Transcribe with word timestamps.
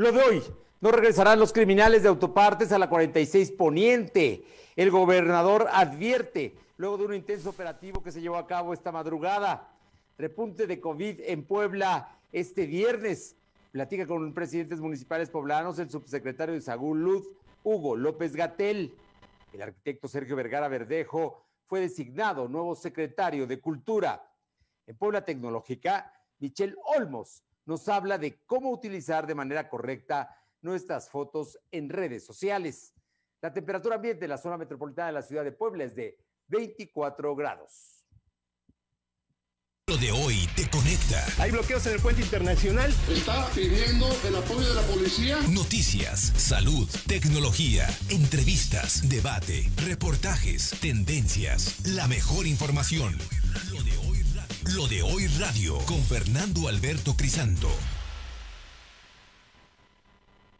Lo 0.00 0.12
de 0.12 0.22
hoy, 0.22 0.42
no 0.80 0.92
regresarán 0.92 1.38
los 1.38 1.52
criminales 1.52 2.02
de 2.02 2.08
autopartes 2.08 2.72
a 2.72 2.78
la 2.78 2.88
46 2.88 3.50
Poniente. 3.52 4.46
El 4.74 4.90
gobernador 4.90 5.68
advierte, 5.70 6.56
luego 6.78 6.96
de 6.96 7.04
un 7.04 7.14
intenso 7.16 7.50
operativo 7.50 8.02
que 8.02 8.10
se 8.10 8.22
llevó 8.22 8.36
a 8.36 8.46
cabo 8.46 8.72
esta 8.72 8.92
madrugada, 8.92 9.74
repunte 10.16 10.66
de 10.66 10.80
COVID 10.80 11.20
en 11.20 11.44
Puebla 11.44 12.18
este 12.32 12.64
viernes. 12.64 13.36
Platica 13.72 14.06
con 14.06 14.32
presidentes 14.32 14.80
municipales 14.80 15.28
poblanos 15.28 15.78
el 15.78 15.90
subsecretario 15.90 16.54
de 16.54 16.62
Sagún 16.62 17.22
Hugo 17.62 17.94
López 17.94 18.34
Gatel. 18.34 18.94
El 19.52 19.60
arquitecto 19.60 20.08
Sergio 20.08 20.34
Vergara 20.34 20.68
Verdejo 20.68 21.44
fue 21.66 21.80
designado 21.80 22.48
nuevo 22.48 22.74
secretario 22.74 23.46
de 23.46 23.60
Cultura. 23.60 24.32
En 24.86 24.96
Puebla 24.96 25.26
Tecnológica, 25.26 26.10
Michelle 26.38 26.74
Olmos 26.96 27.42
nos 27.70 27.88
habla 27.88 28.18
de 28.18 28.42
cómo 28.46 28.72
utilizar 28.72 29.28
de 29.28 29.36
manera 29.36 29.68
correcta 29.68 30.36
nuestras 30.60 31.08
fotos 31.08 31.56
en 31.70 31.88
redes 31.88 32.26
sociales. 32.26 32.92
La 33.40 33.52
temperatura 33.52 33.94
ambiente 33.94 34.22
de 34.22 34.28
la 34.28 34.38
zona 34.38 34.56
metropolitana 34.56 35.06
de 35.06 35.12
la 35.12 35.22
ciudad 35.22 35.44
de 35.44 35.52
Puebla 35.52 35.84
es 35.84 35.94
de 35.94 36.18
24 36.48 37.36
grados. 37.36 38.04
Lo 39.86 39.96
de 39.96 40.10
hoy 40.10 40.48
te 40.56 40.68
conecta. 40.68 41.24
Hay 41.38 41.52
bloqueos 41.52 41.86
en 41.86 41.94
el 41.94 42.00
puente 42.00 42.22
internacional. 42.22 42.92
Está 43.08 43.48
pidiendo 43.54 44.08
el 44.24 44.34
apoyo 44.34 44.68
de 44.68 44.74
la 44.74 44.82
policía. 44.82 45.38
Noticias, 45.50 46.20
salud, 46.36 46.88
tecnología, 47.06 47.86
entrevistas, 48.08 49.08
debate, 49.08 49.70
reportajes, 49.86 50.74
tendencias, 50.80 51.86
la 51.86 52.08
mejor 52.08 52.48
información. 52.48 53.16
Lo 53.70 53.82
de 53.82 53.96
hoy, 53.98 54.09
Lo 54.66 54.86
de 54.86 55.00
hoy 55.00 55.26
radio 55.40 55.78
con 55.88 55.96
Fernando 56.02 56.68
Alberto 56.68 57.14
Crisanto. 57.16 57.66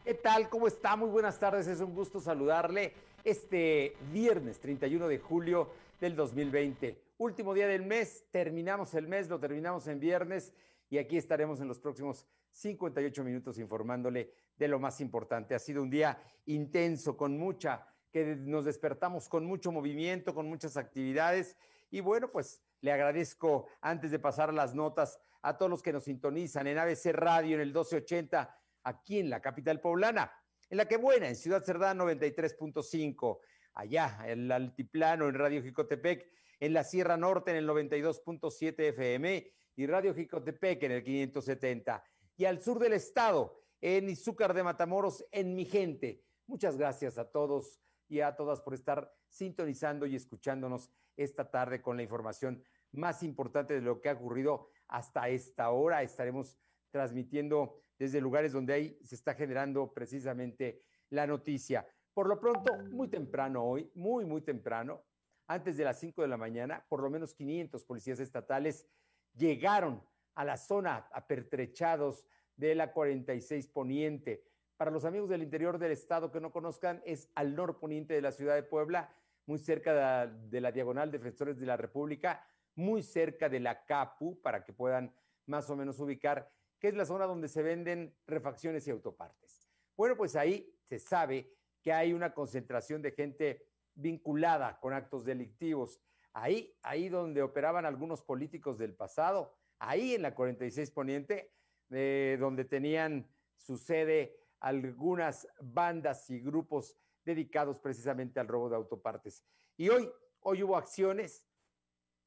¿Qué 0.03 0.15
tal? 0.15 0.49
¿Cómo 0.49 0.65
está? 0.65 0.95
Muy 0.95 1.09
buenas 1.09 1.39
tardes. 1.39 1.67
Es 1.67 1.81
un 1.81 1.93
gusto 1.93 2.19
saludarle 2.19 2.95
este 3.23 3.93
viernes 4.11 4.59
31 4.59 5.07
de 5.07 5.19
julio 5.19 5.69
del 5.99 6.15
2020. 6.15 6.99
Último 7.19 7.53
día 7.53 7.67
del 7.67 7.83
mes, 7.83 8.25
terminamos 8.31 8.95
el 8.95 9.07
mes, 9.07 9.29
lo 9.29 9.39
terminamos 9.39 9.85
en 9.85 9.99
viernes 9.99 10.51
y 10.89 10.97
aquí 10.97 11.17
estaremos 11.17 11.61
en 11.61 11.67
los 11.67 11.77
próximos 11.77 12.25
58 12.53 13.23
minutos 13.23 13.59
informándole 13.59 14.31
de 14.57 14.67
lo 14.67 14.79
más 14.79 14.99
importante. 14.99 15.53
Ha 15.53 15.59
sido 15.59 15.83
un 15.83 15.91
día 15.91 16.19
intenso, 16.47 17.15
con 17.15 17.37
mucha, 17.37 17.85
que 18.11 18.35
nos 18.35 18.65
despertamos 18.65 19.29
con 19.29 19.45
mucho 19.45 19.71
movimiento, 19.71 20.33
con 20.33 20.49
muchas 20.49 20.75
actividades 20.75 21.55
y 21.91 21.99
bueno, 21.99 22.31
pues 22.31 22.63
le 22.81 22.91
agradezco 22.91 23.67
antes 23.81 24.11
de 24.11 24.19
pasar 24.19 24.53
las 24.53 24.75
notas 24.75 25.19
a 25.41 25.57
todos 25.57 25.69
los 25.69 25.81
que 25.81 25.93
nos 25.93 26.03
sintonizan 26.03 26.67
en 26.67 26.77
ABC 26.77 27.13
Radio 27.13 27.55
en 27.55 27.61
el 27.61 27.69
1280 27.69 28.57
aquí 28.83 29.19
en 29.19 29.29
la 29.29 29.41
capital 29.41 29.79
poblana, 29.79 30.31
en 30.69 30.77
la 30.77 30.87
que 30.87 30.97
buena, 30.97 31.27
en 31.27 31.35
Ciudad 31.35 31.63
Cerdán 31.63 31.99
93.5, 31.99 33.39
allá 33.73 34.19
en 34.25 34.41
el 34.41 34.51
altiplano 34.51 35.27
en 35.27 35.35
Radio 35.35 35.61
Jicotepec, 35.61 36.27
en 36.59 36.73
la 36.73 36.83
Sierra 36.83 37.17
Norte 37.17 37.51
en 37.51 37.57
el 37.57 37.67
92.7 37.67 38.75
FM 38.89 39.51
y 39.75 39.87
Radio 39.87 40.13
Jicotepec 40.13 40.83
en 40.83 40.91
el 40.91 41.03
570 41.03 42.03
y 42.37 42.45
al 42.45 42.61
sur 42.61 42.79
del 42.79 42.93
estado 42.93 43.61
en 43.81 44.09
Izúcar 44.09 44.53
de 44.53 44.63
Matamoros 44.63 45.25
en 45.31 45.55
Mi 45.55 45.65
Gente. 45.65 46.23
Muchas 46.45 46.77
gracias 46.77 47.17
a 47.17 47.29
todos 47.29 47.79
y 48.07 48.21
a 48.21 48.35
todas 48.35 48.61
por 48.61 48.73
estar 48.73 49.11
sintonizando 49.31 50.05
y 50.05 50.15
escuchándonos 50.15 50.91
esta 51.15 51.49
tarde 51.49 51.81
con 51.81 51.97
la 51.97 52.03
información 52.03 52.63
más 52.91 53.23
importante 53.23 53.73
de 53.73 53.81
lo 53.81 54.01
que 54.01 54.09
ha 54.09 54.13
ocurrido 54.13 54.67
hasta 54.87 55.29
esta 55.29 55.71
hora. 55.71 56.03
Estaremos 56.03 56.57
transmitiendo 56.91 57.81
desde 57.97 58.21
lugares 58.21 58.51
donde 58.51 58.73
ahí 58.73 58.99
se 59.03 59.15
está 59.15 59.33
generando 59.33 59.93
precisamente 59.93 60.83
la 61.09 61.25
noticia. 61.25 61.87
Por 62.13 62.27
lo 62.27 62.39
pronto, 62.39 62.77
muy 62.91 63.07
temprano 63.07 63.63
hoy, 63.63 63.89
muy, 63.95 64.25
muy 64.25 64.41
temprano, 64.41 65.03
antes 65.47 65.77
de 65.77 65.85
las 65.85 65.99
5 65.99 66.21
de 66.21 66.27
la 66.27 66.37
mañana, 66.37 66.85
por 66.89 67.01
lo 67.01 67.09
menos 67.09 67.33
500 67.33 67.83
policías 67.85 68.19
estatales 68.19 68.87
llegaron 69.33 70.03
a 70.35 70.43
la 70.43 70.57
zona 70.57 71.07
apertrechados 71.11 72.25
de 72.55 72.75
la 72.75 72.91
46 72.91 73.67
Poniente. 73.67 74.43
Para 74.77 74.91
los 74.91 75.05
amigos 75.05 75.29
del 75.29 75.43
interior 75.43 75.77
del 75.77 75.91
estado 75.91 76.31
que 76.31 76.41
no 76.41 76.51
conozcan, 76.51 77.01
es 77.05 77.29
al 77.35 77.55
norponiente 77.55 78.13
de 78.13 78.21
la 78.21 78.31
ciudad 78.31 78.55
de 78.55 78.63
Puebla, 78.63 79.13
muy 79.51 79.59
cerca 79.59 80.27
de, 80.27 80.61
la 80.61 80.71
diagonal 80.71 81.11
Defensores 81.11 81.59
de 81.59 81.65
la 81.65 81.75
República, 81.75 82.41
muy 82.75 83.03
cerca 83.03 83.49
de 83.49 83.59
la 83.59 83.83
CAPU, 83.83 84.41
para 84.41 84.63
que 84.63 84.71
puedan 84.71 85.13
más 85.45 85.69
o 85.69 85.75
menos 85.75 85.99
ubicar 85.99 86.49
que 86.79 86.87
es 86.87 86.93
la 86.93 87.05
zona 87.05 87.25
donde 87.25 87.49
se 87.49 87.61
venden 87.61 88.15
refacciones 88.25 88.87
y 88.87 88.91
autopartes. 88.91 89.69
Bueno, 89.97 90.15
pues 90.15 90.37
ahí 90.37 90.73
se 90.87 90.99
sabe 90.99 91.53
que 91.81 91.91
hay 91.91 92.13
una 92.13 92.33
concentración 92.33 93.01
de 93.01 93.11
gente 93.11 93.67
vinculada 93.93 94.79
con 94.79 94.93
actos 94.93 95.25
delictivos. 95.25 96.01
Ahí, 96.31 96.73
ahí 96.81 97.09
donde 97.09 97.41
operaban 97.41 97.85
algunos 97.85 98.23
políticos 98.23 98.77
del 98.77 98.95
pasado, 98.95 99.53
ahí 99.79 100.15
en 100.15 100.21
la 100.21 100.33
46 100.33 100.91
Poniente, 100.91 101.51
eh, 101.89 102.37
donde 102.39 102.63
tenían 102.63 103.29
su 103.57 103.77
sede 103.77 104.39
algunas 104.61 105.45
bandas 105.59 106.29
y 106.29 106.39
grupos 106.39 107.00
dedicados 107.25 107.79
precisamente 107.79 108.39
al 108.39 108.47
robo 108.47 108.69
de 108.69 108.75
autopartes. 108.75 109.43
Y 109.77 109.89
hoy, 109.89 110.09
hoy 110.41 110.63
hubo 110.63 110.77
acciones, 110.77 111.47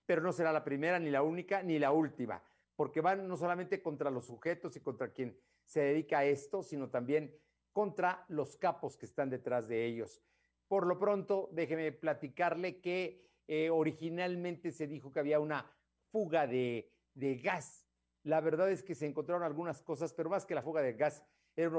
pero 0.07 0.23
no 0.23 0.33
será 0.33 0.53
la 0.53 0.65
primera, 0.65 0.99
ni 0.99 1.11
la 1.11 1.23
única, 1.23 1.63
ni 1.63 1.79
la 1.79 1.93
última 1.93 2.43
porque 2.77 3.01
van 3.01 3.27
no 3.29 3.37
solamente 3.37 3.83
contra 3.83 4.11
los 4.11 4.27
sujetos 4.27 4.77
y 4.77 4.81
contra 4.81 5.13
quien 5.13 5.39
se 5.65 5.81
dedica 5.81 6.19
a 6.19 6.25
esto, 6.25 6.63
sino 6.63 6.91
también 6.91 7.35
contra 7.73 8.25
los 8.29 8.57
capos 8.57 8.97
que 8.97 9.07
están 9.07 9.31
detrás 9.31 9.69
de 9.69 9.85
ellos. 9.85 10.23
Por 10.69 10.87
lo 10.87 10.99
pronto, 10.99 11.49
déjeme 11.53 11.93
platicarle 11.93 12.81
que 12.81 13.29
eh, 13.47 13.71
originalmente 13.71 14.73
se 14.73 14.87
dijo 14.87 15.13
que 15.13 15.21
había 15.21 15.41
una 15.41 15.71
fuga 16.11 16.47
de, 16.47 16.91
de 17.15 17.37
gas. 17.37 17.87
La 18.23 18.41
verdad 18.41 18.71
es 18.71 18.83
que 18.83 18.95
se 18.95 19.07
encontraron 19.07 19.43
algunas 19.43 19.83
cosas, 19.83 20.13
pero 20.13 20.31
más 20.31 20.47
que 20.47 20.55
la 20.55 20.63
fuga 20.63 20.83
de 20.83 20.95
gas, 20.95 21.25
era 21.57 21.69
un 21.69 21.77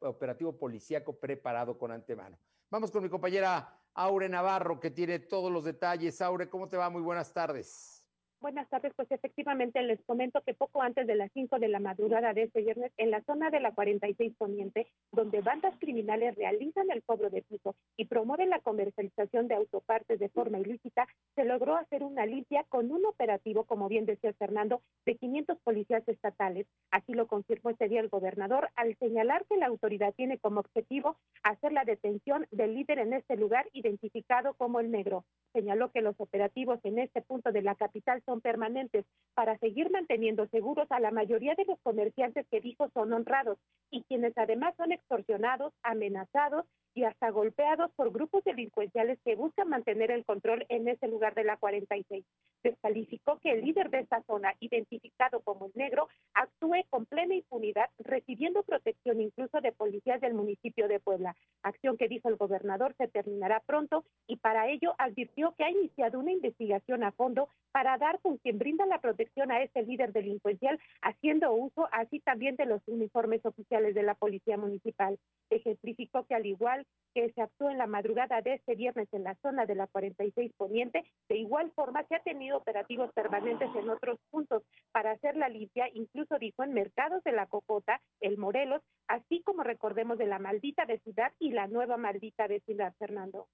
operativo 0.00 0.58
policíaco 0.58 1.18
preparado 1.18 1.76
con 1.76 1.92
antemano. 1.92 2.38
Vamos 2.70 2.90
con 2.90 3.02
mi 3.02 3.08
compañera 3.08 3.80
Aure 3.94 4.28
Navarro, 4.28 4.78
que 4.78 4.90
tiene 4.90 5.18
todos 5.18 5.50
los 5.50 5.64
detalles. 5.64 6.20
Aure, 6.20 6.50
¿cómo 6.50 6.68
te 6.68 6.76
va? 6.76 6.90
Muy 6.90 7.00
buenas 7.00 7.32
tardes. 7.32 8.04
Buenas 8.40 8.68
tardes, 8.68 8.92
pues 8.94 9.10
efectivamente 9.10 9.82
les 9.82 10.00
comento 10.04 10.42
que 10.42 10.54
poco 10.54 10.80
antes 10.80 11.08
de 11.08 11.16
las 11.16 11.28
5 11.32 11.58
de 11.58 11.66
la 11.66 11.80
madrugada 11.80 12.32
de 12.34 12.44
este 12.44 12.62
viernes, 12.62 12.92
en 12.96 13.10
la 13.10 13.20
zona 13.22 13.50
de 13.50 13.58
la 13.58 13.72
46 13.72 14.32
Poniente, 14.38 14.86
donde 15.10 15.40
bandas 15.40 15.74
criminales 15.80 16.36
realizan 16.36 16.88
el 16.92 17.02
cobro 17.02 17.30
de 17.30 17.42
piso 17.42 17.74
y 17.96 18.04
promueven 18.04 18.50
la 18.50 18.60
comercialización 18.60 19.48
de 19.48 19.56
autopartes 19.56 20.20
de 20.20 20.28
forma 20.28 20.60
ilícita, 20.60 21.08
se 21.34 21.44
logró 21.44 21.76
hacer 21.76 22.04
una 22.04 22.26
limpia 22.26 22.62
con 22.68 22.92
un 22.92 23.06
operativo, 23.06 23.64
como 23.64 23.88
bien 23.88 24.06
decía 24.06 24.32
Fernando, 24.34 24.82
de 25.04 25.16
500 25.16 25.58
policías 25.58 26.06
estatales. 26.06 26.68
Así 26.92 27.14
lo 27.14 27.26
confirmó 27.26 27.70
este 27.70 27.88
día 27.88 28.00
el 28.00 28.08
gobernador 28.08 28.70
al 28.76 28.96
señalar 28.98 29.46
que 29.46 29.56
la 29.56 29.66
autoridad 29.66 30.14
tiene 30.14 30.38
como 30.38 30.60
objetivo 30.60 31.16
hacer 31.42 31.72
la 31.72 31.84
detención 31.84 32.46
del 32.52 32.76
líder 32.76 33.00
en 33.00 33.14
este 33.14 33.36
lugar 33.36 33.68
identificado 33.72 34.54
como 34.54 34.78
el 34.78 34.92
negro. 34.92 35.24
Señaló 35.52 35.90
que 35.90 36.02
los 36.02 36.14
operativos 36.20 36.78
en 36.84 37.00
este 37.00 37.20
punto 37.20 37.50
de 37.50 37.62
la 37.62 37.74
capital 37.74 38.22
son 38.28 38.42
permanentes 38.42 39.06
para 39.32 39.56
seguir 39.58 39.90
manteniendo 39.90 40.46
seguros 40.48 40.86
a 40.90 41.00
la 41.00 41.10
mayoría 41.10 41.54
de 41.54 41.64
los 41.64 41.78
comerciantes 41.80 42.44
que 42.50 42.60
dijo 42.60 42.90
son 42.92 43.12
honrados 43.12 43.56
y 43.88 44.02
quienes 44.02 44.36
además 44.36 44.74
son 44.76 44.92
extorsionados, 44.92 45.72
amenazados 45.82 46.66
y 46.92 47.04
hasta 47.04 47.30
golpeados 47.30 47.92
por 47.92 48.10
grupos 48.12 48.42
delincuenciales 48.42 49.20
que 49.24 49.36
buscan 49.36 49.68
mantener 49.68 50.10
el 50.10 50.24
control 50.24 50.66
en 50.68 50.88
ese 50.88 51.06
lugar 51.06 51.34
de 51.34 51.44
la 51.44 51.56
46. 51.56 52.24
Descalificó 52.64 53.38
que 53.38 53.52
el 53.52 53.64
líder 53.64 53.90
de 53.90 54.00
esta 54.00 54.22
zona, 54.24 54.52
identificado 54.58 55.40
como 55.42 55.66
el 55.66 55.72
negro, 55.76 56.08
actúe 56.34 56.82
con 56.90 57.06
plena 57.06 57.36
impunidad, 57.36 57.88
recibiendo 57.98 58.64
protección 58.64 59.20
incluso 59.20 59.60
de 59.60 59.70
policías 59.70 60.20
del 60.20 60.34
municipio 60.34 60.88
de 60.88 60.98
Puebla. 60.98 61.36
Acción 61.62 61.96
que 61.96 62.08
dijo 62.08 62.28
el 62.28 62.36
gobernador 62.36 62.96
se 62.98 63.06
terminará 63.06 63.60
pronto 63.60 64.04
y 64.26 64.36
para 64.36 64.68
ello 64.68 64.96
advirtió 64.98 65.54
que 65.56 65.62
ha 65.62 65.70
iniciado 65.70 66.18
una 66.18 66.32
investigación 66.32 67.04
a 67.04 67.12
fondo 67.12 67.48
para 67.70 67.96
dar 67.98 68.17
con 68.20 68.38
quien 68.38 68.58
brinda 68.58 68.86
la 68.86 69.00
protección 69.00 69.50
a 69.50 69.62
este 69.62 69.82
líder 69.82 70.12
delincuencial, 70.12 70.78
haciendo 71.02 71.52
uso 71.52 71.88
así 71.92 72.20
también 72.20 72.56
de 72.56 72.66
los 72.66 72.82
uniformes 72.86 73.44
oficiales 73.44 73.94
de 73.94 74.02
la 74.02 74.14
Policía 74.14 74.56
Municipal. 74.56 75.18
Ejemplificó 75.50 76.24
que 76.26 76.34
al 76.34 76.46
igual 76.46 76.86
que 77.14 77.30
se 77.32 77.42
actuó 77.42 77.70
en 77.70 77.78
la 77.78 77.86
madrugada 77.86 78.40
de 78.42 78.54
este 78.54 78.74
viernes 78.74 79.08
en 79.12 79.24
la 79.24 79.34
zona 79.36 79.66
de 79.66 79.74
la 79.74 79.86
46 79.86 80.52
Poniente, 80.56 81.04
de 81.28 81.36
igual 81.36 81.72
forma 81.72 82.04
se 82.04 82.16
ha 82.16 82.20
tenido 82.20 82.58
operativos 82.58 83.12
permanentes 83.12 83.68
en 83.74 83.88
otros 83.90 84.18
puntos 84.30 84.62
para 84.92 85.12
hacer 85.12 85.36
la 85.36 85.48
limpia, 85.48 85.88
incluso 85.92 86.38
dijo 86.38 86.62
en 86.62 86.74
mercados 86.74 87.22
de 87.24 87.32
la 87.32 87.46
Cocota, 87.46 88.00
el 88.20 88.38
Morelos, 88.38 88.82
así 89.06 89.42
como 89.42 89.62
recordemos 89.62 90.18
de 90.18 90.26
la 90.26 90.38
maldita 90.38 90.84
vecindad 90.84 91.32
y 91.38 91.52
la 91.52 91.66
nueva 91.66 91.96
maldita 91.96 92.46
vecindad, 92.46 92.94
Fernando. 92.98 93.46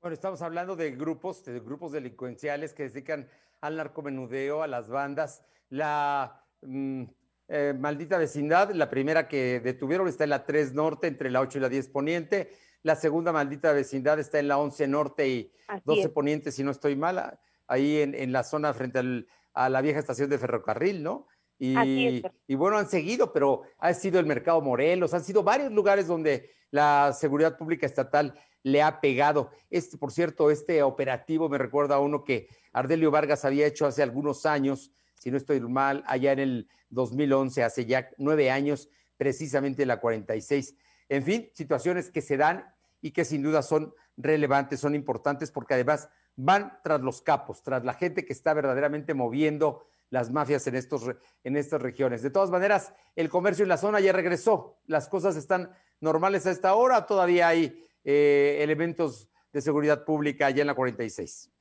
Bueno, 0.00 0.14
estamos 0.14 0.42
hablando 0.42 0.76
de 0.76 0.92
grupos, 0.92 1.44
de 1.44 1.58
grupos 1.58 1.90
delincuenciales 1.90 2.72
que 2.72 2.88
se 2.88 2.94
dedican 2.94 3.28
al 3.60 3.76
narcomenudeo, 3.76 4.62
a 4.62 4.68
las 4.68 4.88
bandas. 4.88 5.42
La 5.70 6.44
mm, 6.62 7.02
eh, 7.48 7.74
maldita 7.76 8.16
vecindad, 8.16 8.70
la 8.70 8.90
primera 8.90 9.26
que 9.26 9.58
detuvieron 9.58 10.06
está 10.06 10.22
en 10.22 10.30
la 10.30 10.46
3 10.46 10.72
Norte, 10.74 11.08
entre 11.08 11.32
la 11.32 11.40
8 11.40 11.58
y 11.58 11.60
la 11.62 11.68
10 11.68 11.88
Poniente. 11.88 12.52
La 12.84 12.94
segunda 12.94 13.32
maldita 13.32 13.72
vecindad 13.72 14.20
está 14.20 14.38
en 14.38 14.46
la 14.46 14.58
11 14.58 14.86
Norte 14.86 15.28
y 15.28 15.52
12 15.84 16.10
Poniente, 16.10 16.52
si 16.52 16.62
no 16.62 16.70
estoy 16.70 16.94
mala, 16.94 17.40
ahí 17.66 17.98
en, 17.98 18.32
la 18.32 18.44
zona 18.44 18.72
frente 18.74 19.26
a 19.52 19.68
la 19.68 19.80
vieja 19.80 19.98
estación 19.98 20.30
de 20.30 20.38
ferrocarril, 20.38 21.02
¿no? 21.02 21.26
Y, 21.58 22.22
y, 22.46 22.54
bueno, 22.54 22.78
han 22.78 22.88
seguido, 22.88 23.32
pero 23.32 23.62
ha 23.78 23.92
sido 23.92 24.20
el 24.20 24.26
mercado 24.26 24.60
Morelos, 24.60 25.12
han 25.12 25.24
sido 25.24 25.42
varios 25.42 25.72
lugares 25.72 26.06
donde 26.06 26.50
la 26.70 27.12
seguridad 27.12 27.56
pública 27.56 27.86
estatal 27.86 28.34
le 28.62 28.82
ha 28.82 29.00
pegado. 29.00 29.50
Este, 29.70 29.98
por 29.98 30.12
cierto, 30.12 30.50
este 30.50 30.82
operativo 30.82 31.48
me 31.48 31.58
recuerda 31.58 31.96
a 31.96 32.00
uno 32.00 32.22
que 32.24 32.48
Ardelio 32.72 33.10
Vargas 33.10 33.44
había 33.44 33.66
hecho 33.66 33.86
hace 33.86 34.02
algunos 34.02 34.46
años 34.46 34.92
si 35.18 35.30
no 35.30 35.36
estoy 35.36 35.60
mal, 35.60 36.04
allá 36.06 36.32
en 36.32 36.38
el 36.38 36.68
2011, 36.90 37.62
hace 37.64 37.86
ya 37.86 38.08
nueve 38.18 38.50
años, 38.50 38.88
precisamente 39.16 39.84
la 39.84 40.00
46. 40.00 40.76
En 41.08 41.22
fin, 41.22 41.50
situaciones 41.54 42.10
que 42.10 42.22
se 42.22 42.36
dan 42.36 42.64
y 43.00 43.10
que 43.10 43.24
sin 43.24 43.42
duda 43.42 43.62
son 43.62 43.94
relevantes, 44.16 44.80
son 44.80 44.94
importantes, 44.94 45.50
porque 45.50 45.74
además 45.74 46.08
van 46.36 46.78
tras 46.84 47.00
los 47.00 47.20
capos, 47.22 47.62
tras 47.62 47.84
la 47.84 47.94
gente 47.94 48.24
que 48.24 48.32
está 48.32 48.54
verdaderamente 48.54 49.14
moviendo 49.14 49.86
las 50.10 50.30
mafias 50.30 50.66
en, 50.66 50.74
estos, 50.74 51.10
en 51.44 51.56
estas 51.56 51.82
regiones. 51.82 52.22
De 52.22 52.30
todas 52.30 52.50
maneras, 52.50 52.94
el 53.16 53.28
comercio 53.28 53.64
en 53.64 53.68
la 53.68 53.76
zona 53.76 54.00
ya 54.00 54.12
regresó. 54.12 54.78
Las 54.86 55.08
cosas 55.08 55.36
están 55.36 55.70
normales 56.00 56.46
a 56.46 56.50
esta 56.50 56.74
hora. 56.74 57.06
Todavía 57.06 57.48
hay 57.48 57.84
eh, 58.04 58.58
elementos 58.60 59.28
de 59.52 59.60
seguridad 59.60 60.04
pública 60.04 60.46
allá 60.46 60.62
en 60.62 60.66
la 60.68 60.74
46 60.74 61.52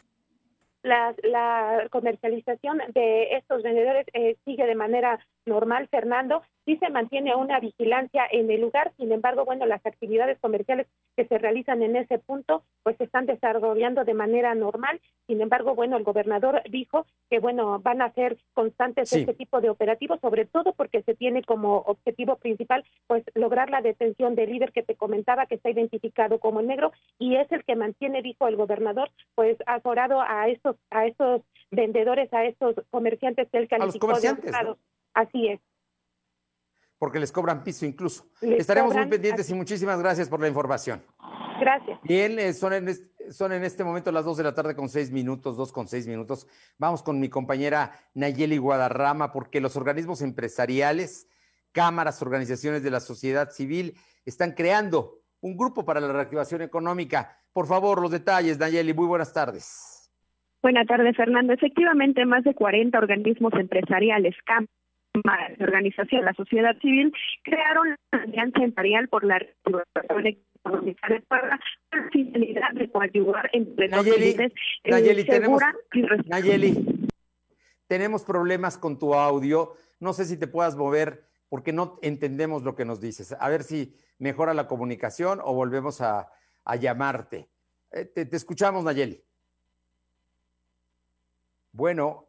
la, 0.87 1.87
comercialización 1.89 2.79
de 2.93 3.35
estos 3.35 3.63
vendedores 3.63 4.05
eh, 4.13 4.37
sigue 4.45 4.65
de 4.65 4.75
manera 4.75 5.19
normal, 5.47 5.87
Fernando. 5.89 6.41
Sí 6.65 6.75
se 6.77 6.89
mantiene 6.89 7.33
una 7.33 7.59
vigilancia 7.59 8.23
en 8.29 8.51
el 8.51 8.61
lugar, 8.61 8.91
sin 8.97 9.11
embargo, 9.11 9.45
bueno, 9.45 9.65
las 9.65 9.85
actividades 9.85 10.37
comerciales 10.39 10.85
que 11.15 11.25
se 11.25 11.37
realizan 11.37 11.81
en 11.81 11.95
ese 11.95 12.19
punto, 12.19 12.63
pues 12.83 12.97
se 12.97 13.05
están 13.05 13.25
desarrollando 13.25 14.03
de 14.03 14.13
manera 14.13 14.53
normal. 14.53 14.99
Sin 15.27 15.39
embargo, 15.39 15.75
bueno, 15.75 15.95
el 15.95 16.03
gobernador 16.03 16.61
dijo 16.69 17.05
que, 17.29 17.39
bueno, 17.39 17.79
van 17.79 18.01
a 18.01 18.11
ser 18.13 18.37
constantes 18.53 19.13
este 19.13 19.33
tipo 19.33 19.61
de 19.61 19.69
operativos, 19.69 20.19
sobre 20.19 20.45
todo 20.45 20.73
porque 20.73 21.03
se 21.03 21.15
tiene 21.15 21.41
como 21.41 21.77
objetivo 21.77 22.35
principal, 22.35 22.83
pues, 23.07 23.23
lograr 23.33 23.69
la 23.69 23.81
detención 23.81 24.35
del 24.35 24.51
líder 24.51 24.73
que 24.73 24.83
te 24.83 24.95
comentaba, 24.95 25.45
que 25.45 25.55
está 25.55 25.69
identificado 25.69 26.39
como 26.39 26.59
el 26.59 26.67
negro, 26.67 26.91
y 27.17 27.35
es 27.37 27.49
el 27.51 27.63
que 27.63 27.77
mantiene, 27.77 28.21
dijo 28.21 28.47
el 28.47 28.57
gobernador, 28.57 29.09
pues, 29.35 29.57
azorado 29.65 30.21
a 30.21 30.49
estos, 30.49 30.75
a 30.89 31.05
estos 31.05 31.43
vendedores, 31.71 32.33
a 32.33 32.43
estos 32.45 32.75
comerciantes 32.89 33.47
que 33.49 33.57
él 33.57 33.67
calificó 33.67 34.19
de 34.19 34.75
Así 35.17 35.47
es. 35.47 35.59
Porque 36.99 37.19
les 37.19 37.31
cobran 37.31 37.63
piso 37.63 37.87
incluso. 37.87 38.27
Estaremos 38.39 38.95
muy 38.95 39.07
pendientes 39.07 39.49
y 39.49 39.55
muchísimas 39.55 39.99
gracias 39.99 40.29
por 40.29 40.39
la 40.39 40.47
información. 40.47 41.03
Gracias. 41.59 41.99
Bien, 42.03 42.37
eh, 42.37 42.53
son, 42.53 42.73
en 42.73 42.87
este, 42.87 43.31
son 43.31 43.51
en 43.51 43.63
este 43.63 43.83
momento 43.83 44.11
las 44.11 44.25
dos 44.25 44.37
de 44.37 44.43
la 44.43 44.53
tarde 44.53 44.75
con 44.75 44.89
seis 44.89 45.11
minutos, 45.11 45.57
dos 45.57 45.71
con 45.71 45.87
seis 45.87 46.07
minutos. 46.07 46.47
Vamos 46.77 47.01
con 47.01 47.19
mi 47.19 47.29
compañera 47.29 47.93
Nayeli 48.13 48.57
Guadarrama, 48.57 49.31
porque 49.31 49.59
los 49.59 49.75
organismos 49.75 50.21
empresariales, 50.21 51.27
cámaras, 51.71 52.21
organizaciones 52.21 52.83
de 52.83 52.91
la 52.91 52.99
sociedad 52.99 53.49
civil 53.49 53.95
están 54.23 54.51
creando 54.51 55.23
un 55.41 55.57
grupo 55.57 55.83
para 55.83 55.99
la 55.99 56.13
reactivación 56.13 56.61
económica. 56.61 57.39
Por 57.53 57.65
favor, 57.65 58.03
los 58.03 58.11
detalles, 58.11 58.59
Nayeli. 58.59 58.93
Muy 58.93 59.07
buenas 59.07 59.33
tardes. 59.33 60.11
Buenas 60.61 60.85
tardes, 60.85 61.15
Fernando. 61.15 61.53
Efectivamente, 61.53 62.23
más 62.25 62.43
de 62.43 62.53
40 62.53 62.99
organismos 62.99 63.53
empresariales, 63.53 64.35
cámaras, 64.45 64.69
de 65.57 65.63
organización, 65.63 66.25
la 66.25 66.33
sociedad 66.33 66.77
civil, 66.79 67.13
crearon 67.43 67.95
la 68.11 68.19
Alianza 68.19 68.63
Empresarial 68.63 69.07
por 69.07 69.23
la 69.23 69.39
Reactivación 69.39 70.27
Económica 70.27 71.07
de 71.07 71.21
Puebla 71.21 71.59
con 71.89 71.99
la 72.01 72.09
finalidad 72.09 72.71
de 72.73 72.91
coadyuvar 72.91 73.49
entre 73.53 73.87
Nayeli, 73.87 74.33
los 74.33 74.39
eh, 74.39 74.53
Nayeli, 74.85 75.23
tenemos, 75.25 75.61
Nayeli, 76.25 77.07
tenemos 77.87 78.23
problemas 78.23 78.77
con 78.77 78.99
tu 78.99 79.13
audio. 79.13 79.75
No 79.99 80.13
sé 80.13 80.25
si 80.25 80.37
te 80.37 80.47
puedas 80.47 80.75
mover 80.75 81.25
porque 81.49 81.71
no 81.73 81.99
entendemos 82.01 82.63
lo 82.63 82.75
que 82.75 82.85
nos 82.85 82.99
dices. 82.99 83.35
A 83.39 83.49
ver 83.49 83.63
si 83.63 83.95
mejora 84.19 84.53
la 84.53 84.67
comunicación 84.67 85.39
o 85.43 85.53
volvemos 85.53 86.01
a, 86.01 86.29
a 86.65 86.75
llamarte. 86.75 87.47
Eh, 87.91 88.05
te, 88.05 88.25
te 88.25 88.35
escuchamos, 88.35 88.83
Nayeli. 88.83 89.21
Bueno, 91.71 92.26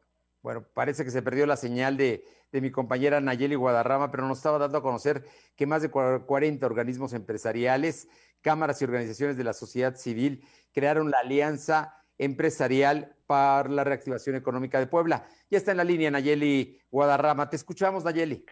bueno, 0.49 0.65
parece 0.73 1.05
que 1.05 1.11
se 1.11 1.21
perdió 1.21 1.45
la 1.45 1.59
señal 1.59 1.99
de, 1.99 2.25
mi 2.53 2.71
compañera 2.71 3.21
Nayeli 3.21 3.55
Guadarrama, 3.55 4.11
pero 4.11 4.27
nos 4.27 4.39
estaba 4.39 4.57
dando 4.57 4.79
a 4.79 4.83
conocer 4.83 5.27
que 5.55 5.67
más 5.67 5.83
de 5.83 5.91
40 5.91 6.65
organismos 6.65 7.13
empresariales, 7.13 8.09
cámaras 8.41 8.81
y 8.81 8.87
organizaciones 8.87 9.37
de 9.37 9.45
la 9.45 9.53
sociedad 9.53 9.97
civil 9.97 10.43
crearon 10.73 11.11
la 11.11 11.19
Alianza 11.19 12.03
Empresarial 12.17 13.15
para 13.27 13.69
la 13.69 13.85
Reactivación 13.85 14.37
Económica 14.37 14.79
de 14.79 14.87
Puebla. 14.87 15.27
Ya 15.51 15.59
está 15.59 15.73
en 15.73 15.77
la 15.77 15.85
línea 15.85 16.11
Nayeli 16.11 16.81
Guadarrama. 16.91 17.51
Te 17.51 17.57
escuchamos, 17.57 18.05
Nayeli. 18.05 18.47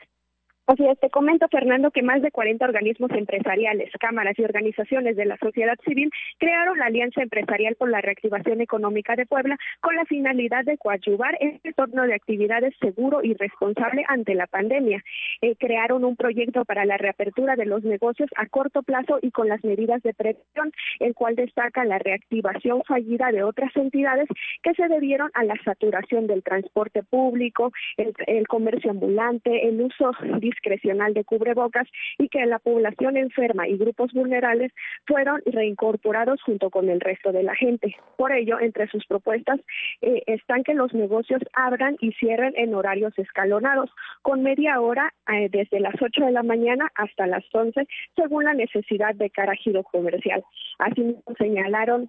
Así 0.68 0.84
es, 0.84 0.98
te 0.98 1.10
comento, 1.10 1.46
Fernando, 1.48 1.92
que 1.92 2.02
más 2.02 2.22
de 2.22 2.32
40 2.32 2.64
organismos 2.64 3.12
empresariales, 3.12 3.88
cámaras 4.00 4.36
y 4.36 4.42
organizaciones 4.42 5.14
de 5.14 5.24
la 5.24 5.36
sociedad 5.36 5.78
civil 5.84 6.10
crearon 6.38 6.76
la 6.80 6.86
Alianza 6.86 7.22
Empresarial 7.22 7.76
por 7.76 7.88
la 7.88 8.00
Reactivación 8.00 8.60
Económica 8.60 9.14
de 9.14 9.26
Puebla 9.26 9.56
con 9.80 9.94
la 9.94 10.04
finalidad 10.06 10.64
de 10.64 10.76
coadyuvar 10.76 11.38
el 11.38 11.60
retorno 11.62 12.02
de 12.02 12.14
actividades 12.14 12.74
seguro 12.80 13.20
y 13.22 13.34
responsable 13.34 14.04
ante 14.08 14.34
la 14.34 14.48
pandemia. 14.48 15.04
Eh, 15.40 15.54
crearon 15.54 16.04
un 16.04 16.16
proyecto 16.16 16.64
para 16.64 16.84
la 16.84 16.96
reapertura 16.96 17.54
de 17.54 17.66
los 17.66 17.84
negocios 17.84 18.28
a 18.34 18.46
corto 18.46 18.82
plazo 18.82 19.20
y 19.22 19.30
con 19.30 19.48
las 19.48 19.62
medidas 19.62 20.02
de 20.02 20.14
prevención, 20.14 20.72
el 20.98 21.14
cual 21.14 21.36
destaca 21.36 21.85
la 21.85 22.00
reactivación 22.00 22.82
fallida 22.82 23.30
de 23.30 23.44
otras 23.44 23.70
entidades 23.76 24.26
que 24.64 24.75
se 24.75 24.88
debieron 24.88 25.30
a 25.35 25.44
la 25.44 25.54
saturación 25.64 26.26
del 26.26 26.42
transporte 26.42 27.04
público, 27.04 27.70
el, 27.96 28.12
el 28.26 28.49
comercio 28.49 28.90
ambulante, 28.90 29.68
el 29.68 29.80
uso 29.80 30.11
discrecional 30.56 31.14
de 31.14 31.25
cubrebocas 31.25 31.88
y 32.18 32.28
que 32.28 32.44
la 32.46 32.58
población 32.58 33.16
enferma 33.16 33.68
y 33.68 33.76
grupos 33.76 34.12
vulnerables 34.12 34.72
fueron 35.06 35.42
reincorporados 35.44 36.42
junto 36.42 36.70
con 36.70 36.88
el 36.88 37.00
resto 37.00 37.32
de 37.32 37.42
la 37.42 37.54
gente. 37.54 37.94
Por 38.16 38.32
ello, 38.32 38.58
entre 38.60 38.88
sus 38.88 39.04
propuestas 39.06 39.60
eh, 40.00 40.22
están 40.26 40.64
que 40.64 40.75
los 40.75 40.92
negocios 40.94 41.42
abran 41.52 41.96
y 42.00 42.12
cierren 42.12 42.54
en 42.56 42.75
horarios 42.75 43.16
escalonados, 43.18 43.90
con 44.22 44.42
media 44.42 44.80
hora 44.80 45.12
eh, 45.32 45.48
desde 45.50 45.80
las 45.80 45.94
8 46.00 46.25
de 46.25 46.32
la 46.32 46.42
mañana 46.42 46.90
hasta 46.94 47.26
las 47.26 47.44
11, 47.52 47.86
según 48.16 48.44
la 48.44 48.54
necesidad 48.54 49.14
de 49.14 49.30
cada 49.30 49.54
giro 49.54 49.82
comercial. 49.82 50.42
Así 50.78 51.16
señalaron 51.38 52.08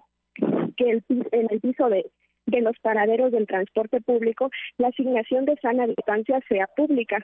que 0.76 0.90
el, 0.90 1.04
en 1.32 1.48
el 1.50 1.60
piso 1.60 1.88
de 1.88 2.60
los 2.62 2.78
paraderos 2.80 3.30
del 3.32 3.46
transporte 3.46 4.00
público, 4.00 4.50
la 4.78 4.88
asignación 4.88 5.44
de 5.44 5.56
sana 5.56 5.86
distancia 5.86 6.40
sea 6.48 6.66
pública, 6.76 7.18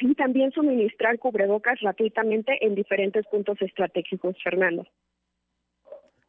y 0.00 0.14
también 0.14 0.50
suministrar 0.52 1.18
cubrebocas 1.18 1.78
gratuitamente 1.80 2.64
en 2.64 2.74
diferentes 2.74 3.26
puntos 3.26 3.60
estratégicos, 3.60 4.36
Fernando. 4.42 4.86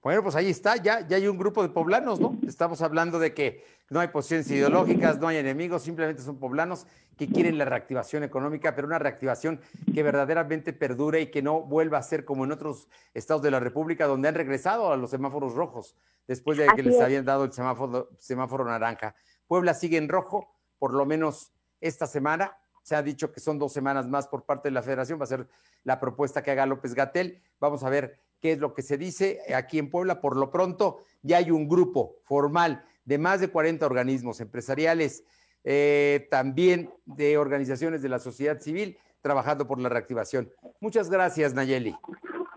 Bueno, 0.03 0.21
pues 0.21 0.35
ahí 0.35 0.49
está, 0.49 0.75
ya, 0.75 1.07
ya 1.07 1.15
hay 1.15 1.27
un 1.27 1.37
grupo 1.37 1.63
de 1.63 1.69
poblanos, 1.69 2.19
¿no? 2.19 2.37
Estamos 2.45 2.81
hablando 2.81 3.19
de 3.19 3.33
que 3.33 3.63
no 3.89 4.01
hay 4.01 4.09
posiciones 4.09 4.51
ideológicas, 4.51 5.17
no 5.17 5.29
hay 5.29 5.37
enemigos, 5.37 5.83
simplemente 5.83 6.21
son 6.21 6.39
poblanos 6.39 6.85
que 7.17 7.27
quieren 7.27 7.57
la 7.57 7.63
reactivación 7.63 8.23
económica, 8.23 8.75
pero 8.75 8.85
una 8.85 8.99
reactivación 8.99 9.61
que 9.93 10.03
verdaderamente 10.03 10.73
perdure 10.73 11.21
y 11.21 11.27
que 11.27 11.41
no 11.41 11.61
vuelva 11.61 11.99
a 11.99 12.03
ser 12.03 12.25
como 12.25 12.43
en 12.43 12.51
otros 12.51 12.89
estados 13.13 13.41
de 13.43 13.51
la 13.51 13.61
República, 13.61 14.05
donde 14.05 14.27
han 14.27 14.35
regresado 14.35 14.91
a 14.91 14.97
los 14.97 15.09
semáforos 15.09 15.53
rojos 15.53 15.95
después 16.27 16.57
de 16.57 16.67
que 16.75 16.83
les 16.83 16.99
habían 16.99 17.23
dado 17.23 17.45
el 17.45 17.53
semáforo, 17.53 18.09
semáforo 18.19 18.65
naranja. 18.65 19.15
Puebla 19.47 19.73
sigue 19.73 19.97
en 19.97 20.09
rojo, 20.09 20.53
por 20.79 20.93
lo 20.93 21.05
menos 21.05 21.53
esta 21.79 22.07
semana, 22.07 22.57
se 22.83 22.95
ha 22.95 23.01
dicho 23.01 23.31
que 23.31 23.39
son 23.39 23.57
dos 23.57 23.73
semanas 23.73 24.07
más 24.07 24.27
por 24.27 24.43
parte 24.43 24.67
de 24.67 24.73
la 24.73 24.83
federación, 24.83 25.19
va 25.19 25.23
a 25.23 25.27
ser 25.27 25.47
la 25.83 25.99
propuesta 25.99 26.43
que 26.43 26.51
haga 26.51 26.65
López 26.65 26.93
Gatel. 26.93 27.41
Vamos 27.59 27.83
a 27.83 27.89
ver 27.89 28.19
qué 28.41 28.51
es 28.51 28.59
lo 28.59 28.73
que 28.73 28.81
se 28.81 28.97
dice 28.97 29.39
aquí 29.55 29.79
en 29.79 29.89
Puebla. 29.89 30.21
Por 30.21 30.35
lo 30.35 30.51
pronto, 30.51 30.99
ya 31.21 31.37
hay 31.37 31.49
un 31.49 31.67
grupo 31.67 32.17
formal 32.23 32.83
de 33.05 33.17
más 33.17 33.39
de 33.39 33.47
40 33.47 33.85
organismos 33.85 34.41
empresariales, 34.41 35.25
eh, 35.63 36.27
también 36.29 36.89
de 37.05 37.37
organizaciones 37.37 38.01
de 38.01 38.09
la 38.09 38.19
sociedad 38.19 38.59
civil, 38.59 38.97
trabajando 39.21 39.65
por 39.65 39.79
la 39.79 39.89
reactivación. 39.89 40.51
Muchas 40.81 41.09
gracias, 41.09 41.53
Nayeli. 41.53 41.95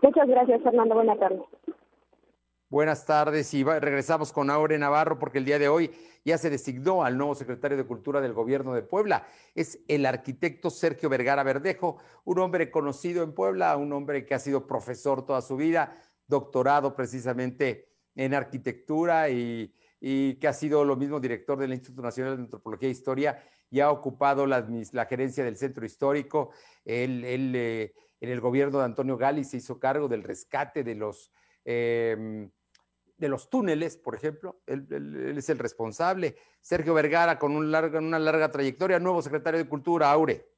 Muchas 0.01 0.27
gracias, 0.27 0.61
Fernando. 0.61 0.95
Buenas 0.95 1.19
tardes. 1.19 1.41
Buenas 2.69 3.05
tardes 3.05 3.53
y 3.53 3.63
regresamos 3.63 4.33
con 4.33 4.49
Aure 4.49 4.77
Navarro 4.77 5.17
porque 5.17 5.37
el 5.37 5.45
día 5.45 5.57
de 5.57 5.69
hoy 5.69 5.89
ya 6.25 6.37
se 6.37 6.49
designó 6.49 7.05
al 7.05 7.17
nuevo 7.17 7.33
secretario 7.33 7.77
de 7.77 7.85
Cultura 7.85 8.19
del 8.19 8.33
Gobierno 8.33 8.73
de 8.73 8.81
Puebla. 8.81 9.25
Es 9.55 9.79
el 9.87 10.05
arquitecto 10.05 10.69
Sergio 10.69 11.07
Vergara 11.07 11.43
Verdejo, 11.43 11.97
un 12.25 12.39
hombre 12.39 12.69
conocido 12.69 13.23
en 13.23 13.33
Puebla, 13.33 13.77
un 13.77 13.93
hombre 13.93 14.25
que 14.25 14.35
ha 14.35 14.39
sido 14.39 14.67
profesor 14.67 15.25
toda 15.25 15.41
su 15.41 15.55
vida, 15.55 15.97
doctorado 16.27 16.93
precisamente 16.93 17.87
en 18.15 18.33
arquitectura 18.33 19.29
y, 19.29 19.73
que 20.01 20.47
ha 20.49 20.53
sido 20.53 20.83
lo 20.83 20.97
mismo 20.97 21.21
director 21.21 21.57
del 21.57 21.71
Instituto 21.71 22.01
Nacional 22.01 22.35
de 22.35 22.43
Antropología 22.43 22.89
e 22.89 22.91
Historia 22.91 23.41
y 23.69 23.79
ha 23.79 23.91
ocupado 23.91 24.45
la, 24.45 24.67
gerencia 25.09 25.45
del 25.45 25.55
centro 25.55 25.85
histórico. 25.85 26.51
Él, 26.83 27.23
él 27.23 27.53
eh, 27.55 27.93
en 28.19 28.29
el 28.29 28.41
gobierno 28.41 28.79
de 28.79 28.85
Antonio 28.85 29.15
Gali 29.15 29.45
se 29.45 29.55
hizo 29.55 29.79
cargo 29.79 30.09
del 30.09 30.23
rescate 30.23 30.83
de 30.83 30.95
los, 30.95 31.31
eh, 31.63 32.49
de 33.17 33.29
los 33.29 33.49
túneles, 33.49 33.97
por 33.97 34.15
ejemplo. 34.15 34.61
Él, 34.65 35.35
es 35.37 35.49
el 35.49 35.59
responsable. 35.59 36.37
Sergio 36.61 36.93
Vergara, 36.93 37.39
con 37.39 37.55
un 37.55 37.73
una 37.73 38.19
larga 38.19 38.51
trayectoria, 38.51 38.99
nuevo 38.99 39.21
secretario 39.21 39.59
de 39.59 39.69
Cultura, 39.69 40.11
Aure. 40.11 40.56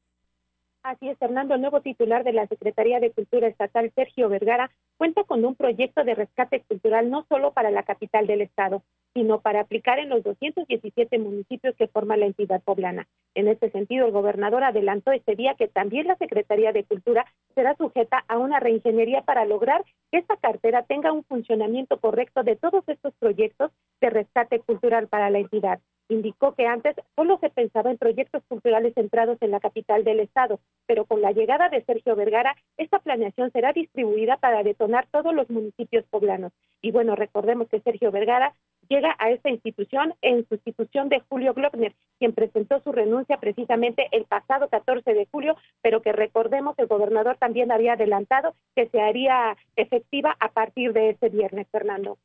Así 0.82 1.10
es, 1.10 1.18
Fernando, 1.18 1.56
el 1.56 1.62
nuevo 1.62 1.82
titular 1.82 2.24
de 2.24 2.32
la 2.32 2.48
Secretaría 2.48 3.02
de 3.02 3.12
Cultura 3.12 3.48
Estatal, 3.48 3.92
Sergio 3.96 4.30
Vergara, 4.30 4.72
cuenta 4.98 5.26
con 5.26 5.44
un 5.44 5.56
proyecto 5.56 6.06
de 6.06 6.16
rescate 6.16 6.62
cultural 6.62 7.10
no 7.10 7.26
solo 7.28 7.52
para 7.52 7.70
la 7.70 7.84
capital 7.84 8.28
del 8.28 8.40
estado, 8.40 8.82
sino 9.14 9.42
para 9.42 9.60
aplicar 9.60 10.00
en 10.00 10.08
los 10.08 10.24
217 10.24 11.20
municipios 11.20 11.76
que 11.76 11.90
forman 11.90 12.22
la 12.22 12.28
entidad 12.28 12.62
poblana. 12.64 13.10
En 13.36 13.50
este 13.50 13.70
sentido, 13.72 14.06
el 14.06 14.14
gobernador 14.14 14.64
adelantó 14.64 15.12
este 15.12 15.36
día 15.36 15.56
que 15.56 15.68
también 15.68 16.08
la 16.08 16.16
Secretaría 16.16 16.72
de 16.72 16.86
Cultura 16.86 17.26
será 17.56 17.76
sujeta 17.76 18.24
a 18.30 18.38
una 18.38 18.62
reingeniería 18.62 19.24
para 19.24 19.44
lograr 19.44 19.84
que 20.12 20.20
esta 20.20 20.38
cartera 20.38 20.84
tenga 20.84 21.12
un 21.12 21.26
funcionamiento 21.26 22.00
correcto 22.00 22.44
de 22.44 22.56
todos 22.56 22.88
estos 22.88 23.14
proyectos 23.20 23.72
de 24.00 24.12
rescate 24.12 24.60
cultural 24.62 25.10
para 25.10 25.30
la 25.30 25.40
entidad 25.40 25.82
indicó 26.10 26.56
que 26.56 26.68
antes 26.68 26.96
solo 27.16 27.38
se 27.40 27.50
pensaba 27.50 27.92
en 27.92 27.98
proyectos 27.98 28.44
culturales 28.48 28.94
centrados 28.96 29.38
en 29.42 29.52
la 29.52 29.60
capital 29.60 30.04
del 30.04 30.20
estado, 30.20 30.60
pero 30.86 31.06
con 31.06 31.22
la 31.22 31.32
llegada 31.32 31.70
de 31.70 31.84
Sergio 31.86 32.16
Vergara, 32.16 32.56
esta 32.78 33.00
planeación 33.00 33.52
será 33.52 33.72
distribuida 33.72 34.38
para 34.38 34.64
detonar 34.64 35.08
todos 35.12 35.34
los 35.34 35.50
municipios 35.50 36.04
poblanos. 36.10 36.52
Y 36.82 36.92
bueno, 36.92 37.16
recordemos 37.16 37.70
que 37.70 37.80
Sergio 37.82 38.12
Vergara 38.12 38.54
llega 38.90 39.16
a 39.20 39.30
esta 39.30 39.50
institución 39.50 40.16
en 40.22 40.48
sustitución 40.50 41.10
de 41.10 41.22
Julio 41.30 41.54
Glockner, 41.54 41.94
quien 42.18 42.34
presentó 42.34 42.82
su 42.82 42.92
renuncia 42.92 43.38
precisamente 43.38 44.08
el 44.12 44.26
pasado 44.26 44.68
14 44.68 45.14
de 45.14 45.28
julio, 45.32 45.56
pero 45.82 46.02
que 46.02 46.12
recordemos 46.12 46.78
el 46.80 46.88
gobernador 46.88 47.38
también 47.38 47.72
había 47.72 47.94
adelantado 47.94 48.56
que 48.76 48.90
se 48.90 49.00
haría 49.00 49.56
efectiva 49.76 50.36
a 50.40 50.50
partir 50.50 50.94
de 50.94 51.12
ese 51.12 51.30
viernes, 51.30 51.68
Fernando. 51.72 52.18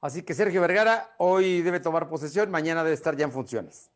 Así 0.00 0.22
que 0.22 0.34
Sergio 0.34 0.60
Vergara 0.60 1.10
hoy 1.18 1.62
debe 1.62 1.80
tomar 1.80 2.08
posesión, 2.08 2.50
mañana 2.50 2.84
debe 2.84 2.94
estar 2.94 3.16
ya 3.16 3.24
en 3.24 3.32
funciones. 3.32 3.90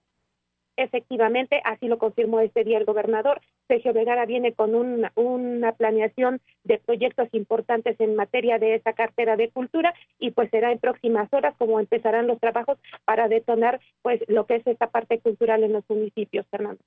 Efectivamente, 0.76 1.61
así 1.64 1.88
lo 1.88 1.99
confirmó 1.99 2.40
este 2.40 2.64
día 2.64 2.78
el 2.78 2.87
gobernador. 2.87 3.40
Sergio 3.69 3.92
Vergara 3.92 4.25
viene 4.25 4.54
con 4.54 4.75
una, 4.75 5.12
una, 5.14 5.73
planeación 5.73 6.40
de 6.64 6.78
proyectos 6.78 7.28
importantes 7.33 8.00
en 8.00 8.16
materia 8.16 8.59
de 8.59 8.76
esa 8.76 8.95
cartera 8.95 9.37
de 9.37 9.50
cultura 9.50 9.92
y 10.19 10.30
pues 10.30 10.49
será 10.50 10.73
en 10.73 10.78
próximas 10.78 11.28
horas 11.33 11.54
como 11.59 11.80
empezarán 11.80 12.26
los 12.26 12.40
trabajos 12.40 12.78
para 13.04 13.28
detonar 13.28 13.78
pues 14.00 14.23
lo 14.28 14.47
que 14.47 14.57
es 14.57 14.66
esta 14.66 14.88
parte 14.88 15.21
cultural 15.21 15.64
en 15.64 15.75
los 15.75 15.85
municipios, 15.88 16.47
Fernando. 16.50 16.83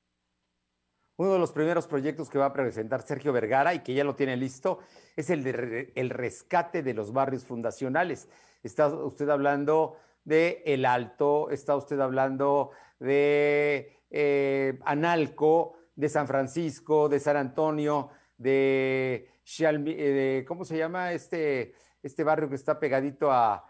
Uno 1.17 1.33
de 1.33 1.39
los 1.39 1.51
primeros 1.51 1.85
proyectos 1.85 2.31
que 2.31 2.39
va 2.39 2.47
a 2.47 2.53
presentar 2.53 3.03
Sergio 3.03 3.31
Vergara 3.31 3.75
y 3.75 3.83
que 3.83 3.93
ya 3.93 4.03
lo 4.03 4.15
tiene 4.15 4.35
listo 4.35 4.79
es 5.15 5.29
el 5.29 5.43
de 5.43 5.93
el 5.93 6.09
rescate 6.09 6.81
de 6.81 6.95
los 6.95 7.13
barrios 7.13 7.45
fundacionales. 7.45 8.27
Está 8.63 8.87
usted 8.87 9.29
hablando 9.29 9.97
de 10.23 10.63
El 10.65 10.85
Alto, 10.85 11.49
está 11.49 11.75
usted 11.75 11.99
hablando 11.99 12.71
de 12.99 13.99
eh, 14.09 14.79
Analco, 14.85 15.75
de 15.95 16.07
San 16.07 16.27
Francisco, 16.27 17.09
de 17.09 17.19
San 17.19 17.35
Antonio, 17.35 18.09
de, 18.37 19.29
eh, 19.59 19.77
de, 19.77 20.45
¿cómo 20.47 20.63
se 20.63 20.77
llama 20.77 21.11
este, 21.11 21.73
este 22.01 22.23
barrio 22.23 22.49
que 22.49 22.55
está 22.55 22.79
pegadito 22.79 23.31
a 23.31 23.65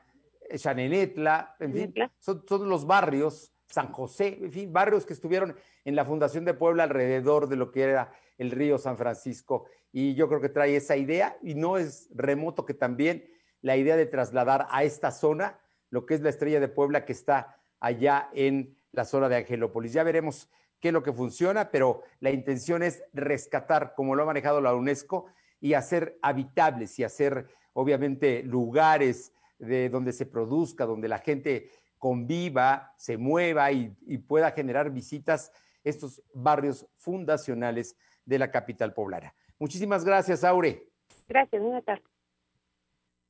Chanenetla? 0.55 1.55
En 1.59 1.73
fin, 1.73 1.93
son 2.19 2.45
todos 2.45 2.67
los 2.67 2.85
barrios, 2.85 3.51
San 3.67 3.91
José, 3.91 4.37
en 4.41 4.51
fin, 4.51 4.71
barrios 4.71 5.05
que 5.05 5.13
estuvieron 5.13 5.55
en 5.83 5.95
la 5.95 6.05
Fundación 6.05 6.45
de 6.45 6.53
Puebla 6.53 6.83
alrededor 6.83 7.47
de 7.47 7.55
lo 7.55 7.71
que 7.71 7.81
era 7.81 8.13
el 8.37 8.51
río 8.51 8.77
San 8.77 8.97
Francisco. 8.97 9.65
Y 9.91 10.13
yo 10.15 10.27
creo 10.27 10.41
que 10.41 10.49
trae 10.49 10.75
esa 10.75 10.95
idea 10.95 11.37
y 11.41 11.55
no 11.55 11.77
es 11.77 12.09
remoto 12.13 12.65
que 12.65 12.73
también 12.73 13.32
la 13.63 13.75
idea 13.77 13.95
de 13.95 14.05
trasladar 14.05 14.67
a 14.69 14.83
esta 14.83 15.09
zona 15.09 15.59
lo 15.89 16.05
que 16.05 16.13
es 16.13 16.21
la 16.21 16.29
estrella 16.29 16.59
de 16.59 16.67
Puebla 16.67 17.05
que 17.05 17.13
está 17.13 17.57
allá 17.79 18.29
en 18.33 18.75
la 18.91 19.05
zona 19.05 19.29
de 19.29 19.37
Angelópolis. 19.37 19.93
Ya 19.93 20.03
veremos 20.03 20.49
qué 20.79 20.89
es 20.89 20.93
lo 20.93 21.03
que 21.03 21.13
funciona, 21.13 21.71
pero 21.71 22.01
la 22.19 22.31
intención 22.31 22.83
es 22.83 23.03
rescatar, 23.13 23.93
como 23.95 24.15
lo 24.15 24.23
ha 24.23 24.25
manejado 24.27 24.59
la 24.59 24.73
UNESCO, 24.73 25.25
y 25.61 25.75
hacer 25.75 26.17
habitables 26.21 26.99
y 26.99 27.03
hacer, 27.03 27.47
obviamente, 27.73 28.43
lugares 28.43 29.33
de 29.59 29.89
donde 29.89 30.11
se 30.13 30.25
produzca, 30.25 30.85
donde 30.85 31.07
la 31.07 31.19
gente 31.19 31.69
conviva, 31.99 32.93
se 32.97 33.17
mueva 33.17 33.71
y, 33.71 33.95
pueda 34.27 34.51
generar 34.51 34.89
visitas 34.89 35.51
estos 35.83 36.21
barrios 36.33 36.85
fundacionales 36.97 37.95
de 38.25 38.39
la 38.39 38.51
capital 38.51 38.93
poblana. 38.93 39.33
Muchísimas 39.57 40.03
gracias, 40.03 40.43
Aure. 40.43 40.89
Gracias, 41.29 41.61
buenas 41.61 41.85
tardes. 41.85 42.12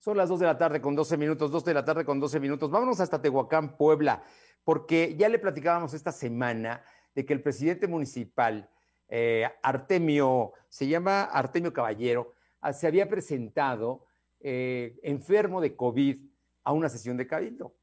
Son 0.04 0.18
las 0.18 0.28
2 0.28 0.42
de 0.42 0.46
la 0.48 0.58
tarde 0.58 0.82
con 0.82 0.96
12 0.96 1.16
minutos, 1.16 1.50
2 1.50 1.64
de 1.64 1.74
la 1.74 1.86
tarde 1.86 2.04
con 2.04 2.20
12 2.20 2.38
minutos. 2.42 2.70
Vámonos 2.70 3.00
hasta 3.00 3.22
Tehuacán, 3.22 3.78
Puebla, 3.78 4.22
porque 4.66 5.16
ya 5.16 5.30
le 5.30 5.40
platicábamos 5.40 5.94
esta 5.94 6.12
semana 6.12 6.84
de 7.16 7.26
que 7.26 7.32
el 7.32 7.42
presidente 7.42 7.88
municipal, 7.88 8.70
eh, 9.08 9.50
Artemio, 9.62 10.52
se 10.68 10.88
llama 10.90 11.24
Artemio 11.24 11.72
Caballero, 11.72 12.34
ah, 12.60 12.74
se 12.74 12.86
había 12.86 13.08
presentado 13.08 14.06
eh, 14.42 15.00
enfermo 15.04 15.62
de 15.62 15.74
COVID 15.78 16.18
a 16.66 16.74
una 16.74 16.90
sesión 16.90 17.16
de 17.16 17.26
cabildo. 17.26 17.74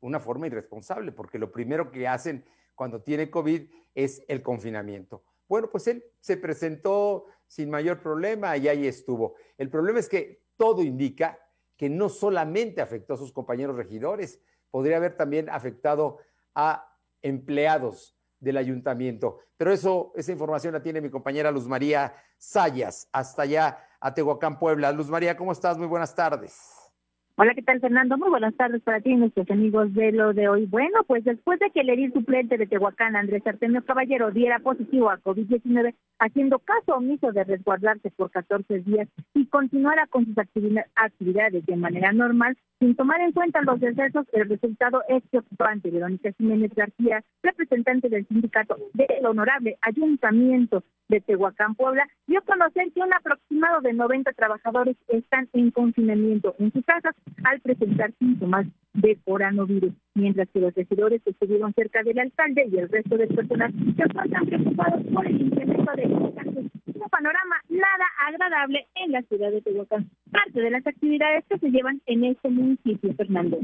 Una 0.00 0.18
forma 0.18 0.48
irresponsable, 0.48 1.12
porque 1.12 1.38
lo 1.38 1.52
primero 1.52 1.92
que 1.92 2.08
hacen 2.08 2.44
cuando 2.74 3.02
tiene 3.02 3.30
COVID 3.30 3.70
es 3.94 4.24
el 4.26 4.42
confinamiento. 4.42 5.22
Bueno, 5.46 5.70
pues 5.70 5.86
él 5.86 6.02
se 6.18 6.38
presentó 6.38 7.26
sin 7.46 7.70
mayor 7.70 8.02
problema 8.02 8.56
y 8.56 8.66
ahí 8.66 8.84
estuvo. 8.88 9.36
El 9.56 9.70
problema 9.70 10.00
es 10.00 10.08
que 10.08 10.42
todo 10.56 10.82
indica 10.82 11.38
que 11.78 11.88
no 11.88 12.10
solamente 12.10 12.82
afectó 12.82 13.14
a 13.14 13.16
sus 13.16 13.32
compañeros 13.32 13.76
regidores, 13.76 14.40
podría 14.70 14.98
haber 14.98 15.16
también 15.16 15.48
afectado 15.48 16.18
a 16.54 16.94
empleados 17.22 18.18
del 18.40 18.58
ayuntamiento. 18.58 19.38
Pero 19.56 19.72
eso, 19.72 20.12
esa 20.14 20.32
información 20.32 20.74
la 20.74 20.82
tiene 20.82 21.00
mi 21.00 21.08
compañera 21.08 21.50
Luz 21.50 21.66
María 21.66 22.14
Sayas, 22.36 23.08
hasta 23.12 23.42
allá 23.42 23.78
a 24.00 24.12
Tehuacán, 24.12 24.58
Puebla. 24.58 24.92
Luz 24.92 25.08
María, 25.08 25.36
¿cómo 25.36 25.52
estás? 25.52 25.78
Muy 25.78 25.86
buenas 25.86 26.14
tardes. 26.14 26.77
Hola, 27.40 27.54
¿qué 27.54 27.62
tal, 27.62 27.78
Fernando? 27.78 28.18
Muy 28.18 28.30
buenas 28.30 28.52
tardes 28.56 28.82
para 28.82 29.00
ti 29.00 29.10
y 29.10 29.16
nuestros 29.16 29.48
amigos 29.48 29.94
de 29.94 30.10
lo 30.10 30.32
de 30.32 30.48
hoy. 30.48 30.66
Bueno, 30.66 31.04
pues 31.06 31.22
después 31.22 31.60
de 31.60 31.70
que 31.70 31.82
el 31.82 31.90
edil 31.90 32.12
suplente 32.12 32.58
de 32.58 32.66
Tehuacán, 32.66 33.14
Andrés 33.14 33.46
Artemio 33.46 33.84
Caballero, 33.84 34.32
diera 34.32 34.58
positivo 34.58 35.08
a 35.08 35.20
COVID-19, 35.20 35.94
haciendo 36.18 36.58
caso 36.58 36.96
omiso 36.96 37.30
de 37.30 37.44
resguardarse 37.44 38.10
por 38.10 38.32
14 38.32 38.80
días 38.80 39.08
y 39.34 39.46
continuara 39.46 40.08
con 40.08 40.26
sus 40.26 40.36
actividades 40.36 41.64
de 41.64 41.76
manera 41.76 42.10
normal, 42.10 42.56
sin 42.80 42.96
tomar 42.96 43.20
en 43.20 43.30
cuenta 43.30 43.62
los 43.62 43.78
decesos, 43.78 44.26
el 44.32 44.48
resultado 44.48 45.02
es 45.08 45.22
que 45.30 45.38
ocupante 45.38 45.90
Verónica 45.90 46.32
Jiménez 46.38 46.72
García, 46.74 47.22
representante 47.44 48.08
del 48.08 48.26
sindicato 48.26 48.76
del 48.94 49.26
Honorable 49.26 49.78
Ayuntamiento 49.82 50.82
de 51.08 51.20
Tehuacán, 51.20 51.74
Puebla, 51.74 52.06
dio 52.26 52.38
a 52.38 52.42
conocer 52.42 52.92
que 52.92 53.00
un 53.00 53.12
aproximado 53.12 53.80
de 53.80 53.94
90 53.94 54.32
trabajadores 54.32 54.96
están 55.08 55.48
en 55.54 55.70
confinamiento 55.70 56.54
en 56.58 56.72
sus 56.72 56.84
casas 56.84 57.14
al 57.44 57.60
presentar 57.60 58.12
síntomas 58.18 58.66
de 58.94 59.18
coronavirus, 59.24 59.92
mientras 60.14 60.48
que 60.50 60.60
los 60.60 60.74
regidores 60.74 61.22
que 61.22 61.30
estuvieron 61.30 61.72
cerca 61.74 62.02
del 62.02 62.18
alcalde 62.18 62.68
y 62.70 62.78
el 62.78 62.88
resto 62.88 63.16
de 63.16 63.26
personas 63.28 63.72
se 63.72 64.02
encuentran 64.02 64.46
preocupados 64.46 65.04
por 65.12 65.26
el 65.26 65.40
incremento 65.40 65.92
de 65.96 66.34
casos. 66.34 66.64
Un 66.86 67.08
panorama 67.10 67.56
nada 67.68 68.04
agradable 68.26 68.86
en 68.96 69.12
la 69.12 69.22
ciudad 69.22 69.50
de 69.50 69.62
Tehuacán. 69.62 70.10
Parte 70.30 70.60
de 70.60 70.70
las 70.70 70.86
actividades 70.86 71.44
que 71.48 71.58
se 71.58 71.70
llevan 71.70 72.02
en 72.06 72.24
este 72.24 72.50
municipio, 72.50 73.14
Fernando. 73.14 73.58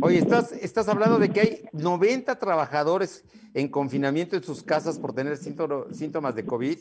Oye, 0.00 0.18
estás, 0.18 0.52
estás 0.52 0.88
hablando 0.88 1.18
de 1.18 1.30
que 1.30 1.40
hay 1.40 1.58
90 1.72 2.38
trabajadores 2.38 3.24
en 3.54 3.68
confinamiento 3.68 4.36
en 4.36 4.42
sus 4.42 4.62
casas 4.62 4.98
por 4.98 5.14
tener 5.14 5.36
síntomas 5.36 6.34
de 6.34 6.44
COVID. 6.44 6.78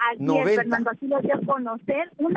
Así 0.00 0.38
es, 0.38 0.56
Fernando, 0.56 0.90
así 0.90 1.06
lo 1.06 1.20
dio 1.20 1.36
a 1.36 1.40
conocer 1.40 2.10
un 2.16 2.34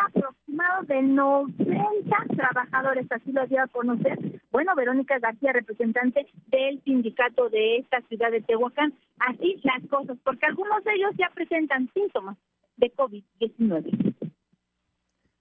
aproximado 0.53 0.83
de 0.83 1.01
90 1.01 2.17
trabajadores, 2.35 3.11
así 3.11 3.31
lo 3.31 3.45
dio 3.47 3.61
a 3.61 3.67
conocer, 3.67 4.41
bueno, 4.51 4.75
Verónica 4.75 5.17
García, 5.19 5.51
representante 5.53 6.27
del 6.47 6.81
sindicato 6.83 7.49
de 7.49 7.77
esta 7.77 8.01
ciudad 8.01 8.31
de 8.31 8.41
Tehuacán. 8.41 8.93
Así 9.19 9.59
las 9.63 9.81
cosas, 9.89 10.17
porque 10.23 10.45
algunos 10.45 10.83
de 10.83 10.93
ellos 10.93 11.11
ya 11.17 11.29
presentan 11.33 11.89
síntomas 11.93 12.37
de 12.77 12.93
COVID-19. 12.93 14.15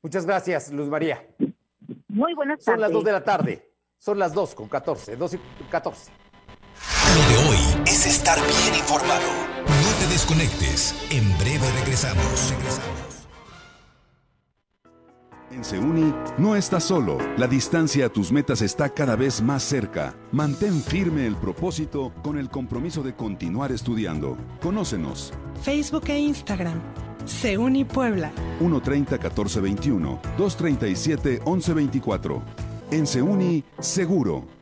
Muchas 0.03 0.27
gracias, 0.27 0.73
Luz 0.73 0.89
María. 0.89 1.23
Muy 2.09 2.35
buenas 2.35 2.65
tardes. 2.65 2.75
Son 2.75 2.81
las 2.81 2.93
2 2.93 3.05
de 3.05 3.13
la 3.13 3.25
tarde. 3.25 3.69
Son 3.99 4.19
las 4.19 4.35
2 4.35 4.55
con 4.55 4.69
14, 4.69 5.17
2 5.17 5.35
y 5.35 5.39
14. 5.71 6.13
Lo 7.15 7.23
de 7.29 7.51
hoy 7.51 7.83
es 7.87 8.07
estar 8.07 8.39
bien 8.39 8.75
informado. 8.81 9.29
No 9.59 9.99
te 10.01 10.13
desconectes. 10.13 10.95
En 11.11 11.39
breve 11.39 11.71
regresamos. 11.79 12.51
Regresamos. 12.51 13.22
En 15.53 15.65
Seuni 15.65 16.13
no 16.39 16.57
estás 16.57 16.85
solo. 16.85 17.19
La 17.37 17.47
distancia 17.47 18.07
a 18.07 18.09
tus 18.09 18.33
metas 18.33 18.63
está 18.63 18.89
cada 18.89 19.17
vez 19.17 19.43
más 19.43 19.63
cerca. 19.63 20.15
Mantén 20.33 20.81
firme 20.81 21.27
el 21.27 21.37
propósito 21.37 22.11
con 22.23 22.39
el 22.39 22.49
compromiso 22.49 23.03
de 23.03 23.15
continuar 23.15 23.71
estudiando. 23.71 24.39
Conócenos. 24.63 25.35
Facebook 25.63 26.09
e 26.09 26.19
Instagram. 26.19 26.81
Seuni 27.27 27.85
Puebla. 27.85 28.33
130-1421. 28.61 30.19
237-1124. 30.39 32.43
En 32.91 33.07
Seuni, 33.07 33.63
seguro. 33.79 34.62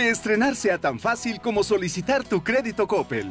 Que 0.00 0.08
estrenar 0.08 0.56
sea 0.56 0.78
tan 0.78 0.98
fácil 0.98 1.42
como 1.42 1.62
solicitar 1.62 2.24
tu 2.24 2.42
crédito 2.42 2.88
Coppel. 2.88 3.30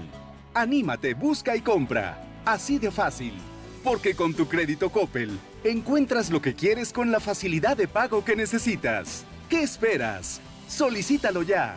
Anímate, 0.53 1.15
busca 1.15 1.55
y 1.55 1.61
compra. 1.61 2.23
Así 2.45 2.77
de 2.77 2.91
fácil. 2.91 3.33
Porque 3.83 4.13
con 4.13 4.35
tu 4.35 4.47
crédito 4.47 4.91
Coppel 4.91 5.39
encuentras 5.63 6.29
lo 6.29 6.43
que 6.43 6.53
quieres 6.53 6.93
con 6.93 7.11
la 7.11 7.19
facilidad 7.19 7.75
de 7.75 7.87
pago 7.87 8.23
que 8.23 8.35
necesitas. 8.35 9.25
¿Qué 9.49 9.63
esperas? 9.63 10.41
Solicítalo 10.67 11.41
ya. 11.41 11.75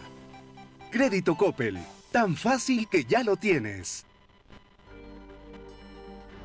Crédito 0.91 1.39
Coppel, 1.39 1.79
tan 2.11 2.37
fácil 2.37 2.87
que 2.87 3.07
ya 3.07 3.23
lo 3.23 3.37
tienes. 3.37 4.05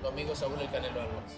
Tu 0.01 0.07
amigo 0.07 0.33
Saúl 0.37 0.61
El 0.61 0.71
Canelo 0.71 1.01
Álvarez. 1.01 1.33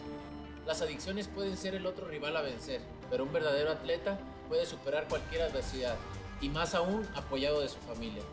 Las 0.68 0.84
adicciones 0.84 1.28
pueden 1.28 1.58
ser 1.58 1.74
el 1.74 1.88
otro 1.88 2.08
rival 2.08 2.38
a 2.38 2.44
vencer, 2.44 2.82
pero 3.10 3.24
un 3.24 3.34
verdadero 3.34 3.72
atleta 3.72 4.20
puede 4.48 4.68
superar 4.68 5.08
cualquier 5.08 5.42
adversidad, 5.42 5.96
y 6.41 6.50
más 6.50 6.75
aún 6.75 7.08
apoyado 7.15 7.62
de 7.62 7.69
su 7.69 7.79
familia. 7.79 8.24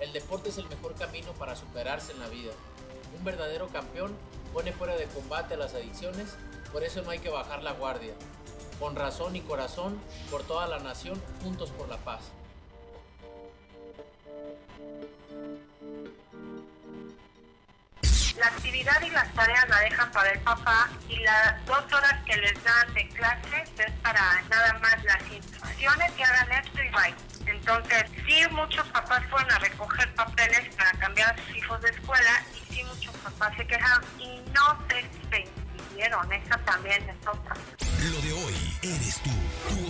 El 0.00 0.12
deporte 0.12 0.48
es 0.48 0.58
el 0.58 0.68
mejor 0.68 0.94
camino 0.94 1.32
para 1.32 1.56
superarse 1.56 2.12
en 2.12 2.20
la 2.20 2.28
vida. 2.28 2.52
Un 3.16 3.24
verdadero 3.24 3.68
campeón 3.68 4.16
pone 4.52 4.72
fuera 4.72 4.96
de 4.96 5.06
combate 5.06 5.54
a 5.54 5.58
las 5.58 5.74
adicciones, 5.74 6.36
por 6.72 6.84
eso 6.84 7.02
no 7.02 7.10
hay 7.10 7.18
que 7.18 7.28
bajar 7.28 7.62
la 7.62 7.72
guardia. 7.72 8.14
Con 8.78 8.96
razón 8.96 9.36
y 9.36 9.40
corazón, 9.40 10.00
por 10.30 10.42
toda 10.42 10.66
la 10.66 10.78
nación, 10.78 11.20
juntos 11.42 11.70
por 11.70 11.88
la 11.88 11.98
paz. 11.98 12.22
La 18.38 18.46
actividad 18.46 19.00
y 19.02 19.10
las 19.10 19.32
tareas 19.34 19.68
la 19.68 19.80
dejan 19.80 20.10
para 20.12 20.30
el 20.30 20.40
papá 20.40 20.88
y 21.08 21.16
las 21.18 21.66
dos 21.66 21.84
horas 21.92 22.14
que 22.24 22.36
les 22.36 22.64
dan 22.64 22.94
de 22.94 23.08
clases 23.08 23.68
es 23.78 23.92
para 24.02 24.42
nada 24.48 24.72
más 24.74 25.04
las 25.04 25.22
instrucciones 25.30 26.12
que 26.12 26.24
hagan 26.24 26.52
esto 26.52 26.82
y 26.82 26.88
bye. 26.88 27.14
Entonces, 27.46 28.04
sí, 28.26 28.42
muchos 28.52 28.86
papás 28.88 29.22
fueron 29.30 29.50
a 29.50 29.58
recoger 29.58 30.14
papeles 30.14 30.74
para 30.76 30.90
cambiar 30.92 31.34
a 31.34 31.44
sus 31.44 31.56
hijos 31.56 31.80
de 31.82 31.90
escuela 31.90 32.42
y 32.54 32.74
sí, 32.74 32.84
muchos 32.84 33.14
papás 33.16 33.56
se 33.56 33.66
quejaron 33.66 34.04
y 34.18 34.40
no 34.52 34.78
se 34.88 35.40
impidieron. 35.40 36.32
Esa 36.32 36.56
también 36.58 37.08
es 37.08 37.26
otra. 37.26 37.54
Lo 38.02 38.20
de 38.22 38.32
hoy 38.32 38.78
eres 38.82 39.20
tú. 39.22 39.30
Tu 39.68 39.89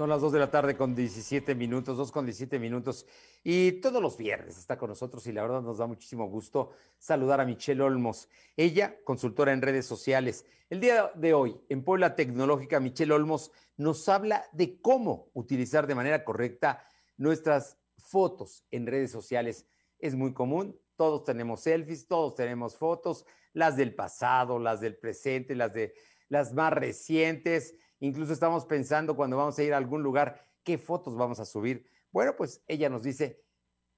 Son 0.00 0.08
las 0.08 0.22
2 0.22 0.32
de 0.32 0.38
la 0.38 0.50
tarde 0.50 0.78
con 0.78 0.94
17 0.94 1.54
minutos, 1.54 1.98
2 1.98 2.10
con 2.10 2.24
17 2.24 2.58
minutos. 2.58 3.04
Y 3.44 3.72
todos 3.82 4.00
los 4.00 4.16
viernes 4.16 4.56
está 4.56 4.78
con 4.78 4.88
nosotros 4.88 5.26
y 5.26 5.32
la 5.32 5.42
verdad 5.42 5.60
nos 5.60 5.76
da 5.76 5.86
muchísimo 5.86 6.26
gusto 6.26 6.70
saludar 6.98 7.38
a 7.38 7.44
Michelle 7.44 7.82
Olmos. 7.82 8.26
Ella, 8.56 8.96
consultora 9.04 9.52
en 9.52 9.60
redes 9.60 9.84
sociales. 9.84 10.46
El 10.70 10.80
día 10.80 11.12
de 11.16 11.34
hoy, 11.34 11.60
en 11.68 11.84
Puebla 11.84 12.14
Tecnológica, 12.16 12.80
Michelle 12.80 13.12
Olmos 13.12 13.52
nos 13.76 14.08
habla 14.08 14.46
de 14.52 14.80
cómo 14.80 15.28
utilizar 15.34 15.86
de 15.86 15.94
manera 15.94 16.24
correcta 16.24 16.82
nuestras 17.18 17.76
fotos 17.98 18.64
en 18.70 18.86
redes 18.86 19.10
sociales. 19.10 19.66
Es 19.98 20.14
muy 20.14 20.32
común, 20.32 20.80
todos 20.96 21.24
tenemos 21.24 21.60
selfies, 21.60 22.06
todos 22.06 22.34
tenemos 22.36 22.74
fotos, 22.74 23.26
las 23.52 23.76
del 23.76 23.94
pasado, 23.94 24.58
las 24.58 24.80
del 24.80 24.96
presente, 24.96 25.54
las 25.54 25.74
de 25.74 25.92
las 26.30 26.54
más 26.54 26.72
recientes. 26.72 27.74
Incluso 28.00 28.32
estamos 28.32 28.64
pensando 28.64 29.14
cuando 29.14 29.36
vamos 29.36 29.58
a 29.58 29.62
ir 29.62 29.74
a 29.74 29.76
algún 29.76 30.02
lugar, 30.02 30.46
qué 30.64 30.78
fotos 30.78 31.16
vamos 31.16 31.38
a 31.38 31.44
subir. 31.44 31.86
Bueno, 32.10 32.34
pues 32.36 32.64
ella 32.66 32.88
nos 32.88 33.02
dice 33.02 33.44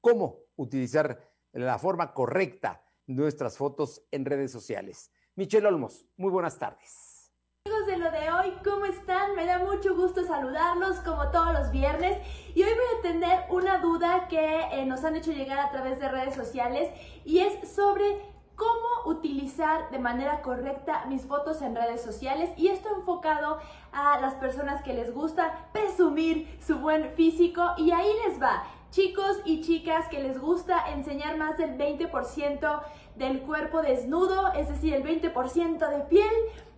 cómo 0.00 0.40
utilizar 0.56 1.20
la 1.52 1.78
forma 1.78 2.12
correcta 2.12 2.84
nuestras 3.06 3.56
fotos 3.56 4.02
en 4.10 4.24
redes 4.24 4.50
sociales. 4.50 5.12
Michelle 5.36 5.66
Olmos, 5.66 6.06
muy 6.16 6.30
buenas 6.30 6.58
tardes. 6.58 7.32
Amigos 7.64 7.86
de 7.86 7.96
lo 7.96 8.10
de 8.10 8.30
hoy, 8.32 8.52
¿cómo 8.64 8.86
están? 8.86 9.36
Me 9.36 9.46
da 9.46 9.60
mucho 9.60 9.94
gusto 9.94 10.24
saludarlos 10.26 10.98
como 11.00 11.30
todos 11.30 11.52
los 11.52 11.70
viernes 11.70 12.18
y 12.56 12.62
hoy 12.64 12.70
voy 12.70 12.98
a 12.98 13.02
tener 13.02 13.44
una 13.50 13.78
duda 13.78 14.26
que 14.26 14.62
eh, 14.72 14.84
nos 14.84 15.04
han 15.04 15.14
hecho 15.14 15.30
llegar 15.30 15.60
a 15.60 15.70
través 15.70 16.00
de 16.00 16.08
redes 16.08 16.34
sociales 16.34 16.90
y 17.24 17.38
es 17.38 17.72
sobre 17.72 18.31
cómo 18.56 19.10
utilizar 19.10 19.90
de 19.90 19.98
manera 19.98 20.42
correcta 20.42 21.04
mis 21.06 21.26
fotos 21.26 21.62
en 21.62 21.74
redes 21.74 22.02
sociales 22.02 22.50
y 22.56 22.68
esto 22.68 22.88
enfocado 22.94 23.58
a 23.92 24.20
las 24.20 24.34
personas 24.34 24.82
que 24.82 24.94
les 24.94 25.12
gusta 25.12 25.68
presumir 25.72 26.58
su 26.64 26.78
buen 26.78 27.10
físico 27.10 27.72
y 27.76 27.90
ahí 27.90 28.10
les 28.26 28.40
va. 28.40 28.64
Chicos 28.90 29.40
y 29.44 29.62
chicas 29.62 30.06
que 30.08 30.22
les 30.22 30.38
gusta 30.38 30.90
enseñar 30.90 31.38
más 31.38 31.56
del 31.56 31.78
20% 31.78 32.82
del 33.16 33.40
cuerpo 33.42 33.80
desnudo, 33.80 34.52
es 34.52 34.68
decir, 34.68 34.94
el 34.94 35.02
20% 35.02 35.88
de 35.88 36.00
piel, 36.04 36.32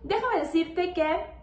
déjame 0.05 0.41
decirte 0.41 0.95
que 0.95 1.35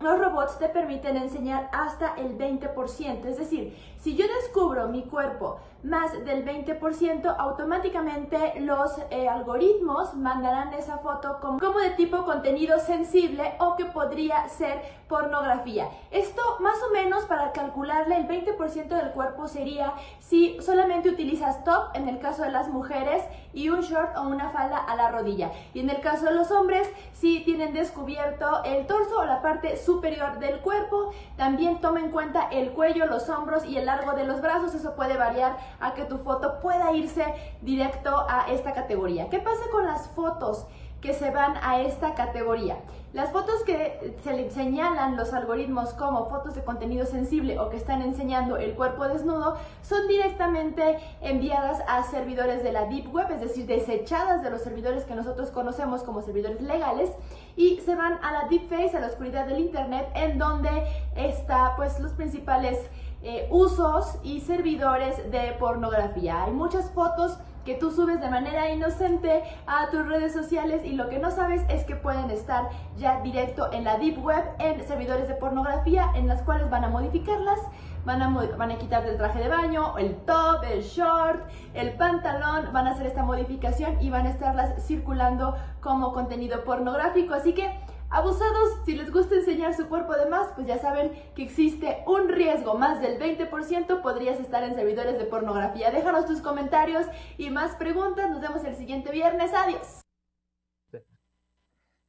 los 0.00 0.18
robots 0.18 0.58
te 0.58 0.68
permiten 0.68 1.16
enseñar 1.16 1.68
hasta 1.72 2.14
el 2.14 2.38
20%. 2.38 3.26
Es 3.26 3.38
decir, 3.38 3.76
si 3.98 4.16
yo 4.16 4.24
descubro 4.40 4.88
mi 4.88 5.02
cuerpo 5.02 5.58
más 5.82 6.12
del 6.24 6.44
20%, 6.44 7.34
automáticamente 7.38 8.60
los 8.60 8.98
eh, 9.10 9.28
algoritmos 9.28 10.14
mandarán 10.14 10.74
esa 10.74 10.98
foto 10.98 11.38
como, 11.40 11.58
como, 11.58 11.78
de 11.78 11.90
tipo 11.90 12.24
contenido 12.24 12.78
sensible 12.78 13.54
o 13.58 13.76
que 13.76 13.86
podría 13.86 14.48
ser 14.48 14.82
pornografía. 15.08 15.88
Esto 16.10 16.42
más 16.60 16.76
o 16.88 16.92
menos 16.92 17.24
para 17.24 17.52
calcularle 17.52 18.16
el 18.16 18.28
20% 18.28 18.88
del 18.88 19.10
cuerpo 19.10 19.48
sería 19.48 19.94
si 20.20 20.60
solamente 20.60 21.08
utilizas 21.08 21.64
top 21.64 21.90
en 21.94 22.08
el 22.08 22.20
caso 22.20 22.42
de 22.42 22.50
las 22.50 22.68
mujeres 22.68 23.24
y 23.52 23.68
un 23.70 23.80
short 23.80 24.16
o 24.16 24.22
una 24.22 24.50
falda 24.50 24.78
a 24.78 24.94
la 24.94 25.10
rodilla. 25.10 25.50
Y 25.74 25.80
en 25.80 25.90
el 25.90 26.00
caso 26.00 26.26
de 26.26 26.34
los 26.34 26.50
hombres, 26.52 26.88
si 27.12 27.40
tienen 27.40 27.72
descubierto 27.72 28.62
el 28.64 28.86
torso 28.86 29.18
o 29.18 29.24
la 29.24 29.42
parte 29.42 29.76
superior 29.76 30.38
del 30.38 30.60
cuerpo, 30.60 31.12
también 31.36 31.80
toma 31.80 32.00
en 32.00 32.10
cuenta 32.10 32.48
el 32.50 32.70
cuello, 32.70 33.06
los 33.06 33.28
hombros 33.28 33.64
y 33.64 33.76
el 33.76 33.86
largo 33.86 34.12
de 34.12 34.24
los 34.24 34.40
brazos. 34.40 34.74
Eso 34.74 34.94
puede 34.94 35.16
variar 35.16 35.56
a 35.80 35.94
que 35.94 36.04
tu 36.04 36.18
foto 36.18 36.60
pueda 36.60 36.92
irse 36.92 37.24
directo 37.62 38.26
a 38.28 38.50
esta 38.50 38.72
categoría. 38.72 39.28
¿Qué 39.30 39.38
pasa 39.38 39.62
con 39.72 39.86
las 39.86 40.08
fotos 40.08 40.66
que 41.00 41.14
se 41.14 41.30
van 41.30 41.56
a 41.62 41.80
esta 41.80 42.14
categoría? 42.14 42.76
Las 43.12 43.32
fotos 43.32 43.64
que 43.64 44.16
se 44.22 44.32
le 44.34 44.50
señalan 44.50 45.16
los 45.16 45.32
algoritmos 45.32 45.94
como 45.94 46.30
fotos 46.30 46.54
de 46.54 46.62
contenido 46.62 47.06
sensible 47.06 47.58
o 47.58 47.68
que 47.68 47.76
están 47.76 48.02
enseñando 48.02 48.56
el 48.56 48.74
cuerpo 48.74 49.08
desnudo 49.08 49.56
son 49.82 50.06
directamente 50.06 51.00
enviadas 51.20 51.82
a 51.88 52.04
servidores 52.04 52.62
de 52.62 52.70
la 52.70 52.84
Deep 52.84 53.12
Web, 53.12 53.32
es 53.32 53.40
decir, 53.40 53.66
desechadas 53.66 54.44
de 54.44 54.50
los 54.50 54.62
servidores 54.62 55.06
que 55.06 55.16
nosotros 55.16 55.50
conocemos 55.50 56.04
como 56.04 56.22
servidores 56.22 56.60
legales 56.60 57.10
y 57.56 57.80
se 57.80 57.96
van 57.96 58.20
a 58.22 58.30
la 58.30 58.48
Deep 58.48 58.68
Face, 58.68 58.96
a 58.96 59.00
la 59.00 59.08
oscuridad 59.08 59.46
del 59.46 59.58
Internet, 59.58 60.08
en 60.14 60.38
donde 60.38 60.70
está 61.16 61.74
pues 61.74 61.98
los 61.98 62.12
principales 62.12 62.78
eh, 63.22 63.48
usos 63.50 64.18
y 64.22 64.40
servidores 64.40 65.30
de 65.30 65.52
pornografía. 65.58 66.44
Hay 66.44 66.52
muchas 66.52 66.90
fotos 66.90 67.38
que 67.64 67.74
tú 67.74 67.90
subes 67.90 68.20
de 68.20 68.30
manera 68.30 68.70
inocente 68.70 69.42
a 69.66 69.90
tus 69.90 70.06
redes 70.06 70.32
sociales 70.32 70.82
y 70.84 70.92
lo 70.92 71.10
que 71.10 71.18
no 71.18 71.30
sabes 71.30 71.62
es 71.68 71.84
que 71.84 71.94
pueden 71.94 72.30
estar 72.30 72.70
ya 72.96 73.20
directo 73.20 73.70
en 73.72 73.84
la 73.84 73.98
Deep 73.98 74.24
Web, 74.24 74.44
en 74.58 74.82
servidores 74.86 75.28
de 75.28 75.34
pornografía, 75.34 76.10
en 76.14 76.26
las 76.26 76.42
cuales 76.42 76.70
van 76.70 76.84
a 76.84 76.88
modificarlas 76.88 77.60
van 78.04 78.22
a, 78.22 78.28
van 78.56 78.70
a 78.70 78.78
quitar 78.78 79.06
el 79.06 79.16
traje 79.16 79.40
de 79.40 79.48
baño, 79.48 79.96
el 79.98 80.16
top, 80.24 80.62
el 80.64 80.82
short, 80.82 81.42
el 81.74 81.92
pantalón, 81.94 82.72
van 82.72 82.86
a 82.86 82.90
hacer 82.92 83.06
esta 83.06 83.22
modificación 83.22 84.00
y 84.00 84.10
van 84.10 84.26
a 84.26 84.30
estarlas 84.30 84.84
circulando 84.84 85.56
como 85.80 86.12
contenido 86.12 86.64
pornográfico. 86.64 87.34
Así 87.34 87.52
que 87.52 87.78
Abusados, 88.12 88.84
si 88.84 88.96
les 88.96 89.12
gusta 89.12 89.36
enseñar 89.36 89.72
su 89.76 89.88
cuerpo 89.88 90.14
de 90.14 90.26
más, 90.26 90.52
pues 90.56 90.66
ya 90.66 90.78
saben 90.78 91.12
que 91.36 91.44
existe 91.44 92.02
un 92.08 92.28
riesgo, 92.28 92.74
más 92.74 93.00
del 93.00 93.20
20% 93.20 94.02
podrías 94.02 94.40
estar 94.40 94.64
en 94.64 94.74
servidores 94.74 95.16
de 95.16 95.26
pornografía. 95.26 95.92
Déjanos 95.92 96.26
tus 96.26 96.40
comentarios 96.40 97.06
y 97.38 97.50
más 97.50 97.76
preguntas. 97.76 98.28
Nos 98.28 98.40
vemos 98.40 98.64
el 98.64 98.74
siguiente 98.74 99.12
viernes. 99.12 99.52
Adiós. 99.54 100.00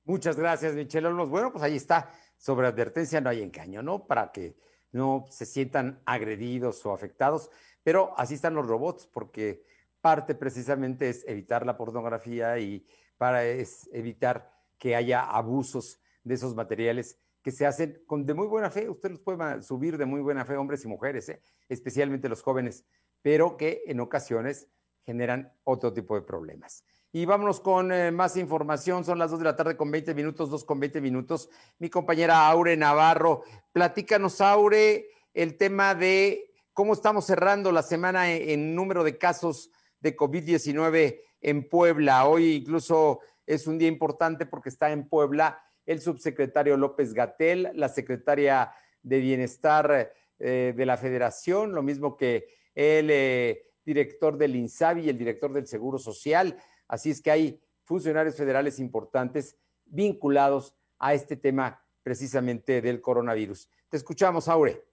Muchas 0.04 0.38
gracias, 0.38 0.74
Michelle 0.74 1.08
Olmos. 1.08 1.30
Bueno, 1.30 1.52
pues 1.52 1.64
ahí 1.64 1.76
está. 1.76 2.10
Sobre 2.36 2.66
advertencia 2.66 3.22
no 3.22 3.30
hay 3.30 3.44
engaño, 3.44 3.84
¿no? 3.84 4.08
Para 4.08 4.32
que 4.32 4.56
no 4.92 5.28
se 5.30 5.46
sientan 5.46 6.02
agredidos 6.06 6.84
o 6.84 6.94
afectados, 6.94 7.52
pero 7.84 8.16
así 8.18 8.34
están 8.34 8.56
los 8.56 8.66
robots, 8.66 9.06
porque 9.06 9.64
parte 10.02 10.34
precisamente 10.34 11.10
es 11.10 11.24
evitar 11.28 11.64
la 11.64 11.78
pornografía 11.78 12.58
y 12.58 12.88
para 13.20 13.46
es 13.46 13.88
evitar 13.94 14.51
que 14.82 14.96
haya 14.96 15.22
abusos 15.22 16.02
de 16.24 16.34
esos 16.34 16.56
materiales 16.56 17.20
que 17.44 17.52
se 17.52 17.68
hacen 17.68 18.02
con 18.08 18.26
de 18.26 18.34
muy 18.34 18.48
buena 18.48 18.72
fe. 18.72 18.90
Usted 18.90 19.12
los 19.12 19.20
puede 19.20 19.62
subir 19.62 19.96
de 20.00 20.08
muy 20.08 20.22
buena 20.22 20.44
fe, 20.44 20.58
hombres 20.58 20.84
y 20.84 20.88
mujeres, 20.88 21.30
¿eh? 21.30 21.40
especialmente 21.70 22.28
los 22.28 22.42
jóvenes, 22.42 22.84
pero 23.22 23.58
que 23.58 23.84
en 23.86 24.00
ocasiones 24.00 24.68
generan 25.06 25.54
otro 25.66 25.94
tipo 25.94 26.16
de 26.16 26.24
problemas. 26.24 26.84
Y 27.12 27.26
vámonos 27.26 27.60
con 27.60 27.92
eh, 27.92 28.12
más 28.12 28.38
información. 28.38 29.06
Son 29.06 29.20
las 29.20 29.30
2 29.30 29.42
de 29.42 29.46
la 29.46 29.56
tarde 29.56 29.78
con 29.78 29.92
20 29.92 30.16
minutos, 30.16 30.50
2 30.50 30.66
con 30.66 30.80
20 30.80 31.00
minutos. 31.00 31.50
Mi 31.78 31.88
compañera 31.92 32.48
Aure 32.48 32.76
Navarro, 32.76 33.44
platícanos, 33.72 34.42
Aure, 34.42 35.10
el 35.36 35.58
tema 35.58 35.94
de 35.94 36.56
cómo 36.74 36.94
estamos 36.94 37.26
cerrando 37.26 37.72
la 37.72 37.84
semana 37.84 38.32
en, 38.32 38.74
número 38.74 39.04
de 39.04 39.20
casos 39.20 39.70
de 40.00 40.18
COVID-19 40.18 41.20
en 41.42 41.70
Puebla. 41.70 42.26
Hoy 42.26 42.56
incluso 42.56 43.20
es 43.46 43.68
un 43.68 43.78
día 43.78 43.88
importante 43.88 44.46
porque 44.46 44.70
está 44.70 44.92
en 44.92 45.08
Puebla 45.08 45.62
el 45.86 46.00
subsecretario 46.00 46.78
López 46.78 47.14
Gatel, 47.14 47.72
la 47.74 47.90
secretaria 47.90 48.72
de 49.02 49.20
Bienestar 49.20 50.14
eh, 50.40 50.74
de 50.76 50.86
la 50.86 50.98
Federación, 50.98 51.74
lo 51.74 51.84
mismo 51.84 52.18
que 52.18 52.48
el 52.76 53.10
eh, 53.10 53.66
director 53.86 54.38
del 54.38 54.56
INSABI 54.56 55.02
y 55.02 55.10
el 55.10 55.18
director 55.18 55.52
del 55.52 55.68
Seguro 55.68 55.98
Social. 55.98 56.58
Así 56.88 57.12
es 57.12 57.22
que 57.22 57.32
hay 57.32 57.62
funcionarios 57.84 58.36
federales 58.36 58.80
importantes 58.80 59.58
vinculados 59.86 60.76
a 61.00 61.14
este 61.14 61.36
tema 61.36 61.84
precisamente 62.04 62.82
del 62.82 63.02
coronavirus. 63.02 63.70
Te 63.90 63.98
escuchamos, 63.98 64.48
Aure. 64.48 64.84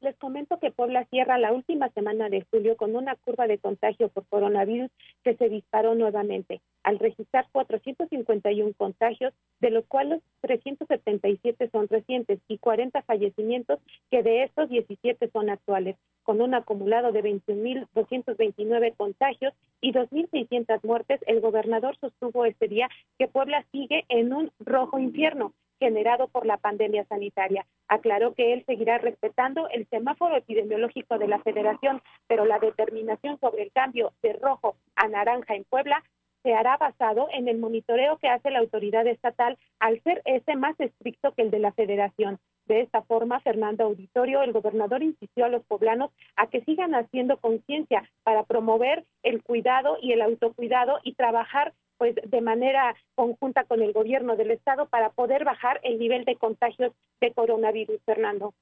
Les 0.00 0.16
comento 0.18 0.58
que 0.58 0.70
Puebla 0.70 1.06
cierra 1.06 1.38
la 1.38 1.52
última 1.52 1.88
semana 1.90 2.28
de 2.28 2.46
julio 2.50 2.76
con 2.76 2.94
una 2.94 3.16
curva 3.16 3.46
de 3.46 3.58
contagio 3.58 4.08
por 4.10 4.26
coronavirus 4.26 4.90
que 5.24 5.36
se 5.36 5.48
disparó 5.48 5.94
nuevamente, 5.94 6.60
al 6.86 7.00
registrar 7.00 7.48
451 7.50 8.72
contagios, 8.74 9.34
de 9.58 9.70
los 9.70 9.84
cuales 9.86 10.22
377 10.42 11.68
son 11.70 11.88
recientes 11.88 12.38
y 12.46 12.58
40 12.58 13.02
fallecimientos, 13.02 13.80
que 14.08 14.22
de 14.22 14.44
estos 14.44 14.68
17 14.68 15.28
son 15.32 15.50
actuales, 15.50 15.96
con 16.22 16.40
un 16.40 16.54
acumulado 16.54 17.10
de 17.10 17.24
21.229 17.24 18.94
contagios 18.96 19.52
y 19.80 19.92
2.600 19.92 20.78
muertes. 20.84 21.20
El 21.26 21.40
gobernador 21.40 21.96
sostuvo 22.00 22.44
este 22.44 22.68
día 22.68 22.88
que 23.18 23.26
Puebla 23.26 23.66
sigue 23.72 24.04
en 24.08 24.32
un 24.32 24.52
rojo 24.60 25.00
infierno 25.00 25.52
generado 25.80 26.28
por 26.28 26.46
la 26.46 26.56
pandemia 26.56 27.04
sanitaria. 27.06 27.66
Aclaró 27.88 28.32
que 28.34 28.52
él 28.52 28.64
seguirá 28.64 28.98
respetando 28.98 29.68
el 29.70 29.88
semáforo 29.88 30.36
epidemiológico 30.36 31.18
de 31.18 31.28
la 31.28 31.40
federación, 31.40 32.00
pero 32.28 32.44
la 32.44 32.60
determinación 32.60 33.38
sobre 33.40 33.64
el 33.64 33.72
cambio 33.72 34.12
de 34.22 34.34
rojo 34.34 34.76
a 34.94 35.08
naranja 35.08 35.54
en 35.54 35.64
Puebla 35.64 36.02
se 36.46 36.54
hará 36.54 36.76
basado 36.76 37.26
en 37.32 37.48
el 37.48 37.58
monitoreo 37.58 38.18
que 38.18 38.28
hace 38.28 38.52
la 38.52 38.60
autoridad 38.60 39.04
estatal 39.08 39.58
al 39.80 40.00
ser 40.04 40.22
ese 40.26 40.54
más 40.54 40.78
estricto 40.78 41.34
que 41.34 41.42
el 41.42 41.50
de 41.50 41.58
la 41.58 41.72
federación. 41.72 42.38
De 42.66 42.82
esta 42.82 43.02
forma, 43.02 43.40
Fernando 43.40 43.82
Auditorio, 43.82 44.42
el 44.42 44.52
gobernador, 44.52 45.02
insistió 45.02 45.46
a 45.46 45.48
los 45.48 45.64
poblanos 45.64 46.12
a 46.36 46.46
que 46.46 46.60
sigan 46.60 46.94
haciendo 46.94 47.38
conciencia 47.38 48.08
para 48.22 48.44
promover 48.44 49.04
el 49.24 49.42
cuidado 49.42 49.98
y 50.00 50.12
el 50.12 50.22
autocuidado 50.22 51.00
y 51.02 51.14
trabajar 51.14 51.74
pues 51.98 52.14
de 52.14 52.40
manera 52.40 52.94
conjunta 53.16 53.64
con 53.64 53.82
el 53.82 53.92
gobierno 53.92 54.36
del 54.36 54.52
estado 54.52 54.86
para 54.86 55.10
poder 55.10 55.44
bajar 55.44 55.80
el 55.82 55.98
nivel 55.98 56.24
de 56.24 56.36
contagios 56.36 56.92
de 57.20 57.32
coronavirus, 57.32 58.00
Fernando. 58.04 58.54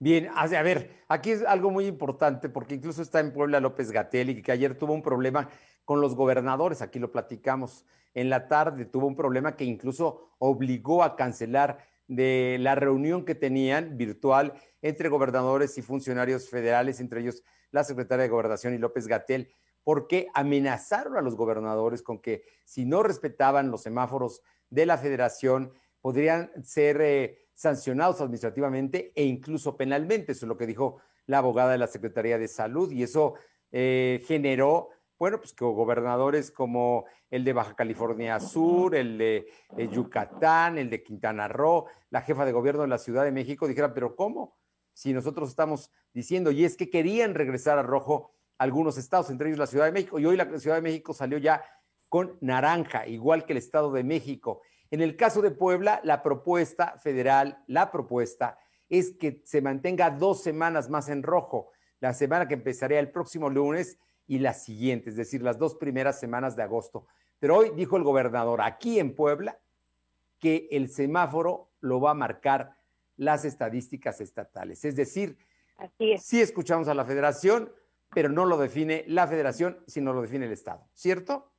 Bien, 0.00 0.28
a 0.34 0.46
ver, 0.62 0.90
aquí 1.08 1.30
es 1.30 1.42
algo 1.44 1.70
muy 1.70 1.86
importante 1.86 2.50
porque 2.50 2.74
incluso 2.74 3.00
está 3.00 3.20
en 3.20 3.32
Puebla 3.32 3.58
López 3.58 3.90
Gatel 3.90 4.28
y 4.28 4.42
que 4.42 4.52
ayer 4.52 4.76
tuvo 4.76 4.92
un 4.92 5.00
problema 5.00 5.48
con 5.84 6.00
los 6.00 6.14
gobernadores, 6.14 6.82
aquí 6.82 6.98
lo 6.98 7.12
platicamos 7.12 7.84
en 8.14 8.30
la 8.30 8.48
tarde, 8.48 8.84
tuvo 8.84 9.06
un 9.06 9.16
problema 9.16 9.56
que 9.56 9.64
incluso 9.64 10.30
obligó 10.38 11.02
a 11.02 11.16
cancelar 11.16 11.78
de 12.06 12.58
la 12.60 12.74
reunión 12.74 13.24
que 13.24 13.34
tenían 13.34 13.96
virtual 13.96 14.54
entre 14.82 15.08
gobernadores 15.08 15.76
y 15.78 15.82
funcionarios 15.82 16.48
federales, 16.48 17.00
entre 17.00 17.20
ellos 17.20 17.42
la 17.70 17.82
secretaria 17.82 18.24
de 18.24 18.28
Gobernación 18.28 18.74
y 18.74 18.78
López 18.78 19.06
Gatel, 19.06 19.50
porque 19.82 20.28
amenazaron 20.34 21.16
a 21.16 21.22
los 21.22 21.36
gobernadores 21.36 22.02
con 22.02 22.20
que 22.20 22.44
si 22.64 22.84
no 22.84 23.02
respetaban 23.02 23.70
los 23.70 23.82
semáforos 23.82 24.42
de 24.70 24.86
la 24.86 24.96
federación, 24.96 25.72
podrían 26.00 26.50
ser 26.62 27.00
eh, 27.00 27.48
sancionados 27.54 28.20
administrativamente 28.20 29.12
e 29.14 29.24
incluso 29.24 29.76
penalmente. 29.76 30.32
Eso 30.32 30.46
es 30.46 30.48
lo 30.48 30.56
que 30.56 30.66
dijo 30.66 31.00
la 31.26 31.38
abogada 31.38 31.72
de 31.72 31.78
la 31.78 31.86
Secretaría 31.86 32.38
de 32.38 32.48
Salud 32.48 32.90
y 32.92 33.02
eso 33.02 33.34
eh, 33.72 34.22
generó, 34.26 34.90
bueno, 35.18 35.38
pues 35.38 35.52
que 35.52 35.64
gobernadores 35.64 36.50
como 36.50 37.04
el 37.30 37.44
de 37.44 37.52
Baja 37.52 37.74
California 37.74 38.40
Sur, 38.40 38.94
el 38.94 39.16
de 39.18 39.46
eh, 39.76 39.88
Yucatán, 39.88 40.78
el 40.78 40.90
de 40.90 41.02
Quintana 41.02 41.48
Roo, 41.48 41.86
la 42.10 42.22
jefa 42.22 42.44
de 42.44 42.52
gobierno 42.52 42.82
de 42.82 42.88
la 42.88 42.98
Ciudad 42.98 43.24
de 43.24 43.32
México 43.32 43.68
dijeran, 43.68 43.94
pero 43.94 44.16
¿cómo? 44.16 44.56
Si 44.92 45.12
nosotros 45.12 45.48
estamos 45.48 45.90
diciendo, 46.12 46.50
y 46.50 46.64
es 46.64 46.76
que 46.76 46.90
querían 46.90 47.34
regresar 47.34 47.78
a 47.78 47.82
rojo 47.82 48.32
algunos 48.58 48.98
estados, 48.98 49.30
entre 49.30 49.48
ellos 49.48 49.58
la 49.58 49.66
Ciudad 49.66 49.86
de 49.86 49.92
México, 49.92 50.18
y 50.18 50.26
hoy 50.26 50.36
la 50.36 50.58
Ciudad 50.58 50.76
de 50.76 50.82
México 50.82 51.12
salió 51.12 51.38
ya 51.38 51.64
con 52.08 52.38
naranja, 52.40 53.06
igual 53.06 53.44
que 53.44 53.52
el 53.52 53.58
Estado 53.58 53.90
de 53.92 54.04
México. 54.04 54.62
En 54.90 55.00
el 55.00 55.16
caso 55.16 55.42
de 55.42 55.50
Puebla, 55.50 56.00
la 56.04 56.22
propuesta 56.22 56.96
federal, 56.98 57.62
la 57.66 57.90
propuesta 57.90 58.58
es 58.88 59.16
que 59.18 59.42
se 59.44 59.60
mantenga 59.60 60.10
dos 60.10 60.42
semanas 60.42 60.88
más 60.88 61.08
en 61.08 61.22
rojo, 61.22 61.70
la 62.00 62.12
semana 62.12 62.46
que 62.46 62.54
empezaría 62.54 63.00
el 63.00 63.10
próximo 63.10 63.48
lunes 63.48 63.98
y 64.26 64.38
la 64.38 64.54
siguiente, 64.54 65.10
es 65.10 65.16
decir, 65.16 65.42
las 65.42 65.58
dos 65.58 65.74
primeras 65.74 66.18
semanas 66.18 66.56
de 66.56 66.62
agosto. 66.62 67.06
Pero 67.38 67.56
hoy 67.56 67.70
dijo 67.70 67.96
el 67.96 68.02
gobernador 68.02 68.62
aquí 68.62 68.98
en 68.98 69.14
Puebla 69.14 69.58
que 70.38 70.68
el 70.70 70.88
semáforo 70.88 71.70
lo 71.80 72.00
va 72.00 72.12
a 72.12 72.14
marcar 72.14 72.76
las 73.16 73.44
estadísticas 73.44 74.20
estatales. 74.20 74.84
Es 74.84 74.96
decir, 74.96 75.38
Así 75.76 76.16
sí 76.18 76.40
escuchamos 76.40 76.88
a 76.88 76.94
la 76.94 77.04
federación, 77.04 77.72
pero 78.12 78.28
no 78.28 78.46
lo 78.46 78.56
define 78.56 79.04
la 79.08 79.26
federación, 79.26 79.82
sino 79.86 80.12
lo 80.12 80.22
define 80.22 80.46
el 80.46 80.52
Estado, 80.52 80.88
¿cierto? 80.94 81.53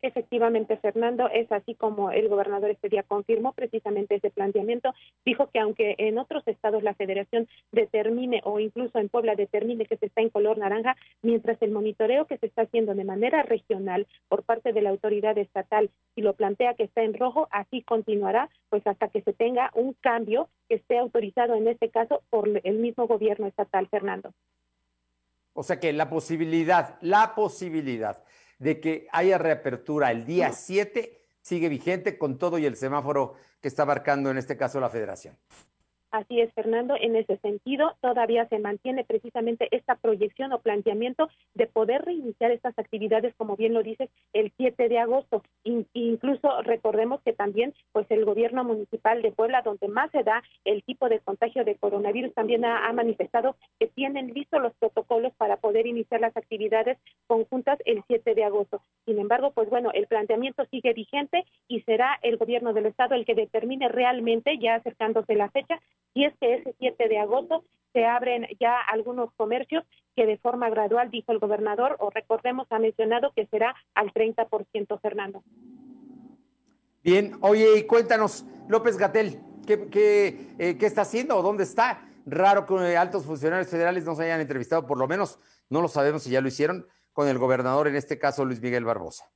Efectivamente, 0.00 0.76
Fernando, 0.76 1.28
es 1.28 1.50
así 1.50 1.74
como 1.74 2.12
el 2.12 2.28
gobernador 2.28 2.70
este 2.70 2.88
día 2.88 3.02
confirmó 3.02 3.52
precisamente 3.52 4.14
ese 4.14 4.30
planteamiento. 4.30 4.94
Dijo 5.24 5.48
que 5.48 5.58
aunque 5.58 5.96
en 5.98 6.18
otros 6.18 6.46
estados 6.46 6.84
la 6.84 6.94
federación 6.94 7.48
determine 7.72 8.40
o 8.44 8.60
incluso 8.60 8.98
en 8.98 9.08
Puebla 9.08 9.34
determine 9.34 9.86
que 9.86 9.96
se 9.96 10.06
está 10.06 10.20
en 10.20 10.30
color 10.30 10.56
naranja, 10.58 10.96
mientras 11.22 11.60
el 11.62 11.72
monitoreo 11.72 12.26
que 12.26 12.38
se 12.38 12.46
está 12.46 12.62
haciendo 12.62 12.94
de 12.94 13.02
manera 13.02 13.42
regional 13.42 14.06
por 14.28 14.44
parte 14.44 14.72
de 14.72 14.82
la 14.82 14.90
autoridad 14.90 15.36
estatal, 15.36 15.90
si 16.14 16.22
lo 16.22 16.34
plantea 16.34 16.74
que 16.74 16.84
está 16.84 17.02
en 17.02 17.14
rojo, 17.14 17.48
así 17.50 17.82
continuará, 17.82 18.50
pues 18.70 18.86
hasta 18.86 19.08
que 19.08 19.22
se 19.22 19.32
tenga 19.32 19.72
un 19.74 19.94
cambio 19.94 20.48
que 20.68 20.76
esté 20.76 20.96
autorizado 20.98 21.56
en 21.56 21.66
este 21.66 21.90
caso 21.90 22.22
por 22.30 22.48
el 22.62 22.78
mismo 22.78 23.08
gobierno 23.08 23.48
estatal, 23.48 23.88
Fernando. 23.88 24.32
O 25.54 25.64
sea 25.64 25.80
que 25.80 25.92
la 25.92 26.08
posibilidad, 26.08 26.98
la 27.00 27.34
posibilidad 27.34 28.22
de 28.58 28.80
que 28.80 29.08
haya 29.12 29.38
reapertura 29.38 30.10
el 30.10 30.24
día 30.24 30.52
7 30.52 31.18
sigue 31.40 31.68
vigente 31.68 32.18
con 32.18 32.38
todo 32.38 32.58
y 32.58 32.66
el 32.66 32.76
semáforo 32.76 33.34
que 33.60 33.68
está 33.68 33.86
marcando 33.86 34.30
en 34.30 34.38
este 34.38 34.56
caso 34.56 34.80
la 34.80 34.90
federación. 34.90 35.36
Así 36.10 36.40
es, 36.40 36.50
Fernando. 36.54 36.94
En 36.98 37.16
ese 37.16 37.36
sentido, 37.38 37.94
todavía 38.00 38.48
se 38.48 38.58
mantiene 38.58 39.04
precisamente 39.04 39.68
esta 39.72 39.96
proyección 39.96 40.52
o 40.52 40.60
planteamiento 40.60 41.28
de 41.54 41.66
poder 41.66 42.02
reiniciar 42.02 42.50
estas 42.50 42.78
actividades, 42.78 43.34
como 43.36 43.56
bien 43.56 43.74
lo 43.74 43.82
dices, 43.82 44.08
el 44.32 44.50
7 44.56 44.88
de 44.88 44.98
agosto. 44.98 45.42
incluso 45.64 46.62
recordemos 46.62 47.20
que 47.22 47.34
también, 47.34 47.74
pues 47.92 48.06
el 48.10 48.24
gobierno 48.24 48.64
municipal 48.64 49.20
de 49.20 49.32
Puebla, 49.32 49.60
donde 49.60 49.88
más 49.88 50.10
se 50.10 50.22
da 50.22 50.42
el 50.64 50.82
tipo 50.82 51.10
de 51.10 51.20
contagio 51.20 51.64
de 51.64 51.76
coronavirus, 51.76 52.32
también 52.32 52.64
ha, 52.64 52.90
manifestado 52.92 53.56
que 53.78 53.86
tienen 53.86 54.32
listos 54.32 54.62
los 54.62 54.74
protocolos 54.74 55.32
para 55.36 55.58
poder 55.58 55.86
iniciar 55.86 56.20
las 56.20 56.36
actividades 56.36 56.96
conjuntas 57.26 57.78
el 57.84 58.02
7 58.06 58.34
de 58.34 58.44
agosto. 58.44 58.80
Sin 59.04 59.18
embargo, 59.18 59.52
pues 59.52 59.68
bueno, 59.68 59.90
el 59.92 60.06
planteamiento 60.06 60.64
sigue 60.70 60.94
vigente 60.94 61.44
y 61.68 61.82
será 61.82 62.18
el 62.22 62.38
gobierno 62.38 62.72
del 62.72 62.86
estado 62.86 63.14
el 63.14 63.26
que 63.26 63.34
determine 63.34 63.88
realmente, 63.88 64.58
ya 64.58 64.76
acercándose 64.76 65.34
la 65.34 65.50
fecha, 65.50 65.78
y 66.14 66.24
es 66.24 66.34
que 66.40 66.54
ese 66.54 66.74
7 66.78 67.08
de 67.08 67.18
agosto 67.18 67.64
se 67.92 68.04
abren 68.04 68.46
ya 68.60 68.80
algunos 68.80 69.32
comercios 69.34 69.84
que 70.14 70.26
de 70.26 70.38
forma 70.38 70.68
gradual, 70.68 71.10
dijo 71.10 71.32
el 71.32 71.38
gobernador, 71.38 71.96
o 72.00 72.10
recordemos, 72.10 72.66
ha 72.70 72.78
mencionado 72.78 73.32
que 73.34 73.46
será 73.46 73.74
al 73.94 74.12
30%, 74.12 75.00
Fernando. 75.00 75.42
Bien, 77.02 77.38
oye, 77.40 77.78
y 77.78 77.84
cuéntanos, 77.84 78.44
López 78.68 78.98
Gatel, 78.98 79.40
¿qué, 79.66 79.88
qué, 79.88 80.54
eh, 80.58 80.76
¿qué 80.76 80.86
está 80.86 81.02
haciendo 81.02 81.36
o 81.36 81.42
dónde 81.42 81.62
está? 81.62 82.08
Raro 82.26 82.66
que 82.66 82.96
altos 82.96 83.24
funcionarios 83.24 83.68
federales 83.68 84.04
no 84.04 84.14
se 84.14 84.24
hayan 84.24 84.40
entrevistado, 84.40 84.86
por 84.86 84.98
lo 84.98 85.06
menos 85.06 85.38
no 85.70 85.80
lo 85.80 85.88
sabemos 85.88 86.24
si 86.24 86.30
ya 86.30 86.40
lo 86.40 86.48
hicieron, 86.48 86.86
con 87.12 87.28
el 87.28 87.38
gobernador, 87.38 87.88
en 87.88 87.96
este 87.96 88.18
caso 88.18 88.44
Luis 88.44 88.60
Miguel 88.60 88.84
Barbosa 88.84 89.30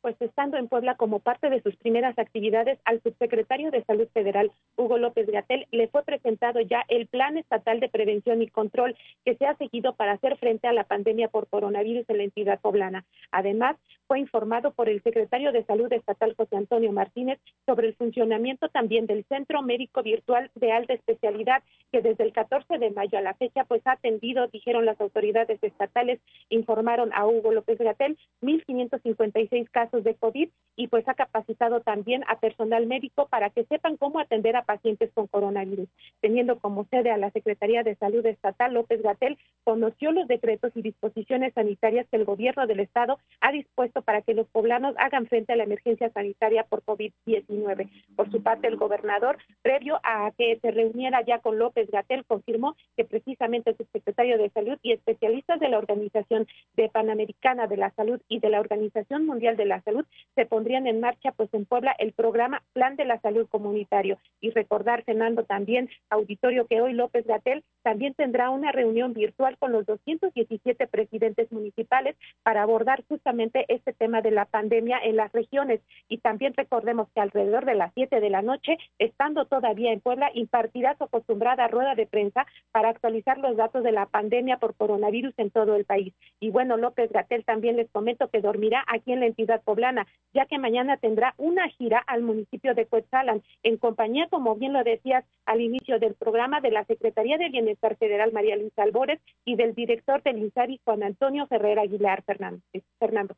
pues 0.00 0.16
estando 0.20 0.56
en 0.56 0.68
Puebla 0.68 0.96
como 0.96 1.20
parte 1.20 1.50
de 1.50 1.62
sus 1.62 1.76
primeras 1.76 2.18
actividades, 2.18 2.78
al 2.84 3.02
subsecretario 3.02 3.70
de 3.70 3.84
Salud 3.84 4.08
Federal, 4.12 4.50
Hugo 4.76 4.98
López 4.98 5.26
Gatel, 5.26 5.66
le 5.70 5.88
fue 5.88 6.02
presentado 6.04 6.60
ya 6.60 6.84
el 6.88 7.06
Plan 7.06 7.36
Estatal 7.36 7.80
de 7.80 7.88
Prevención 7.88 8.42
y 8.42 8.48
Control 8.48 8.96
que 9.24 9.36
se 9.36 9.46
ha 9.46 9.56
seguido 9.56 9.94
para 9.94 10.12
hacer 10.12 10.36
frente 10.38 10.68
a 10.68 10.72
la 10.72 10.84
pandemia 10.84 11.28
por 11.28 11.48
coronavirus 11.48 12.08
en 12.08 12.18
la 12.18 12.24
entidad 12.24 12.60
poblana. 12.60 13.04
Además, 13.30 13.76
fue 14.06 14.18
informado 14.18 14.72
por 14.72 14.88
el 14.88 15.02
secretario 15.02 15.52
de 15.52 15.64
Salud 15.64 15.92
Estatal, 15.92 16.34
José 16.36 16.56
Antonio 16.56 16.92
Martínez, 16.92 17.38
sobre 17.66 17.88
el 17.88 17.94
funcionamiento 17.94 18.68
también 18.68 19.06
del 19.06 19.24
Centro 19.24 19.62
Médico 19.62 20.02
Virtual 20.02 20.50
de 20.54 20.72
Alta 20.72 20.94
Especialidad, 20.94 21.62
que 21.92 22.00
desde 22.00 22.24
el 22.24 22.32
14 22.32 22.78
de 22.78 22.90
mayo 22.90 23.18
a 23.18 23.22
la 23.22 23.34
fecha, 23.34 23.64
pues 23.64 23.86
ha 23.86 23.92
atendido, 23.92 24.48
dijeron 24.48 24.86
las 24.86 25.00
autoridades 25.00 25.62
estatales, 25.62 26.20
informaron 26.48 27.10
a 27.12 27.26
Hugo 27.26 27.52
López 27.52 27.78
Gatel, 27.78 28.18
1.556 28.42 29.68
casos 29.70 29.89
de 29.98 30.14
COVID 30.14 30.48
y 30.76 30.88
pues 30.88 31.06
ha 31.08 31.14
capacitado 31.14 31.80
también 31.80 32.24
a 32.28 32.38
personal 32.38 32.86
médico 32.86 33.28
para 33.28 33.50
que 33.50 33.64
sepan 33.64 33.96
cómo 33.96 34.18
atender 34.18 34.56
a 34.56 34.64
pacientes 34.64 35.10
con 35.12 35.26
coronavirus. 35.26 35.88
Teniendo 36.20 36.58
como 36.58 36.86
sede 36.86 37.10
a 37.10 37.18
la 37.18 37.30
Secretaría 37.30 37.82
de 37.82 37.96
Salud 37.96 38.24
Estatal, 38.24 38.72
López 38.72 39.02
Gatel 39.02 39.36
conoció 39.64 40.12
los 40.12 40.26
decretos 40.28 40.72
y 40.74 40.82
disposiciones 40.82 41.52
sanitarias 41.54 42.06
que 42.08 42.16
el 42.16 42.24
gobierno 42.24 42.66
del 42.66 42.80
estado 42.80 43.18
ha 43.40 43.52
dispuesto 43.52 44.02
para 44.02 44.22
que 44.22 44.34
los 44.34 44.46
poblanos 44.48 44.94
hagan 44.98 45.26
frente 45.26 45.52
a 45.52 45.56
la 45.56 45.64
emergencia 45.64 46.10
sanitaria 46.10 46.64
por 46.64 46.82
COVID-19. 46.84 47.88
Por 48.16 48.30
su 48.30 48.42
parte, 48.42 48.68
el 48.68 48.76
gobernador, 48.76 49.38
previo 49.62 50.00
a 50.02 50.30
que 50.36 50.58
se 50.60 50.70
reuniera 50.70 51.22
ya 51.24 51.40
con 51.40 51.58
López 51.58 51.90
Gatel, 51.90 52.24
confirmó 52.24 52.76
que 52.96 53.04
precisamente 53.04 53.74
su 53.76 53.84
secretario 53.92 54.38
de 54.38 54.50
Salud 54.50 54.78
y 54.82 54.92
especialistas 54.92 55.60
de 55.60 55.68
la 55.68 55.78
Organización 55.78 56.46
de 56.74 56.88
Panamericana 56.88 57.66
de 57.66 57.76
la 57.76 57.90
Salud 57.90 58.20
y 58.28 58.40
de 58.40 58.50
la 58.50 58.60
Organización 58.60 59.26
Mundial 59.26 59.56
de 59.56 59.66
la 59.66 59.79
Salud, 59.80 60.04
se 60.34 60.46
pondrían 60.46 60.86
en 60.86 61.00
marcha 61.00 61.32
pues 61.32 61.52
en 61.52 61.66
Puebla 61.66 61.94
el 61.98 62.12
programa 62.12 62.62
Plan 62.72 62.96
de 62.96 63.04
la 63.04 63.20
Salud 63.20 63.48
Comunitario. 63.48 64.18
Y 64.40 64.50
recordar, 64.50 65.04
Fernando, 65.04 65.44
también, 65.44 65.88
auditorio, 66.08 66.66
que 66.66 66.80
hoy 66.80 66.92
López 66.92 67.26
Gatel 67.26 67.64
también 67.82 68.14
tendrá 68.14 68.50
una 68.50 68.72
reunión 68.72 69.12
virtual 69.12 69.56
con 69.58 69.72
los 69.72 69.86
217 69.86 70.86
presidentes 70.86 71.50
municipales 71.52 72.16
para 72.42 72.62
abordar 72.62 73.04
justamente 73.08 73.64
este 73.68 73.92
tema 73.92 74.20
de 74.22 74.30
la 74.30 74.44
pandemia 74.44 74.98
en 75.02 75.16
las 75.16 75.32
regiones. 75.32 75.80
Y 76.08 76.18
también 76.18 76.54
recordemos 76.56 77.08
que 77.14 77.20
alrededor 77.20 77.64
de 77.64 77.74
las 77.74 77.92
7 77.94 78.20
de 78.20 78.30
la 78.30 78.42
noche, 78.42 78.76
estando 78.98 79.44
todavía 79.44 79.92
en 79.92 80.00
Puebla, 80.00 80.30
impartirá 80.34 80.96
su 80.96 81.04
acostumbrada 81.04 81.68
rueda 81.68 81.94
de 81.94 82.06
prensa 82.06 82.46
para 82.72 82.88
actualizar 82.88 83.38
los 83.38 83.56
datos 83.56 83.82
de 83.82 83.92
la 83.92 84.06
pandemia 84.06 84.58
por 84.58 84.74
coronavirus 84.74 85.34
en 85.38 85.50
todo 85.50 85.76
el 85.76 85.84
país. 85.84 86.14
Y 86.40 86.50
bueno, 86.50 86.76
López 86.76 87.10
Gatel 87.12 87.44
también 87.44 87.76
les 87.76 87.90
comento 87.90 88.28
que 88.28 88.40
dormirá 88.40 88.84
aquí 88.86 89.12
en 89.12 89.20
la 89.20 89.26
entidad 89.26 89.62
poblana, 89.70 90.04
ya 90.34 90.46
que 90.46 90.58
mañana 90.58 90.96
tendrá 90.96 91.34
una 91.38 91.68
gira 91.68 91.98
al 92.08 92.22
municipio 92.22 92.74
de 92.74 92.86
Cuetzalan, 92.86 93.40
en 93.62 93.76
compañía, 93.76 94.26
como 94.28 94.56
bien 94.56 94.72
lo 94.72 94.82
decías 94.82 95.24
al 95.46 95.60
inicio 95.60 96.00
del 96.00 96.14
programa, 96.14 96.60
de 96.60 96.72
la 96.72 96.84
Secretaría 96.86 97.38
de 97.38 97.50
Bienestar 97.50 97.96
Federal, 97.96 98.32
María 98.32 98.56
Luisa 98.56 98.82
Albores, 98.82 99.20
y 99.44 99.54
del 99.54 99.76
director 99.76 100.24
del 100.24 100.38
INSARI, 100.38 100.80
Juan 100.84 101.04
Antonio 101.04 101.46
Ferrer 101.46 101.78
Aguilar 101.78 102.24
Fernando. 102.24 102.60
Fernando. 102.98 103.36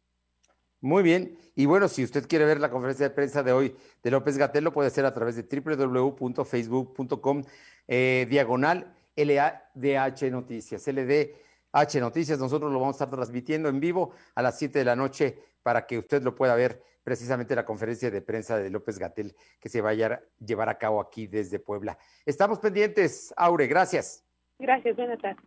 Muy 0.81 1.03
bien. 1.03 1.37
Y 1.55 1.66
bueno, 1.66 1.87
si 1.87 2.03
usted 2.03 2.27
quiere 2.27 2.47
ver 2.47 2.61
la 2.61 2.71
conferencia 2.71 3.07
de 3.07 3.14
prensa 3.14 3.42
de 3.42 3.53
hoy 3.53 3.77
de 4.03 4.11
López 4.11 4.38
Gatel, 4.38 4.64
lo 4.64 4.73
puede 4.73 4.88
hacer 4.88 5.05
a 5.05 5.12
través 5.12 5.37
de 5.37 5.42
www.facebook.com 5.61 7.42
eh, 7.88 8.27
diagonal 8.31 8.95
LADH 9.16 10.31
Noticias. 10.31 10.87
LDH 10.88 12.01
Noticias, 12.01 12.38
nosotros 12.38 12.73
lo 12.73 12.81
vamos 12.81 12.95
a 12.95 13.05
estar 13.05 13.11
transmitiendo 13.11 13.68
en 13.68 13.81
vivo 13.81 14.12
a 14.35 14.40
las 14.40 14.59
7 14.59 14.79
de 14.79 14.85
la 14.87 14.97
noche 14.97 15.52
para 15.62 15.87
que 15.87 15.98
usted 15.98 16.22
lo 16.22 16.35
pueda 16.35 16.55
ver 16.55 16.83
precisamente 17.03 17.55
la 17.55 17.64
conferencia 17.64 18.11
de 18.11 18.22
prensa 18.22 18.59
de 18.59 18.70
López 18.70 18.98
Gatel 18.98 19.35
que 19.61 19.68
se 19.68 19.81
vaya 19.81 20.07
a 20.07 20.44
llevar 20.44 20.68
a 20.68 20.79
cabo 20.79 21.01
aquí 21.01 21.27
desde 21.27 21.59
Puebla. 21.59 21.98
Estamos 22.25 22.59
pendientes, 22.59 23.33
Aure, 23.37 23.66
gracias. 23.66 24.25
Gracias, 24.59 24.96
buenas 24.96 25.20
tardes. 25.20 25.44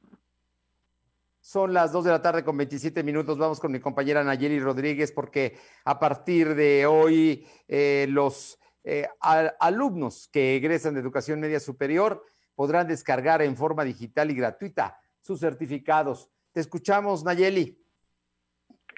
Son 1.40 1.74
las 1.74 1.92
2 1.92 2.06
de 2.06 2.12
la 2.12 2.22
tarde 2.22 2.44
con 2.44 2.58
27 2.58 3.04
minutos. 3.04 3.38
Vamos 3.38 3.60
con 3.60 3.72
mi 3.72 3.80
compañera 3.80 4.24
Nayeli 4.24 4.60
Rodríguez 4.60 5.12
porque 5.12 5.58
a 5.84 6.00
partir 6.00 6.56
de 6.56 6.88
hoy 6.88 7.48
eh, 7.68 8.08
los 8.10 8.60
eh, 8.84 9.08
alumnos 9.60 10.28
que 10.32 10.56
egresan 10.56 10.96
de 10.96 11.02
educación 11.02 11.40
media 11.40 11.60
superior 11.60 12.26
podrán 12.56 12.88
descargar 12.88 13.44
en 13.44 13.56
forma 13.56 13.84
digital 13.84 14.32
y 14.32 14.36
gratuita 14.36 15.00
sus 15.22 15.40
certificados. 15.40 16.32
Te 16.52 16.62
escuchamos, 16.62 17.24
Nayeli. 17.24 17.85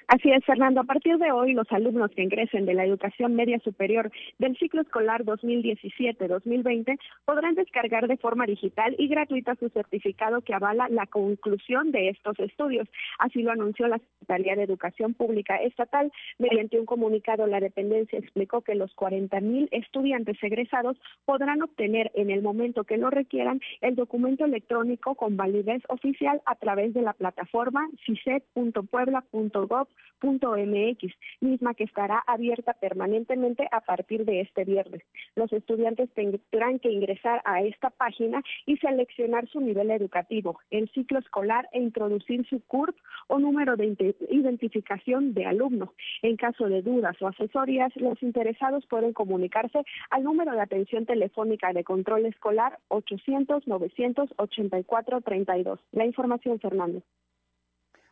Así 0.07 0.31
es, 0.31 0.45
Fernando. 0.45 0.79
A 0.79 0.85
partir 0.85 1.17
de 1.17 1.33
hoy, 1.33 1.51
los 1.51 1.69
alumnos 1.69 2.11
que 2.11 2.23
ingresen 2.23 2.65
de 2.65 2.73
la 2.73 2.85
educación 2.85 3.35
media 3.35 3.59
superior 3.59 4.09
del 4.39 4.57
ciclo 4.57 4.81
escolar 4.81 5.25
2017-2020 5.25 6.97
podrán 7.25 7.55
descargar 7.55 8.07
de 8.07 8.15
forma 8.15 8.45
digital 8.45 8.95
y 8.97 9.09
gratuita 9.09 9.55
su 9.55 9.67
certificado 9.67 10.39
que 10.39 10.53
avala 10.53 10.87
la 10.87 11.07
conclusión 11.07 11.91
de 11.91 12.07
estos 12.07 12.39
estudios. 12.39 12.87
Así 13.19 13.43
lo 13.43 13.51
anunció 13.51 13.89
la 13.89 13.97
Secretaría 13.97 14.55
de 14.55 14.63
Educación 14.63 15.13
Pública 15.13 15.57
Estatal. 15.57 16.09
Mediante 16.37 16.79
un 16.79 16.85
comunicado, 16.85 17.45
la 17.45 17.59
dependencia 17.59 18.17
explicó 18.17 18.61
que 18.61 18.75
los 18.75 18.93
40 18.93 19.41
mil 19.41 19.67
estudiantes 19.71 20.41
egresados 20.41 20.95
podrán 21.25 21.61
obtener 21.61 22.13
en 22.15 22.31
el 22.31 22.41
momento 22.41 22.85
que 22.85 22.95
lo 22.95 23.09
requieran 23.09 23.59
el 23.81 23.95
documento 23.95 24.45
electrónico 24.45 25.15
con 25.15 25.35
validez 25.35 25.83
oficial 25.89 26.41
a 26.45 26.55
través 26.55 26.93
de 26.93 27.01
la 27.01 27.11
plataforma 27.11 27.89
ciset.puebla.gov 28.05 29.87
mx 30.21 31.13
misma 31.41 31.73
que 31.73 31.83
estará 31.83 32.23
abierta 32.25 32.71
permanentemente 32.73 33.67
a 33.71 33.81
partir 33.81 34.23
de 34.25 34.41
este 34.41 34.63
viernes. 34.63 35.01
Los 35.35 35.51
estudiantes 35.53 36.09
tendrán 36.13 36.79
que 36.79 36.91
ingresar 36.91 37.43
a 37.45 37.61
esta 37.61 37.91
página 37.91 38.41
y 38.65 38.77
seleccionar 38.77 39.47
su 39.47 39.61
nivel 39.61 39.91
educativo, 39.91 40.59
el 40.71 40.89
ciclo 40.89 41.19
escolar 41.19 41.69
e 41.71 41.79
introducir 41.81 42.45
su 42.47 42.59
CURP 42.65 42.97
o 43.27 43.37
número 43.39 43.75
de 43.75 44.15
identificación 44.29 45.33
de 45.33 45.45
alumno. 45.45 45.93
En 46.21 46.37
caso 46.37 46.67
de 46.67 46.81
dudas 46.81 47.21
o 47.21 47.27
asesorías, 47.27 47.93
los 47.97 48.23
interesados 48.23 48.85
pueden 48.87 49.11
comunicarse 49.13 49.83
al 50.09 50.23
número 50.23 50.53
de 50.53 50.61
atención 50.61 51.05
telefónica 51.05 51.73
de 51.73 51.83
control 51.83 52.25
escolar 52.25 52.79
800-984-32. 52.89 55.79
La 55.91 56.05
información, 56.05 56.59
Fernando. 56.59 57.03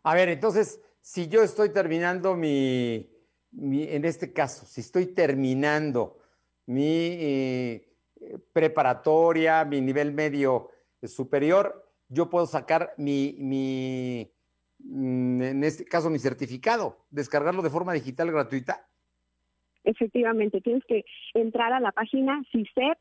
A 0.06 0.14
ver, 0.14 0.30
entonces, 0.30 0.80
si 1.02 1.28
yo 1.30 1.42
estoy 1.42 1.70
terminando 1.70 2.36
mi, 2.36 3.10
en 3.52 4.06
este 4.06 4.32
caso, 4.32 4.68
si 4.68 4.82
estoy 4.82 5.08
terminando 5.08 6.20
mi 6.68 6.84
eh, 6.86 7.90
preparatoria, 8.54 9.66
mi 9.66 9.82
nivel 9.82 10.14
medio 10.14 10.70
superior, 11.02 11.90
yo 12.08 12.30
puedo 12.30 12.46
sacar 12.46 12.94
mi, 12.98 13.36
mi, 13.40 14.32
mm, 14.78 15.42
en 15.42 15.64
este 15.64 15.86
caso, 15.86 16.12
mi 16.12 16.20
certificado, 16.20 17.08
descargarlo 17.10 17.64
de 17.64 17.72
forma 17.72 17.94
digital 17.94 18.32
gratuita. 18.32 18.88
Efectivamente, 19.84 20.62
tienes 20.62 20.84
que 20.86 21.04
entrar 21.34 21.74
a 21.74 21.80
la 21.80 21.92
página 21.92 22.44
CICEP 22.52 23.00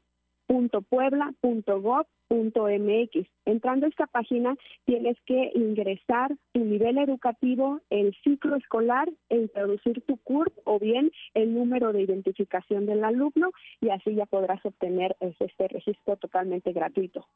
www.puebla.gov.mx. 0.49 3.29
Entrando 3.45 3.87
a 3.87 3.89
esta 3.89 4.07
página 4.07 4.57
tienes 4.85 5.17
que 5.27 5.51
ingresar 5.55 6.37
tu 6.53 6.65
nivel 6.65 6.99
educativo, 6.99 7.81
el 7.91 8.17
ciclo 8.23 8.55
escolar 8.57 9.11
e 9.29 9.37
introducir 9.37 10.03
tu 10.07 10.17
CURP 10.19 10.57
o 10.65 10.79
bien 10.79 11.11
el 11.35 11.53
número 11.55 11.93
de 11.93 12.03
identificación 12.03 12.87
del 12.87 13.05
alumno 13.05 13.51
y 13.81 13.91
así 13.91 14.15
ya 14.15 14.27
podrás 14.27 14.65
obtener 14.65 15.17
este 15.21 15.69
registro 15.69 16.17
totalmente 16.17 16.73
gratuito. 16.73 17.27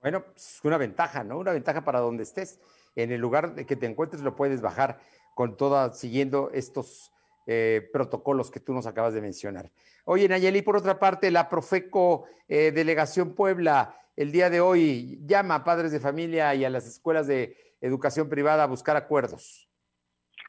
Bueno, 0.00 0.18
es 0.18 0.24
pues, 0.24 0.60
una 0.64 0.78
ventaja, 0.78 1.22
¿no? 1.22 1.38
Una 1.38 1.52
ventaja 1.52 1.84
para 1.84 2.00
donde 2.00 2.24
estés. 2.24 2.60
En 2.96 3.12
el 3.12 3.20
lugar 3.20 3.54
de 3.54 3.64
que 3.64 3.76
te 3.76 3.86
encuentres 3.86 4.22
lo 4.22 4.36
puedes 4.36 4.60
bajar 4.60 4.98
con 5.34 5.56
toda, 5.56 5.92
siguiendo 5.92 6.50
estos 6.52 7.12
eh, 7.46 7.88
protocolos 7.92 8.50
que 8.50 8.60
tú 8.60 8.72
nos 8.72 8.86
acabas 8.86 9.14
de 9.14 9.20
mencionar. 9.20 9.70
Oye, 10.04 10.28
Nayeli, 10.28 10.62
por 10.62 10.76
otra 10.76 10.98
parte, 10.98 11.30
la 11.30 11.48
Profeco 11.48 12.24
eh, 12.48 12.72
Delegación 12.72 13.34
Puebla, 13.34 13.96
el 14.16 14.32
día 14.32 14.50
de 14.50 14.60
hoy 14.60 15.18
llama 15.24 15.56
a 15.56 15.64
padres 15.64 15.92
de 15.92 16.00
familia 16.00 16.54
y 16.54 16.64
a 16.64 16.70
las 16.70 16.86
escuelas 16.86 17.26
de 17.26 17.56
educación 17.80 18.28
privada 18.28 18.64
a 18.64 18.66
buscar 18.66 18.96
acuerdos. 18.96 19.68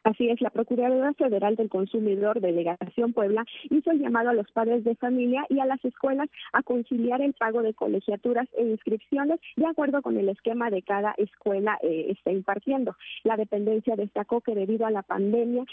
Así 0.04 0.30
es, 0.30 0.42
la 0.42 0.50
Procuraduría 0.50 1.14
Federal 1.14 1.56
del 1.56 1.70
Consumidor, 1.70 2.42
Delegación 2.42 3.14
Puebla, 3.14 3.46
hizo 3.70 3.90
el 3.92 4.00
llamado 4.00 4.30
a 4.30 4.34
los 4.34 4.52
padres 4.52 4.84
de 4.84 4.96
familia 4.96 5.46
y 5.48 5.60
a 5.60 5.66
las 5.66 5.84
escuelas 5.86 6.30
a 6.52 6.62
conciliar 6.62 7.22
el 7.22 7.34
pago 7.34 7.62
de 7.62 7.74
colegiaturas 7.74 8.50
e 8.58 8.64
inscripciones 8.64 9.40
de 9.56 9.66
acuerdo 9.66 10.02
con 10.02 10.18
el 10.18 10.28
esquema 10.28 10.70
de 10.70 10.82
cada 10.82 11.16
escuela 11.18 11.80
eh, 11.82 12.08
está 12.10 12.32
impartiendo. 12.32 12.98
La 13.24 13.38
dependencia 13.38 13.96
destacó 13.96 14.42
que 14.42 14.56
debido 14.56 14.86
a 14.86 14.92
la 14.92 15.04
pandemia 15.04 15.64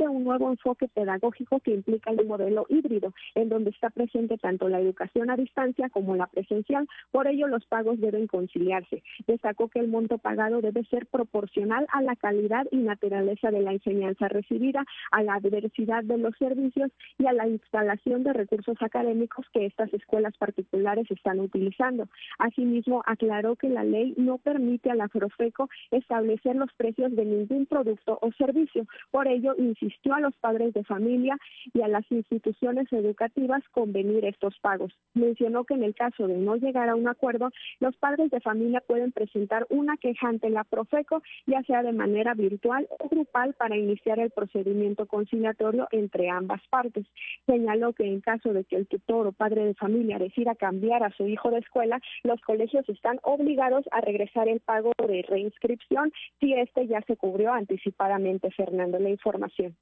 existe 0.00 0.08
un 0.08 0.24
nuevo 0.24 0.50
enfoque 0.50 0.88
pedagógico 0.88 1.60
que 1.60 1.72
implica 1.72 2.10
el 2.10 2.26
modelo 2.26 2.64
híbrido, 2.68 3.12
en 3.34 3.48
donde 3.48 3.70
está 3.70 3.90
presente 3.90 4.38
tanto 4.38 4.68
la 4.68 4.80
educación 4.80 5.30
a 5.30 5.36
distancia 5.36 5.90
como 5.90 6.16
la 6.16 6.26
presencial. 6.26 6.86
Por 7.10 7.26
ello, 7.26 7.46
los 7.48 7.66
pagos 7.66 8.00
deben 8.00 8.26
conciliarse. 8.26 9.02
Destacó 9.26 9.68
que 9.68 9.80
el 9.80 9.88
monto 9.88 10.18
pagado 10.18 10.60
debe 10.60 10.84
ser 10.84 11.06
proporcional 11.06 11.86
a 11.92 12.02
la 12.02 12.16
calidad 12.16 12.66
y 12.70 12.78
naturaleza 12.78 13.50
de 13.50 13.60
la 13.60 13.72
enseñanza 13.72 14.28
recibida, 14.28 14.84
a 15.10 15.22
la 15.22 15.38
diversidad 15.40 16.02
de 16.04 16.18
los 16.18 16.34
servicios 16.36 16.90
y 17.18 17.26
a 17.26 17.32
la 17.32 17.46
instalación 17.46 18.22
de 18.22 18.32
recursos 18.32 18.76
académicos 18.80 19.46
que 19.52 19.66
estas 19.66 19.92
escuelas 19.92 20.36
particulares 20.38 21.10
están 21.10 21.40
utilizando. 21.40 22.08
Asimismo, 22.38 23.02
aclaró 23.06 23.56
que 23.56 23.68
la 23.68 23.84
ley 23.84 24.14
no 24.16 24.38
permite 24.38 24.90
a 24.90 24.94
la 24.94 25.08
Profeco 25.08 25.68
establecer 25.90 26.56
los 26.56 26.72
precios 26.74 27.14
de 27.14 27.24
ningún 27.24 27.66
producto 27.66 28.18
o 28.22 28.32
servicio. 28.32 28.86
Por 29.10 29.26
ello, 29.28 29.54
insistió 29.90 30.14
a 30.14 30.20
los 30.20 30.36
padres 30.36 30.72
de 30.72 30.84
familia 30.84 31.36
y 31.74 31.82
a 31.82 31.88
las 31.88 32.04
instituciones 32.10 32.86
educativas 32.92 33.62
convenir 33.72 34.24
estos 34.24 34.56
pagos. 34.60 34.92
Mencionó 35.14 35.64
que 35.64 35.74
en 35.74 35.82
el 35.82 35.94
caso 35.94 36.28
de 36.28 36.36
no 36.36 36.56
llegar 36.56 36.88
a 36.88 36.94
un 36.94 37.08
acuerdo, 37.08 37.50
los 37.80 37.96
padres 37.96 38.30
de 38.30 38.40
familia 38.40 38.80
pueden 38.86 39.10
presentar 39.10 39.66
una 39.68 39.96
queja 39.96 40.28
ante 40.28 40.48
la 40.50 40.64
Profeco, 40.64 41.22
ya 41.46 41.62
sea 41.62 41.82
de 41.82 41.92
manera 41.92 42.34
virtual 42.34 42.86
o 43.00 43.08
grupal 43.08 43.54
para 43.54 43.76
iniciar 43.76 44.20
el 44.20 44.30
procedimiento 44.30 45.06
conciliatorio 45.06 45.88
entre 45.90 46.30
ambas 46.30 46.60
partes. 46.70 47.06
Señaló 47.46 47.92
que 47.92 48.04
en 48.04 48.20
caso 48.20 48.52
de 48.52 48.64
que 48.64 48.76
el 48.76 48.86
tutor 48.86 49.26
o 49.26 49.32
padre 49.32 49.64
de 49.66 49.74
familia 49.74 50.18
decida 50.18 50.54
cambiar 50.54 51.02
a 51.02 51.10
su 51.10 51.26
hijo 51.26 51.50
de 51.50 51.58
escuela, 51.58 52.00
los 52.22 52.40
colegios 52.42 52.88
están 52.88 53.18
obligados 53.22 53.84
a 53.90 54.00
regresar 54.00 54.48
el 54.48 54.60
pago 54.60 54.92
de 54.98 55.22
reinscripción 55.28 56.12
si 56.38 56.54
este 56.54 56.86
ya 56.86 57.00
se 57.02 57.16
cubrió 57.16 57.52
anticipadamente, 57.52 58.50
Fernando, 58.52 58.98
la 58.98 59.10
información. 59.10 59.76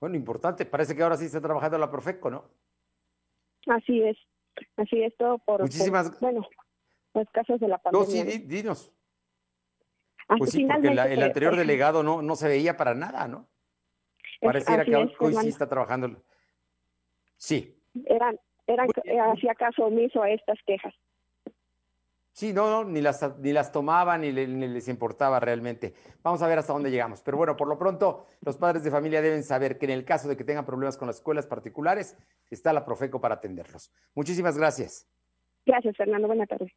Bueno, 0.00 0.16
importante, 0.16 0.64
parece 0.64 0.94
que 0.94 1.02
ahora 1.02 1.16
sí 1.16 1.24
está 1.26 1.40
trabajando 1.40 1.78
la 1.78 1.90
Profeco, 1.90 2.30
¿no? 2.30 2.44
Así 3.66 4.02
es, 4.02 4.16
así 4.76 5.02
es 5.02 5.16
todo 5.16 5.38
por, 5.38 5.60
Muchísimas... 5.60 6.18
bueno, 6.20 6.46
los 7.14 7.28
casos 7.30 7.58
de 7.60 7.68
la 7.68 7.78
pandemia. 7.78 8.24
No, 8.24 8.30
sí, 8.30 8.38
dinos. 8.46 8.92
Pues 10.38 10.50
sí, 10.50 10.66
porque 10.66 10.88
el 10.88 11.22
anterior 11.22 11.56
delegado 11.56 12.02
no, 12.02 12.20
no 12.20 12.36
se 12.36 12.48
veía 12.48 12.76
para 12.76 12.94
nada, 12.94 13.26
¿no? 13.26 13.48
Pareciera 14.40 14.84
que 14.84 14.94
hoy, 14.94 15.34
sí 15.40 15.48
está 15.48 15.68
trabajando. 15.68 16.22
Sí. 17.36 17.80
Eran, 18.04 18.38
eran, 18.66 18.88
hacía 19.32 19.54
caso 19.54 19.86
omiso 19.86 20.22
a 20.22 20.30
estas 20.30 20.58
quejas. 20.66 20.94
Sí, 22.38 22.52
no, 22.52 22.70
no, 22.70 22.88
ni 22.88 23.00
las, 23.00 23.20
ni 23.40 23.52
las 23.52 23.72
tomaban 23.72 24.20
ni, 24.20 24.30
ni, 24.30 24.68
les 24.68 24.86
importaba 24.86 25.40
realmente. 25.40 25.92
Vamos 26.22 26.40
a 26.40 26.46
ver 26.46 26.60
hasta 26.60 26.72
dónde 26.72 26.88
llegamos. 26.88 27.20
Pero 27.20 27.36
bueno, 27.36 27.56
por 27.56 27.66
lo 27.66 27.76
pronto, 27.76 28.26
los 28.42 28.56
padres 28.56 28.84
de 28.84 28.92
familia 28.92 29.20
deben 29.20 29.42
saber 29.42 29.76
que 29.76 29.86
en 29.86 29.90
el 29.90 30.04
caso 30.04 30.28
de 30.28 30.36
que 30.36 30.44
tengan 30.44 30.64
problemas 30.64 30.96
con 30.96 31.08
las 31.08 31.16
escuelas 31.16 31.48
particulares, 31.48 32.16
está 32.48 32.72
la 32.72 32.84
Profeco 32.84 33.20
para 33.20 33.34
atenderlos. 33.34 33.90
Muchísimas 34.14 34.56
gracias. 34.56 35.08
Gracias, 35.66 35.96
Fernando. 35.96 36.28
Buenas 36.28 36.48
tardes. 36.48 36.70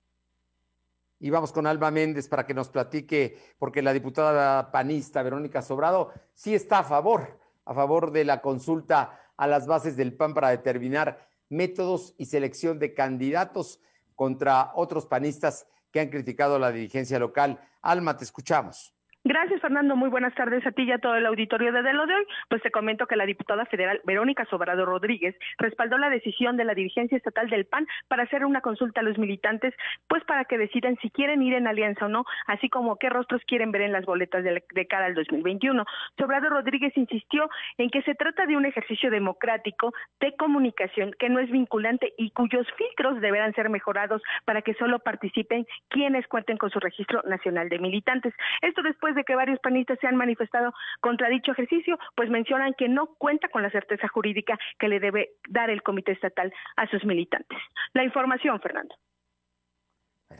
Y 1.19 1.30
vamos 1.30 1.52
con 1.52 1.67
Alba 1.67 1.91
Méndez 1.91 2.28
para 2.28 2.47
que 2.47 2.56
nos 2.56 2.69
platique, 2.69 3.38
porque 3.60 3.84
la 3.84 3.93
diputada 3.93 4.71
panista 4.71 5.21
Verónica 5.21 5.62
Sobrado 5.62 6.12
sí 6.34 6.56
está 6.56 6.80
a 6.80 6.84
favor, 6.84 7.39
a 7.65 7.76
favor 7.76 8.10
de 8.10 8.26
la 8.26 8.41
consulta 8.41 9.19
a 9.38 9.45
las 9.45 9.67
bases 9.67 9.95
del 9.95 10.15
PAN 10.15 10.34
para 10.34 10.50
determinar 10.50 11.28
métodos 11.50 12.15
y 12.17 12.26
selección 12.26 12.80
de 12.80 12.95
candidatos 12.95 13.80
contra 14.21 14.71
otros 14.75 15.07
panistas 15.07 15.65
que 15.89 15.99
han 15.99 16.10
criticado 16.10 16.60
la 16.60 16.71
dirigencia 16.71 17.17
local. 17.17 17.60
Alma, 17.81 18.17
te 18.17 18.23
escuchamos. 18.23 18.93
Gracias, 19.23 19.62
Fernando. 19.62 19.95
Muy 19.95 20.10
buenas 20.10 20.34
tardes 20.34 20.65
a 20.65 20.71
ti 20.71 20.81
y 20.81 20.91
a 20.91 20.97
todo 20.97 21.15
el 21.15 21.27
auditorio 21.27 21.71
de, 21.71 21.84
de 21.84 21.93
lo 21.93 22.07
de 22.07 22.15
hoy. 22.15 22.25
Pues 22.49 22.63
te 22.63 22.71
comento 22.71 23.05
que 23.05 23.15
la 23.15 23.27
diputada 23.27 23.65
federal 23.67 24.01
Verónica 24.03 24.45
Sobrado 24.45 24.84
Rodríguez 24.84 25.36
respaldó 25.60 25.99
la 25.99 26.10
decisión 26.10 26.57
de 26.57 26.65
la 26.65 26.73
dirigencia 26.73 27.17
estatal 27.17 27.47
del 27.47 27.65
PAN 27.65 27.86
para 28.07 28.23
hacer 28.23 28.43
una 28.45 28.62
consulta 28.62 29.01
a 29.01 29.03
los 29.03 29.19
militantes, 29.19 29.75
pues 30.07 30.23
para 30.23 30.45
que 30.45 30.57
decidan 30.57 30.97
si 31.03 31.12
quieren 31.12 31.43
ir 31.43 31.53
en 31.53 31.67
alianza 31.67 32.07
o 32.07 32.10
no, 32.10 32.25
así 32.47 32.67
como 32.67 32.95
qué 32.95 33.10
rostros 33.10 33.43
quieren 33.45 33.71
ver 33.71 33.84
en 33.84 33.91
las 33.91 34.05
boletas 34.05 34.43
de, 34.43 34.63
de 34.73 34.88
cara 34.88 35.05
al 35.05 35.13
2021. 35.13 35.86
Sobrado 36.17 36.49
Rodríguez 36.49 36.97
insistió 36.97 37.47
en 37.77 37.91
que 37.91 38.01
se 38.01 38.15
trata 38.15 38.47
de 38.47 38.57
un 38.57 38.65
ejercicio 38.65 39.12
democrático 39.12 39.93
de 40.19 40.36
comunicación 40.36 41.13
que 41.19 41.29
no 41.29 41.39
es 41.39 41.51
vinculante 41.51 42.12
y 42.17 42.31
cuyos 42.31 42.65
filtros 42.75 43.21
deberán 43.21 43.53
ser 43.53 43.69
mejorados 43.69 44.23
para 44.45 44.63
que 44.63 44.73
solo 44.73 44.97
participen 44.97 45.67
quienes 45.89 46.27
cuenten 46.27 46.57
con 46.57 46.71
su 46.71 46.79
registro 46.79 47.21
nacional 47.27 47.69
de 47.69 47.77
militantes. 47.77 48.34
Esto 48.63 48.81
después 48.81 49.11
de 49.15 49.24
que 49.24 49.36
varios 49.36 49.60
panistas 49.60 49.97
se 50.00 50.08
han 50.08 50.15
manifestado 50.15 50.74
contra 51.00 51.30
dicho 51.30 51.52
ejercicio, 51.52 51.97
pues 52.15 52.30
mencionan 52.30 52.74
que 52.78 52.89
no 52.89 53.15
cuenta 53.17 53.47
con 53.50 53.62
la 53.62 53.71
certeza 53.71 54.08
jurídica 54.08 54.58
que 54.80 54.88
le 54.88 55.00
debe 55.00 55.32
dar 55.50 55.69
el 55.69 55.84
comité 55.84 56.12
estatal 56.12 56.54
a 56.76 56.88
sus 56.88 57.06
militantes. 57.06 57.58
La 57.93 58.04
información, 58.04 58.60
Fernando. 58.62 58.95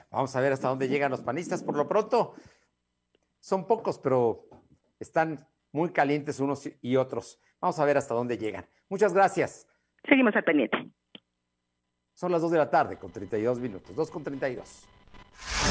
vamos 0.10 0.36
a 0.36 0.42
ver 0.42 0.54
hasta 0.54 0.68
dónde 0.68 0.88
llegan 0.88 1.12
los 1.12 1.22
panistas. 1.22 1.64
Por 1.64 1.78
lo 1.78 1.88
pronto, 1.88 2.36
son 3.40 3.68
pocos, 3.68 4.00
pero 4.00 4.46
están 5.00 5.48
muy 5.72 5.92
calientes 5.92 6.40
unos 6.40 6.70
y 6.82 6.96
otros. 6.96 7.40
Vamos 7.60 7.80
a 7.80 7.86
ver 7.86 7.98
hasta 7.98 8.14
dónde 8.14 8.38
llegan. 8.38 8.66
Muchas 8.90 9.14
gracias. 9.14 9.68
Seguimos 10.08 10.36
al 10.36 10.44
pendiente. 10.44 10.78
Son 12.14 12.32
las 12.32 12.42
2 12.42 12.52
de 12.52 12.58
la 12.58 12.70
tarde 12.70 12.98
con 12.98 13.12
32 13.12 13.60
minutos. 13.60 13.96
2 13.96 14.12
con 14.12 14.24
32. 14.24 14.88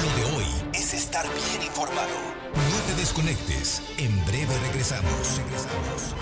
Lo 0.03 0.17
de 0.17 0.37
hoy 0.37 0.45
es 0.73 0.95
estar 0.95 1.27
bien 1.27 1.63
informado. 1.67 2.09
No 2.55 2.87
te 2.87 3.01
desconectes. 3.01 3.83
En 3.99 4.25
breve 4.25 4.57
regresamos. 4.67 5.39
Regresamos. 5.39 6.15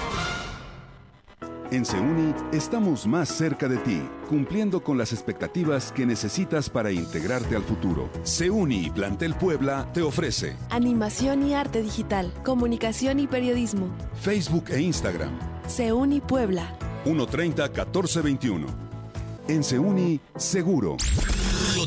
En 1.70 1.84
Seuni 1.84 2.34
estamos 2.50 3.06
más 3.06 3.28
cerca 3.28 3.68
de 3.68 3.76
ti, 3.76 4.02
cumpliendo 4.26 4.82
con 4.82 4.96
las 4.96 5.12
expectativas 5.12 5.92
que 5.92 6.06
necesitas 6.06 6.70
para 6.70 6.90
integrarte 6.90 7.54
al 7.56 7.62
futuro. 7.62 8.08
Seuni 8.22 8.90
Plantel 8.90 9.34
Puebla 9.34 9.86
te 9.92 10.00
ofrece 10.00 10.56
animación 10.70 11.46
y 11.46 11.54
arte 11.54 11.82
digital, 11.82 12.32
comunicación 12.42 13.20
y 13.20 13.26
periodismo, 13.26 13.94
Facebook 14.22 14.70
e 14.70 14.80
Instagram. 14.80 15.38
Seuni 15.66 16.22
Puebla. 16.22 16.74
130 17.04 17.64
1421. 17.64 18.66
En 19.48 19.62
Seuni, 19.62 20.20
seguro. 20.36 20.96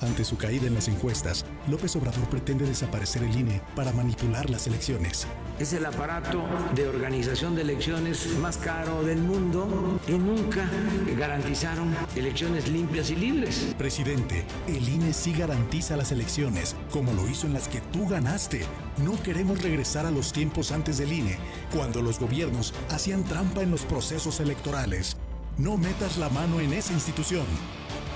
Ante 0.00 0.24
su 0.24 0.38
caída 0.38 0.66
en 0.66 0.74
las 0.74 0.88
encuestas, 0.88 1.44
López 1.68 1.94
Obrador 1.94 2.26
pretende 2.30 2.64
desaparecer 2.64 3.22
el 3.22 3.38
INE 3.38 3.60
para 3.76 3.92
manipular 3.92 4.48
las 4.48 4.66
elecciones. 4.66 5.26
Es 5.58 5.74
el 5.74 5.84
aparato 5.84 6.42
de 6.74 6.88
organización 6.88 7.54
de 7.54 7.62
elecciones 7.62 8.26
más 8.38 8.56
caro 8.56 9.02
del 9.02 9.18
mundo 9.18 10.00
y 10.08 10.12
nunca 10.12 10.70
garantizaron 11.18 11.94
elecciones 12.16 12.68
limpias 12.68 13.10
y 13.10 13.16
libres. 13.16 13.74
Presidente, 13.76 14.46
el 14.66 14.88
INE 14.88 15.12
sí 15.12 15.34
garantiza 15.34 15.96
las 15.96 16.12
elecciones, 16.12 16.76
como 16.90 17.12
lo 17.12 17.28
hizo 17.28 17.46
en 17.46 17.52
las 17.52 17.68
que 17.68 17.82
tú 17.92 18.08
ganaste. 18.08 18.64
No 19.04 19.22
queremos 19.22 19.62
regresar 19.62 20.06
a 20.06 20.10
los 20.10 20.32
tiempos 20.32 20.72
antes 20.72 20.96
del 20.96 21.12
INE, 21.12 21.36
cuando 21.74 22.00
los 22.00 22.18
gobiernos 22.18 22.72
hacían 22.88 23.22
trampa 23.24 23.60
en 23.60 23.70
los 23.70 23.82
procesos 23.82 24.40
electorales. 24.40 25.18
No 25.58 25.76
metas 25.76 26.16
la 26.16 26.30
mano 26.30 26.58
en 26.58 26.72
esa 26.72 26.94
institución. 26.94 27.44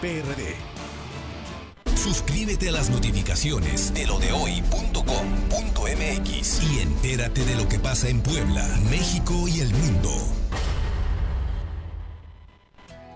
PRD. 0.00 0.73
Suscríbete 2.04 2.68
a 2.68 2.72
las 2.72 2.90
notificaciones 2.90 3.94
de 3.94 4.06
lo 4.06 4.18
de 4.18 4.28
y 6.62 6.80
entérate 6.82 7.44
de 7.46 7.56
lo 7.56 7.66
que 7.66 7.78
pasa 7.78 8.10
en 8.10 8.20
Puebla, 8.20 8.62
México 8.90 9.48
y 9.48 9.60
el 9.60 9.72
mundo. 9.72 10.10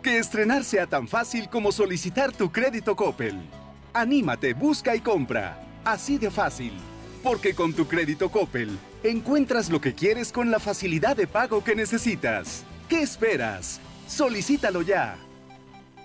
Que 0.03 0.17
estrenar 0.17 0.65
sea 0.65 0.87
tan 0.87 1.07
fácil 1.07 1.51
como 1.51 1.71
solicitar 1.71 2.33
tu 2.33 2.51
crédito 2.51 2.97
Coppel. 2.97 3.39
Anímate, 3.93 4.55
busca 4.55 4.97
y 4.97 5.01
compra. 5.01 5.63
Así 5.85 6.17
de 6.17 6.31
fácil. 6.31 6.73
Porque 7.23 7.55
con 7.55 7.75
tu 7.75 7.87
crédito 7.89 8.31
Coppel 8.31 8.79
encuentras 9.03 9.69
lo 9.69 9.83
que 9.83 9.93
quieres 9.93 10.33
con 10.33 10.51
la 10.51 10.61
facilidad 10.61 11.15
de 11.15 11.27
pago 11.27 11.63
que 11.63 11.77
necesitas. 11.77 12.65
¿Qué 12.89 13.03
esperas? 13.03 13.83
Solicítalo 14.07 14.81
ya. 14.81 15.19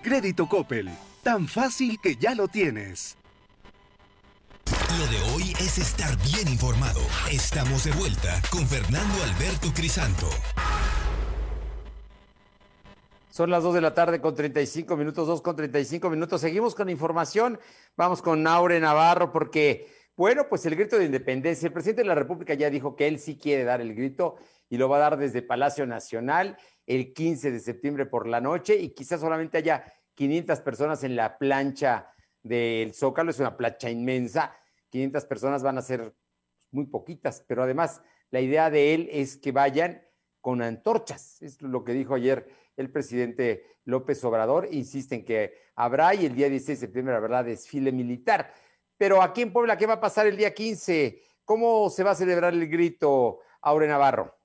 Crédito 0.03 0.49
Coppel 0.49 0.89
Tan 1.23 1.47
fácil 1.47 2.01
que 2.01 2.17
ya 2.17 2.35
lo 2.35 2.49
tienes. 2.49 3.15
Lo 4.99 5.07
de 5.07 5.33
hoy 5.33 5.53
es 5.57 5.77
estar 5.77 6.17
bien 6.17 6.49
informado. 6.49 6.99
Estamos 7.31 7.85
de 7.85 7.93
vuelta 7.93 8.41
con 8.51 8.67
Fernando 8.67 9.23
Alberto 9.23 9.69
Crisanto. 9.73 10.27
Son 13.29 13.49
las 13.49 13.63
2 13.63 13.75
de 13.75 13.79
la 13.79 13.93
tarde 13.93 14.19
con 14.19 14.35
35 14.35 14.97
minutos, 14.97 15.25
2 15.25 15.41
con 15.41 15.55
35 15.55 16.09
minutos. 16.09 16.41
Seguimos 16.41 16.75
con 16.75 16.89
información. 16.89 17.57
Vamos 17.95 18.21
con 18.21 18.43
Naure 18.43 18.81
Navarro 18.81 19.31
porque, 19.31 19.87
bueno, 20.17 20.47
pues 20.49 20.65
el 20.65 20.75
grito 20.75 20.99
de 20.99 21.05
independencia. 21.05 21.67
El 21.67 21.73
presidente 21.73 22.01
de 22.01 22.09
la 22.09 22.15
República 22.15 22.53
ya 22.53 22.69
dijo 22.69 22.97
que 22.97 23.07
él 23.07 23.17
sí 23.17 23.37
quiere 23.37 23.63
dar 23.63 23.79
el 23.79 23.95
grito 23.95 24.35
y 24.69 24.75
lo 24.75 24.89
va 24.89 24.97
a 24.97 24.99
dar 24.99 25.17
desde 25.17 25.41
Palacio 25.41 25.87
Nacional 25.87 26.57
el 26.85 27.13
15 27.13 27.49
de 27.49 27.61
septiembre 27.61 28.05
por 28.07 28.27
la 28.27 28.41
noche 28.41 28.75
y 28.75 28.89
quizás 28.89 29.21
solamente 29.21 29.57
haya 29.57 29.85
500 30.15 30.61
personas 30.61 31.03
en 31.03 31.15
la 31.15 31.37
plancha 31.37 32.13
del 32.41 32.93
Zócalo, 32.93 33.31
es 33.31 33.39
una 33.39 33.57
plancha 33.57 33.89
inmensa, 33.89 34.55
500 34.89 35.25
personas 35.25 35.63
van 35.63 35.77
a 35.77 35.81
ser 35.81 36.15
muy 36.71 36.85
poquitas, 36.85 37.43
pero 37.47 37.63
además 37.63 38.01
la 38.29 38.41
idea 38.41 38.69
de 38.69 38.93
él 38.93 39.09
es 39.11 39.37
que 39.37 39.51
vayan 39.51 40.03
con 40.41 40.61
antorchas, 40.61 41.41
es 41.41 41.61
lo 41.61 41.83
que 41.83 41.93
dijo 41.93 42.15
ayer 42.15 42.47
el 42.75 42.91
presidente 42.91 43.65
López 43.85 44.23
Obrador, 44.23 44.67
insiste 44.71 45.15
en 45.15 45.25
que 45.25 45.53
habrá 45.75 46.13
y 46.15 46.25
el 46.25 46.35
día 46.35 46.49
16 46.49 46.79
de 46.79 46.87
septiembre 46.87 47.15
habrá 47.15 47.43
desfile 47.43 47.91
militar. 47.91 48.53
Pero 48.97 49.21
aquí 49.21 49.41
en 49.41 49.53
Puebla, 49.53 49.77
¿qué 49.77 49.85
va 49.85 49.93
a 49.93 50.01
pasar 50.01 50.27
el 50.27 50.37
día 50.37 50.53
15? 50.53 51.21
¿Cómo 51.45 51.89
se 51.89 52.03
va 52.03 52.11
a 52.11 52.15
celebrar 52.15 52.53
el 52.53 52.67
grito, 52.67 53.39
Aure 53.61 53.87
Navarro? 53.87 54.37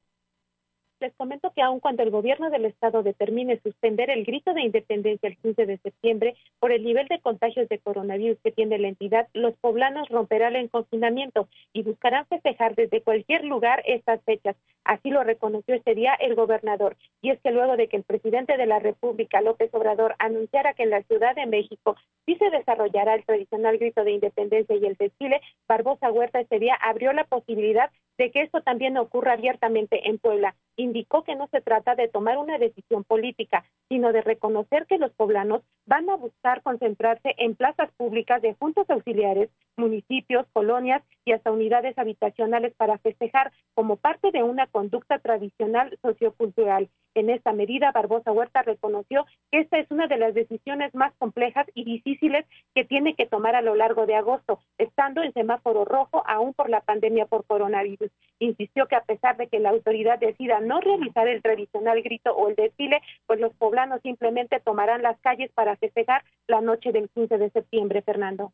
Les 1.01 1.15
comento 1.15 1.53
que 1.53 1.63
aun 1.63 1.79
cuando 1.79 2.03
el 2.03 2.11
gobierno 2.11 2.51
del 2.51 2.65
estado 2.65 3.05
determine 3.05 3.61
suspender 3.61 4.11
el 4.11 4.25
grito 4.25 4.53
de 4.53 4.63
independencia 4.63 5.29
el 5.29 5.37
15 5.37 5.67
de 5.67 5.79
septiembre 5.79 6.35
por 6.59 6.73
el 6.73 6.83
nivel 6.83 7.07
de 7.07 7.21
contagios 7.21 7.69
de 7.69 7.79
coronavirus 7.79 8.37
que 8.43 8.51
tiene 8.51 8.81
la 8.81 8.89
entidad, 8.89 9.29
los 9.33 9.55
poblanos 9.59 10.09
romperán 10.09 10.57
el 10.57 10.71
confinamiento 10.71 11.49
y 11.73 11.85
buscarán 11.85 12.27
festejar 12.27 12.75
desde 12.75 13.03
cualquier 13.03 13.45
lugar 13.45 13.81
estas 13.87 14.21
fechas. 14.25 14.57
Así 14.83 15.11
lo 15.11 15.23
reconoció 15.23 15.77
este 15.77 15.95
día 15.95 16.15
el 16.15 16.35
gobernador. 16.35 16.97
Y 17.23 17.31
es 17.31 17.41
que 17.43 17.53
luego 17.53 17.77
de 17.77 17.87
que 17.87 17.97
el 17.97 18.03
presidente 18.03 18.57
de 18.57 18.67
la 18.67 18.81
República, 18.81 19.41
López 19.41 19.73
Obrador, 19.75 20.17
anunciara 20.19 20.75
que 20.75 20.83
en 20.83 20.91
la 20.91 21.05
Ciudad 21.05 21.37
de 21.37 21.47
México 21.47 21.95
sí 22.27 22.35
se 22.37 22.51
desarrollará 22.51 23.15
el 23.15 23.25
tradicional 23.25 23.79
grito 23.79 24.03
de 24.03 24.13
independencia 24.13 24.75
y 24.75 24.85
el 24.85 24.97
desfile, 24.97 25.41
Barbosa 25.69 26.11
Huerta 26.11 26.41
ese 26.41 26.59
día 26.59 26.75
abrió 26.75 27.13
la 27.13 27.25
posibilidad 27.25 27.91
de 28.19 28.33
que 28.33 28.43
esto 28.43 28.61
también 28.63 28.97
ocurra 28.97 29.35
abiertamente 29.35 30.09
en 30.09 30.19
Puebla. 30.19 30.57
Indicó 30.89 31.22
que 31.22 31.36
no 31.36 31.49
se 31.49 31.61
trata 31.61 31.95
de 31.97 32.09
tomar 32.09 32.39
una 32.39 32.57
decisión 32.57 33.05
política, 33.05 33.62
sino 33.91 34.11
de 34.11 34.22
reconocer 34.22 34.86
que 34.86 34.97
los 34.97 35.12
poblanos 35.12 35.61
van 35.84 36.09
a 36.09 36.16
buscar 36.16 36.62
concentrarse 36.62 37.34
en 37.36 37.57
plazas 37.57 37.91
públicas 37.99 38.41
de 38.41 38.55
juntos 38.55 38.89
auxiliares, 38.89 39.51
municipios, 39.76 40.47
colonias 40.55 41.03
y 41.26 41.32
hasta 41.32 41.53
unidades 41.53 41.99
habitacionales 41.99 42.72
para 42.74 42.97
festejar 42.97 43.53
como 43.74 43.97
parte 43.97 44.30
de 44.30 44.43
una 44.43 44.66
conducta 44.66 45.18
tradicional 45.18 45.99
sociocultural. 46.01 46.89
En 47.14 47.30
esta 47.30 47.53
medida, 47.53 47.91
Barbosa 47.91 48.32
Huerta 48.32 48.62
reconoció 48.62 49.26
que 49.51 49.61
esta 49.61 49.78
es 49.78 49.91
una 49.91 50.07
de 50.07 50.18
las 50.18 50.34
decisiones 50.34 50.95
más 50.95 51.12
complejas 51.18 51.66
y 51.74 51.84
difíciles 51.84 52.47
que 52.74 52.84
tiene 52.84 53.14
que 53.14 53.26
tomar 53.26 53.57
a 53.57 53.62
lo 53.62 53.74
largo 53.74 54.07
de 54.07 54.14
agosto, 54.14 54.61
estando 54.78 55.22
en 55.22 55.32
semáforo 55.32 55.84
rojo 55.84 56.22
aún 56.26 56.55
por 56.55 56.70
la 56.70 56.80
pandemia 56.80 57.26
por 57.26 57.45
coronavirus. 57.45 58.11
Insistió 58.39 58.86
que 58.86 58.97
a 58.97 59.05
pesar 59.05 59.36
de 59.36 59.49
que 59.49 59.59
la 59.59 59.70
autoridad 59.70 60.18
decida 60.18 60.61
no 60.61 60.78
realizar 60.81 61.29
el 61.29 61.43
tradicional 61.43 62.03
grito 62.03 62.35
o 62.35 62.49
el 62.49 62.57
desfile, 62.57 63.01
pues 63.26 63.41
los 63.41 63.55
poblanos 63.55 64.01
simplemente 64.03 64.61
tomarán 64.61 65.03
las 65.03 65.18
calles 65.20 65.51
para 65.53 65.76
festejar 65.76 66.24
la 66.47 66.61
noche 66.61 66.93
del 66.93 67.09
15 67.11 67.39
de 67.39 67.51
septiembre, 67.51 68.03
Fernando. 68.03 68.53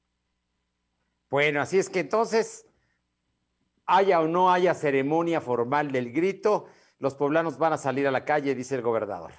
Bueno, 1.31 1.61
así 1.61 1.79
es 1.79 1.91
que 1.91 2.01
entonces, 2.01 2.67
haya 3.87 4.21
o 4.21 4.29
no 4.29 4.53
haya 4.53 4.75
ceremonia 4.75 5.41
formal 5.41 5.91
del 5.91 6.13
grito, 6.13 6.67
los 6.99 7.15
poblanos 7.15 7.59
van 7.59 7.73
a 7.73 7.79
salir 7.79 8.07
a 8.07 8.11
la 8.11 8.25
calle, 8.25 8.55
dice 8.55 8.77
el 8.77 8.83
gobernador. 8.83 9.33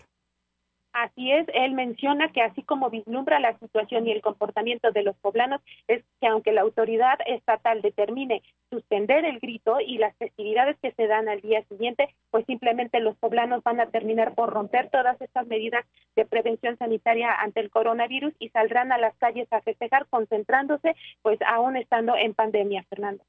Así 0.96 1.30
es, 1.30 1.46
él 1.54 1.74
menciona 1.74 2.32
que 2.32 2.42
así 2.42 2.64
como 2.64 2.90
vislumbra 2.90 3.42
la 3.42 3.60
situación 3.60 4.08
y 4.08 4.14
el 4.14 4.22
comportamiento 4.22 4.94
de 4.94 5.04
los 5.04 5.14
poblanos, 5.18 5.60
es 5.90 6.06
que 6.22 6.28
aunque 6.28 6.54
la 6.54 6.62
autoridad 6.62 7.20
estatal 7.26 7.82
determine 7.82 8.42
suspender 8.70 9.26
el 9.26 9.42
grito 9.42 9.82
y 9.82 9.98
las 9.98 10.16
festividades 10.16 10.78
que 10.82 10.94
se 10.94 11.08
dan 11.08 11.28
al 11.28 11.42
día 11.42 11.66
siguiente, 11.66 12.16
pues 12.32 12.46
simplemente 12.46 13.02
los 13.02 13.18
poblanos 13.18 13.62
van 13.62 13.82
a 13.82 13.88
terminar 13.88 14.36
por 14.36 14.54
romper 14.54 14.90
todas 14.90 15.20
estas 15.20 15.46
medidas 15.48 15.86
de 16.16 16.26
prevención 16.26 16.78
sanitaria 16.78 17.42
ante 17.42 17.60
el 17.60 17.72
coronavirus 17.72 18.34
y 18.40 18.48
saldrán 18.52 18.94
a 18.94 18.98
las 18.98 19.18
calles 19.18 19.52
a 19.52 19.60
festejar 19.60 20.08
concentrándose, 20.10 20.96
pues 21.22 21.38
aún 21.46 21.76
estando 21.76 22.16
en 22.16 22.34
pandemia, 22.34 22.86
Fernando. 22.88 23.22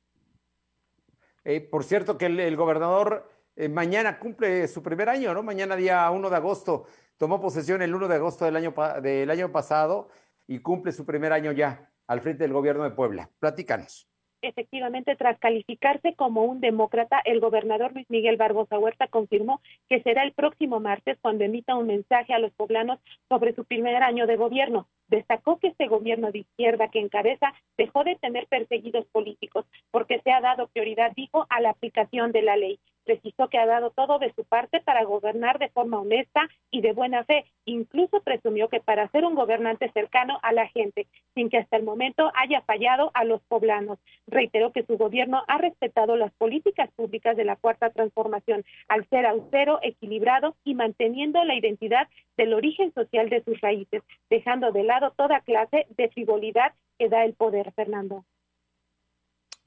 Eh, 1.43 1.63
por 1.63 1.83
cierto 1.83 2.17
que 2.17 2.27
el 2.27 2.57
gobernador 2.57 3.29
eh, 3.57 3.71
mañana 3.71 4.19
cumple 4.19 4.69
su 4.69 4.83
primer 4.83 5.09
año, 5.09 5.33
¿no? 5.33 5.43
Mañana 5.43 5.77
día 5.77 6.11
1 6.11 6.29
de 6.29 6.37
agosto. 6.37 6.85
Tomó 7.19 7.41
posesión 7.41 7.81
el 7.81 7.95
1 7.95 8.09
de 8.09 8.15
agosto 8.17 8.45
del 8.45 8.57
año, 8.57 8.75
del 9.03 9.31
año 9.31 9.51
pasado 9.51 10.09
y 10.47 10.59
cumple 10.61 10.93
su 10.93 11.07
primer 11.07 11.33
año 11.33 11.53
ya 11.53 11.91
al 12.07 12.21
frente 12.21 12.45
del 12.45 12.53
gobierno 12.53 12.85
de 12.85 12.91
Puebla. 12.91 13.31
Platícanos. 13.39 14.09
Efectivamente, 14.43 15.17
tras 15.17 15.39
calificarse 15.39 16.15
como 16.15 16.45
un 16.45 16.61
demócrata, 16.61 17.21
el 17.25 17.41
gobernador 17.41 17.93
Luis 17.95 18.09
Miguel 18.11 18.37
Barbosa 18.37 18.79
Huerta 18.79 19.09
confirmó 19.09 19.61
que 19.89 20.03
será 20.03 20.23
el 20.25 20.33
próximo 20.33 20.79
martes 20.79 21.19
cuando 21.23 21.45
emita 21.45 21.75
un 21.75 21.87
mensaje 21.87 22.35
a 22.35 22.39
los 22.39 22.53
poblanos 22.53 23.01
sobre 23.29 23.55
su 23.55 23.65
primer 23.65 24.03
año 24.03 24.27
de 24.27 24.37
gobierno. 24.37 24.89
Destacó 25.09 25.59
que 25.59 25.69
este 25.69 25.89
gobierno 25.89 26.31
de 26.33 26.41
izquierda 26.41 26.89
que 26.89 27.01
encabeza 27.01 27.55
dejó 27.79 28.05
de 28.05 28.17
tener 28.17 28.47
perseguidos 28.47 29.07
políticos 29.07 29.65
porque 29.91 30.21
se 30.21 30.31
ha 30.31 30.41
dado 30.41 30.69
prioridad, 30.69 31.13
dijo, 31.17 31.47
a 31.49 31.61
la 31.61 31.71
aplicación 31.71 32.31
de 32.31 32.43
la 32.43 32.57
ley 32.57 32.79
precisó 33.07 33.49
que 33.49 33.57
ha 33.57 33.65
dado 33.65 33.91
todo 33.91 34.19
de 34.19 34.33
su 34.35 34.45
parte 34.45 34.81
para 34.81 35.05
gobernar 35.05 35.59
de 35.59 35.71
forma 35.71 36.01
honesta 36.01 36.49
y 36.71 36.83
de 36.83 36.93
buena 36.93 37.25
fe. 37.25 37.47
Incluso 37.65 38.21
presumió 38.21 38.69
que 38.69 38.81
para 38.81 39.09
ser 39.09 39.25
un 39.25 39.35
gobernante 39.35 39.91
cercano 39.93 40.39
a 40.43 40.53
la 40.53 40.67
gente, 40.69 41.07
sin 41.35 41.49
que 41.49 41.59
hasta 41.59 41.77
el 41.77 41.85
momento 41.85 42.31
haya 42.35 42.61
fallado 42.63 43.13
a 43.15 43.25
los 43.25 43.41
poblanos. 43.43 43.99
Reiteró 44.27 44.73
que 44.73 44.85
su 44.85 44.99
gobierno 44.99 45.43
ha 45.47 45.59
respetado 45.59 46.17
las 46.17 46.33
políticas 46.35 46.91
públicas 46.97 47.37
de 47.37 47.45
la 47.45 47.57
Cuarta 47.57 47.91
Transformación 47.91 48.65
al 48.89 49.09
ser 49.09 49.25
austero, 49.25 49.79
equilibrado 49.83 50.57
y 50.65 50.75
manteniendo 50.75 51.43
la 51.45 51.55
identidad 51.55 52.09
del 52.37 52.53
origen 52.53 52.93
social 52.93 53.31
de 53.31 53.43
sus 53.45 53.61
raíces, 53.61 54.03
dejando 54.29 54.73
de 54.73 54.83
lado 54.83 55.13
toda 55.17 55.41
clase 55.41 55.87
de 55.97 56.09
frivolidad 56.09 56.73
que 56.99 57.09
da 57.09 57.25
el 57.25 57.35
poder, 57.35 57.73
Fernando. 57.73 58.25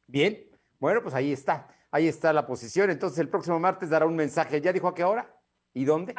Bien, 0.07 0.37
bueno, 0.79 1.01
pues 1.01 1.13
ahí 1.15 1.31
está. 1.31 1.67
Ahí 1.91 2.07
está 2.07 2.33
la 2.33 2.45
posición. 2.45 2.89
Entonces 2.89 3.19
el 3.19 3.29
próximo 3.29 3.59
martes 3.59 3.89
dará 3.89 4.05
un 4.05 4.15
mensaje. 4.15 4.61
¿Ya 4.61 4.73
dijo 4.73 4.87
a 4.87 4.95
qué 4.95 5.03
hora? 5.03 5.33
¿Y 5.73 5.85
dónde? 5.85 6.15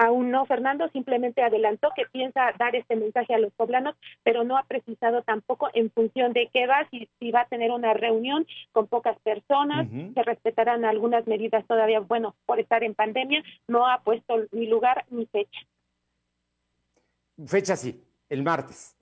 aún 0.00 0.30
no, 0.30 0.46
Fernando 0.46 0.88
simplemente 0.88 1.42
adelantó 1.42 1.90
que 1.94 2.04
piensa 2.10 2.52
dar 2.58 2.74
este 2.74 2.96
mensaje 2.96 3.34
a 3.34 3.38
los 3.38 3.52
poblanos, 3.52 3.94
pero 4.22 4.44
no 4.44 4.56
ha 4.56 4.62
precisado 4.62 5.22
tampoco 5.22 5.68
en 5.74 5.90
función 5.90 6.32
de 6.32 6.48
qué 6.54 6.66
va, 6.66 6.88
si, 6.90 7.06
si 7.18 7.30
va 7.30 7.42
a 7.42 7.48
tener 7.48 7.70
una 7.70 7.92
reunión 7.92 8.46
con 8.72 8.86
pocas 8.86 9.18
personas, 9.20 9.86
se 10.14 10.22
respetarán 10.22 10.86
algunas 10.86 11.26
medidas 11.26 11.66
todavía, 11.66 12.00
bueno, 12.00 12.34
por 12.46 12.58
estar 12.58 12.82
en 12.82 12.94
pandemia, 12.94 13.42
no 13.68 13.86
ha 13.86 14.02
puesto 14.02 14.46
ni 14.52 14.66
lugar 14.66 15.04
ni 15.10 15.26
fecha. 15.26 15.60
Fecha 17.46 17.76
sí, 17.76 18.02
el 18.30 18.42
martes. 18.42 18.96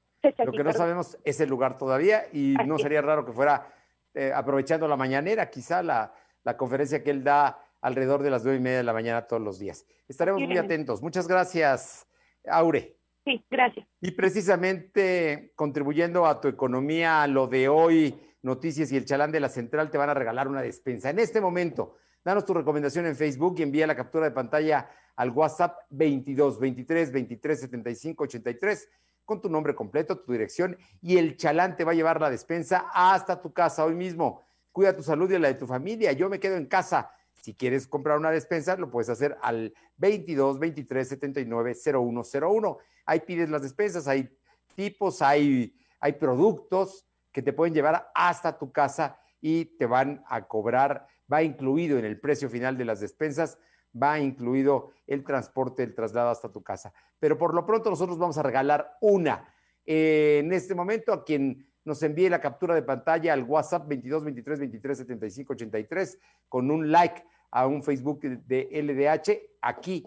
Lo 0.45 0.51
que 0.51 0.65
no 0.65 0.73
sabemos 0.73 1.17
es 1.25 1.41
el 1.41 1.49
lugar 1.49 1.79
todavía 1.79 2.25
y 2.33 2.57
no 2.67 2.77
sería 2.77 3.03
raro 3.03 3.25
que 3.25 3.33
fuera 3.33 3.73
eh, 4.15 4.33
aprovechando 4.35 4.89
la 4.89 4.97
mañanera, 4.97 5.51
quizá 5.51 5.83
la, 5.83 6.13
la, 6.45 6.57
conferencia 6.57 7.03
que 7.03 7.11
él 7.11 7.23
da 7.23 7.63
alrededor 7.81 8.23
de 8.23 8.31
las 8.31 8.43
nueve 8.45 8.59
y 8.59 8.63
media 8.63 8.79
de 8.79 8.85
la 8.85 8.93
mañana 8.93 9.27
todos 9.27 9.43
los 9.43 9.59
días. 9.59 9.87
Estaremos 10.09 10.43
muy 10.43 10.57
atentos. 10.57 11.03
Muchas 11.03 11.29
gracias, 11.29 12.07
Aure. 12.47 12.97
Sí, 13.25 13.45
gracias. 13.51 13.87
Y 14.01 14.13
precisamente 14.13 15.53
contribuyendo 15.55 16.27
a 16.27 16.41
tu 16.41 16.49
economía, 16.49 17.27
lo 17.27 17.47
de 17.47 17.69
hoy, 17.69 18.19
Noticias 18.43 18.91
y 18.93 18.97
el 18.97 19.05
Chalán 19.05 19.33
de 19.33 19.41
la 19.41 19.49
Central 19.49 19.91
te 19.91 19.99
van 19.99 20.09
a 20.09 20.15
regalar 20.15 20.49
una 20.49 20.63
despensa. 20.63 21.11
En 21.11 21.19
este 21.19 21.41
momento, 21.41 21.97
danos 22.25 22.45
tu 22.45 22.55
recomendación 22.55 23.07
en 23.07 23.17
Facebook 23.17 23.57
y 23.59 23.63
envía 23.63 23.87
la 23.87 23.97
captura 23.97 24.27
de 24.27 24.31
pantalla 24.31 24.89
al 25.17 25.31
WhatsApp 25.31 25.77
22 25.91 26.59
23 26.61 27.13
23 27.13 27.61
75 27.61 28.25
83 28.25 28.89
con 29.29 29.43
tu 29.43 29.51
nombre 29.51 29.75
completo, 29.75 30.19
tu 30.19 30.33
dirección 30.33 30.79
y 31.03 31.19
el 31.19 31.37
chalán 31.37 31.77
te 31.77 31.85
va 31.85 31.93
a 31.93 31.95
llevar 31.95 32.19
la 32.19 32.31
despensa 32.31 32.87
hasta 32.95 33.43
tu 33.43 33.53
casa 33.53 33.85
hoy 33.85 33.95
mismo. 33.95 34.43
Cuida 34.73 34.97
tu 34.97 35.03
salud 35.03 35.31
y 35.31 35.39
la 35.39 35.49
de 35.49 35.55
tu 35.55 35.67
familia. 35.67 36.13
Yo 36.13 36.31
me 36.31 36.41
quedo 36.41 36.57
en 36.57 36.65
casa. 36.65 37.11
Si 37.43 37.53
quieres 37.53 37.87
comprar 37.87 38.17
una 38.17 38.31
despensa, 38.31 38.75
lo 38.77 38.91
puedes 38.91 39.11
hacer 39.11 39.37
al 39.43 39.75
22 39.99 40.59
23 40.59 41.09
79 41.09 41.75
0101. 41.75 42.79
Ahí 43.05 43.21
pides 43.21 43.51
las 43.51 43.61
despensas, 43.61 44.09
hay 44.09 44.35
tipos, 44.75 45.21
hay, 45.21 45.77
hay 46.01 46.13
productos 46.15 47.07
que 47.31 47.43
te 47.43 47.53
pueden 47.53 47.75
llevar 47.75 48.11
hasta 48.15 48.59
tu 48.59 48.73
casa 48.73 49.21
y 49.43 49.67
te 49.77 49.85
van 49.85 50.25
a 50.27 50.49
cobrar, 50.49 51.07
va 51.31 51.43
incluido 51.43 51.99
en 51.99 52.07
el 52.07 52.19
precio 52.19 52.49
final 52.49 52.79
de 52.79 52.87
las 52.87 53.01
despensas 53.01 53.59
va 54.01 54.19
incluido 54.19 54.93
el 55.07 55.25
transporte, 55.25 55.83
el 55.83 55.95
traslado 55.95 56.31
hasta 56.31 56.51
tu 56.51 56.63
casa. 56.63 56.93
Pero 57.19 57.39
por 57.39 57.55
lo 57.55 57.67
pronto 57.67 57.91
nosotros 57.91 58.19
vamos 58.19 58.39
a 58.39 58.43
regalar 58.43 58.97
una. 59.01 59.53
Eh, 59.85 60.41
en 60.45 60.53
este 60.53 60.75
momento, 60.75 61.13
a 61.13 61.25
quien 61.25 61.67
nos 61.85 62.03
envíe 62.03 62.29
la 62.29 62.41
captura 62.41 62.75
de 62.75 62.83
pantalla 62.83 63.33
al 63.33 63.45
WhatsApp 63.45 63.89
22 63.89 64.25
23 64.25 64.59
23 64.61 64.99
75 64.99 65.53
83 65.55 66.19
con 66.49 66.71
un 66.71 66.93
like 66.93 67.25
a 67.51 67.67
un 67.67 67.83
Facebook 67.83 68.21
de 68.21 68.69
LDH, 68.71 69.59
aquí 69.63 70.05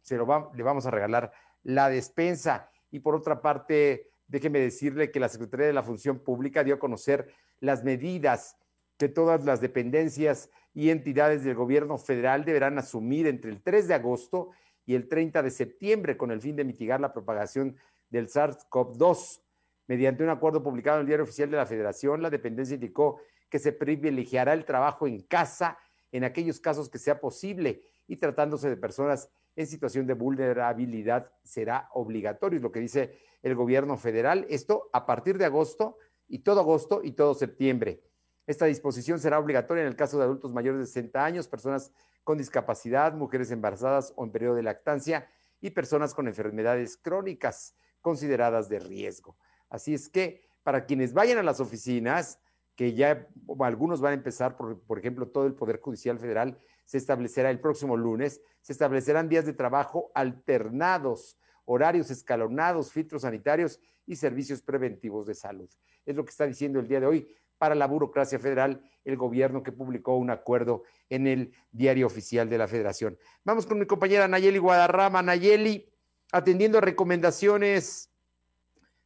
se 0.00 0.16
lo 0.16 0.50
le 0.54 0.62
vamos 0.62 0.86
a 0.86 0.90
regalar 0.90 1.32
la 1.62 1.88
despensa. 1.88 2.70
Y 2.90 3.00
por 3.00 3.14
otra 3.14 3.40
parte, 3.40 4.10
déjeme 4.26 4.58
decirle 4.58 5.10
que 5.10 5.20
la 5.20 5.28
Secretaría 5.28 5.66
de 5.66 5.72
la 5.72 5.82
Función 5.82 6.18
Pública 6.18 6.64
dio 6.64 6.74
a 6.74 6.78
conocer 6.78 7.32
las 7.60 7.84
medidas 7.84 8.56
que 8.98 9.08
todas 9.08 9.44
las 9.44 9.60
dependencias 9.60 10.50
y 10.74 10.90
entidades 10.90 11.44
del 11.44 11.54
gobierno 11.54 11.98
federal 11.98 12.44
deberán 12.44 12.78
asumir 12.78 13.26
entre 13.26 13.50
el 13.50 13.62
3 13.62 13.88
de 13.88 13.94
agosto 13.94 14.50
y 14.86 14.94
el 14.94 15.08
30 15.08 15.42
de 15.42 15.50
septiembre 15.50 16.16
con 16.16 16.30
el 16.30 16.40
fin 16.40 16.56
de 16.56 16.64
mitigar 16.64 17.00
la 17.00 17.12
propagación 17.12 17.76
del 18.10 18.28
SARS-CoV-2. 18.28 19.42
Mediante 19.86 20.22
un 20.22 20.30
acuerdo 20.30 20.62
publicado 20.62 20.96
en 20.96 21.02
el 21.02 21.06
Diario 21.06 21.24
Oficial 21.24 21.50
de 21.50 21.56
la 21.56 21.66
Federación, 21.66 22.22
la 22.22 22.30
dependencia 22.30 22.74
indicó 22.74 23.20
que 23.48 23.58
se 23.58 23.72
privilegiará 23.72 24.54
el 24.54 24.64
trabajo 24.64 25.06
en 25.06 25.20
casa 25.22 25.78
en 26.10 26.24
aquellos 26.24 26.60
casos 26.60 26.88
que 26.88 26.98
sea 26.98 27.20
posible 27.20 27.82
y 28.06 28.16
tratándose 28.16 28.68
de 28.68 28.76
personas 28.76 29.30
en 29.56 29.66
situación 29.66 30.06
de 30.06 30.14
vulnerabilidad 30.14 31.30
será 31.42 31.88
obligatorio, 31.92 32.56
es 32.56 32.62
lo 32.62 32.72
que 32.72 32.80
dice 32.80 33.18
el 33.42 33.54
gobierno 33.54 33.96
federal. 33.96 34.46
Esto 34.48 34.88
a 34.92 35.04
partir 35.04 35.36
de 35.36 35.44
agosto 35.44 35.98
y 36.28 36.38
todo 36.38 36.60
agosto 36.60 37.02
y 37.04 37.12
todo 37.12 37.34
septiembre. 37.34 38.02
Esta 38.46 38.66
disposición 38.66 39.20
será 39.20 39.38
obligatoria 39.38 39.82
en 39.82 39.88
el 39.88 39.96
caso 39.96 40.18
de 40.18 40.24
adultos 40.24 40.52
mayores 40.52 40.80
de 40.80 40.86
60 40.86 41.24
años, 41.24 41.48
personas 41.48 41.92
con 42.24 42.38
discapacidad, 42.38 43.14
mujeres 43.14 43.50
embarazadas 43.50 44.12
o 44.16 44.24
en 44.24 44.32
periodo 44.32 44.56
de 44.56 44.62
lactancia 44.62 45.28
y 45.60 45.70
personas 45.70 46.14
con 46.14 46.26
enfermedades 46.26 46.96
crónicas 46.96 47.76
consideradas 48.00 48.68
de 48.68 48.80
riesgo. 48.80 49.36
Así 49.68 49.94
es 49.94 50.08
que 50.08 50.44
para 50.62 50.86
quienes 50.86 51.12
vayan 51.12 51.38
a 51.38 51.42
las 51.42 51.60
oficinas, 51.60 52.40
que 52.74 52.94
ya 52.94 53.28
algunos 53.60 54.00
van 54.00 54.12
a 54.12 54.14
empezar, 54.14 54.56
por, 54.56 54.80
por 54.80 54.98
ejemplo, 54.98 55.28
todo 55.28 55.46
el 55.46 55.54
Poder 55.54 55.80
Judicial 55.80 56.18
Federal, 56.18 56.58
se 56.84 56.98
establecerá 56.98 57.50
el 57.50 57.60
próximo 57.60 57.96
lunes, 57.96 58.42
se 58.60 58.72
establecerán 58.72 59.28
días 59.28 59.46
de 59.46 59.52
trabajo 59.52 60.10
alternados, 60.14 61.38
horarios 61.64 62.10
escalonados, 62.10 62.90
filtros 62.90 63.22
sanitarios 63.22 63.80
y 64.06 64.16
servicios 64.16 64.62
preventivos 64.62 65.26
de 65.26 65.34
salud. 65.34 65.70
Es 66.04 66.16
lo 66.16 66.24
que 66.24 66.30
está 66.30 66.46
diciendo 66.46 66.80
el 66.80 66.88
día 66.88 67.00
de 67.00 67.06
hoy 67.06 67.28
para 67.62 67.76
la 67.76 67.86
burocracia 67.86 68.40
federal, 68.40 68.82
el 69.04 69.16
gobierno 69.16 69.62
que 69.62 69.70
publicó 69.70 70.16
un 70.16 70.30
acuerdo 70.30 70.82
en 71.08 71.28
el 71.28 71.52
diario 71.70 72.08
oficial 72.08 72.50
de 72.50 72.58
la 72.58 72.66
federación. 72.66 73.16
Vamos 73.44 73.66
con 73.66 73.78
mi 73.78 73.86
compañera 73.86 74.26
Nayeli 74.26 74.58
Guadarrama. 74.58 75.22
Nayeli, 75.22 75.88
atendiendo 76.32 76.80
recomendaciones 76.80 78.10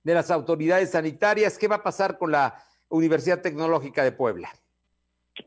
de 0.03 0.15
las 0.15 0.31
autoridades 0.31 0.93
sanitarias, 0.93 1.59
¿qué 1.59 1.69
va 1.69 1.77
a 1.77 1.83
pasar 1.83 2.17
con 2.17 2.33
la 2.33 2.65
Universidad 2.89 3.43
Tecnológica 3.43 4.03
de 4.03 4.13
Puebla? 4.13 4.51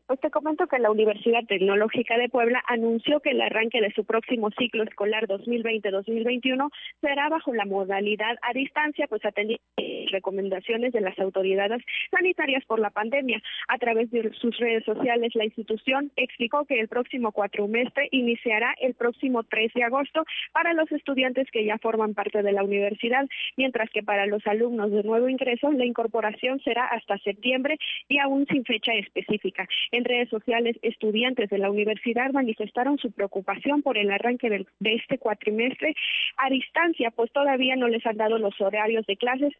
Pues 0.06 0.20
te 0.20 0.30
comento 0.30 0.66
que 0.66 0.78
la 0.78 0.90
Universidad 0.90 1.44
Tecnológica 1.46 2.16
de 2.18 2.28
Puebla 2.28 2.62
anunció 2.68 3.20
que 3.20 3.30
el 3.30 3.40
arranque 3.40 3.80
de 3.80 3.92
su 3.92 4.04
próximo 4.04 4.50
ciclo 4.58 4.84
escolar 4.84 5.26
2020-2021 5.26 6.70
será 7.00 7.28
bajo 7.28 7.54
la 7.54 7.64
modalidad 7.64 8.36
a 8.42 8.52
distancia, 8.52 9.06
pues 9.08 9.24
atendiendo 9.24 9.62
recomendaciones 10.10 10.92
de 10.92 11.00
las 11.00 11.18
autoridades 11.18 11.82
sanitarias 12.10 12.64
por 12.66 12.80
la 12.80 12.90
pandemia. 12.90 13.40
A 13.68 13.78
través 13.78 14.10
de 14.10 14.30
sus 14.34 14.56
redes 14.58 14.84
sociales, 14.84 15.34
la 15.34 15.44
institución 15.44 16.10
explicó 16.16 16.64
que 16.64 16.80
el 16.80 16.88
próximo 16.88 17.32
cuatrimestre 17.32 18.08
iniciará 18.10 18.74
el 18.80 18.94
próximo 18.94 19.44
3 19.44 19.72
de 19.74 19.84
agosto 19.84 20.24
para 20.52 20.74
los 20.74 20.90
estudiantes 20.92 21.48
que 21.50 21.64
ya 21.64 21.78
forman 21.78 22.14
parte 22.14 22.42
de 22.42 22.52
la 22.52 22.64
universidad, 22.64 23.26
mientras 23.56 23.90
que 23.90 24.02
para 24.02 24.26
los 24.26 24.46
alumnos 24.46 24.90
de 24.90 25.02
nuevo 25.02 25.28
ingreso 25.28 25.70
la 25.72 25.84
incorporación 25.84 26.60
será 26.60 26.86
hasta 26.86 27.18
septiembre 27.18 27.78
y 28.08 28.18
aún 28.18 28.46
sin 28.46 28.64
fecha 28.64 28.92
específica. 28.94 29.68
En 29.92 30.04
redes 30.04 30.28
sociales, 30.28 30.76
estudiantes 30.82 31.50
de 31.50 31.58
la 31.58 31.70
universidad 31.70 32.30
manifestaron 32.32 32.98
su 32.98 33.10
preocupación 33.12 33.82
por 33.82 33.98
el 33.98 34.10
arranque 34.10 34.48
de 34.50 34.94
este 34.94 35.18
cuatrimestre 35.18 35.94
a 36.36 36.50
distancia, 36.50 37.10
pues 37.10 37.32
todavía 37.32 37.76
no 37.76 37.88
les 37.88 38.04
han 38.06 38.16
dado 38.16 38.38
los 38.38 38.60
horarios 38.60 39.06
de 39.06 39.16
clases, 39.16 39.52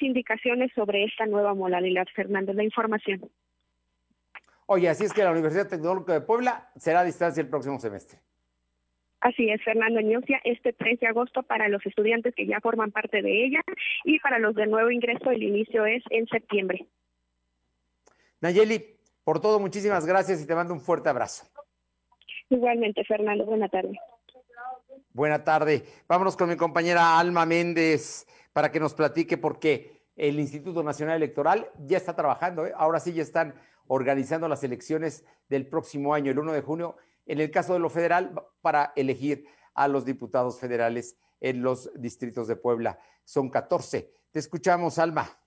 indicaciones 0.00 0.70
sobre 0.74 1.04
esta 1.04 1.26
nueva 1.26 1.54
modalidad. 1.54 2.06
Fernando, 2.14 2.52
la 2.52 2.64
información. 2.64 3.20
Oye, 4.66 4.88
así 4.88 5.04
es 5.04 5.12
que 5.12 5.24
la 5.24 5.32
Universidad 5.32 5.68
Tecnológica 5.68 6.14
de 6.14 6.20
Puebla 6.20 6.70
será 6.76 7.00
a 7.00 7.04
distancia 7.04 7.40
el 7.40 7.48
próximo 7.48 7.78
semestre. 7.78 8.18
Así 9.20 9.50
es, 9.50 9.62
Fernando 9.62 10.00
Ñocia, 10.00 10.40
este 10.42 10.72
3 10.72 10.98
de 10.98 11.06
agosto 11.06 11.42
para 11.44 11.68
los 11.68 11.84
estudiantes 11.86 12.34
que 12.34 12.46
ya 12.46 12.60
forman 12.60 12.90
parte 12.90 13.22
de 13.22 13.44
ella 13.44 13.60
y 14.04 14.18
para 14.18 14.38
los 14.38 14.54
de 14.54 14.66
nuevo 14.66 14.90
ingreso 14.90 15.30
el 15.30 15.42
inicio 15.42 15.86
es 15.86 16.02
en 16.10 16.26
septiembre. 16.26 16.86
Nayeli, 18.40 18.84
por 19.24 19.40
todo, 19.40 19.58
muchísimas 19.60 20.06
gracias 20.06 20.40
y 20.40 20.46
te 20.46 20.54
mando 20.54 20.74
un 20.74 20.80
fuerte 20.80 21.08
abrazo. 21.08 21.46
Igualmente, 22.48 23.04
Fernando, 23.04 23.44
buena 23.44 23.68
tarde. 23.68 23.98
Buena 25.12 25.44
tarde. 25.44 25.84
Vámonos 26.08 26.36
con 26.36 26.48
mi 26.48 26.56
compañera 26.56 27.18
Alma 27.18 27.46
Méndez 27.46 28.26
para 28.52 28.70
que 28.70 28.80
nos 28.80 28.94
platique 28.94 29.36
porque 29.36 30.02
el 30.16 30.38
Instituto 30.38 30.82
Nacional 30.82 31.16
Electoral 31.16 31.70
ya 31.86 31.96
está 31.96 32.14
trabajando. 32.14 32.66
¿eh? 32.66 32.72
Ahora 32.76 33.00
sí 33.00 33.12
ya 33.12 33.22
están 33.22 33.54
organizando 33.86 34.48
las 34.48 34.64
elecciones 34.64 35.24
del 35.48 35.66
próximo 35.66 36.14
año, 36.14 36.30
el 36.30 36.38
1 36.38 36.52
de 36.52 36.62
junio, 36.62 36.96
en 37.26 37.40
el 37.40 37.50
caso 37.50 37.74
de 37.74 37.78
lo 37.78 37.90
federal, 37.90 38.34
para 38.60 38.92
elegir 38.96 39.46
a 39.74 39.88
los 39.88 40.04
diputados 40.04 40.58
federales 40.58 41.16
en 41.40 41.62
los 41.62 41.90
distritos 42.00 42.48
de 42.48 42.56
Puebla. 42.56 42.98
Son 43.24 43.50
14. 43.50 44.10
Te 44.30 44.38
escuchamos, 44.38 44.98
Alma. 44.98 45.41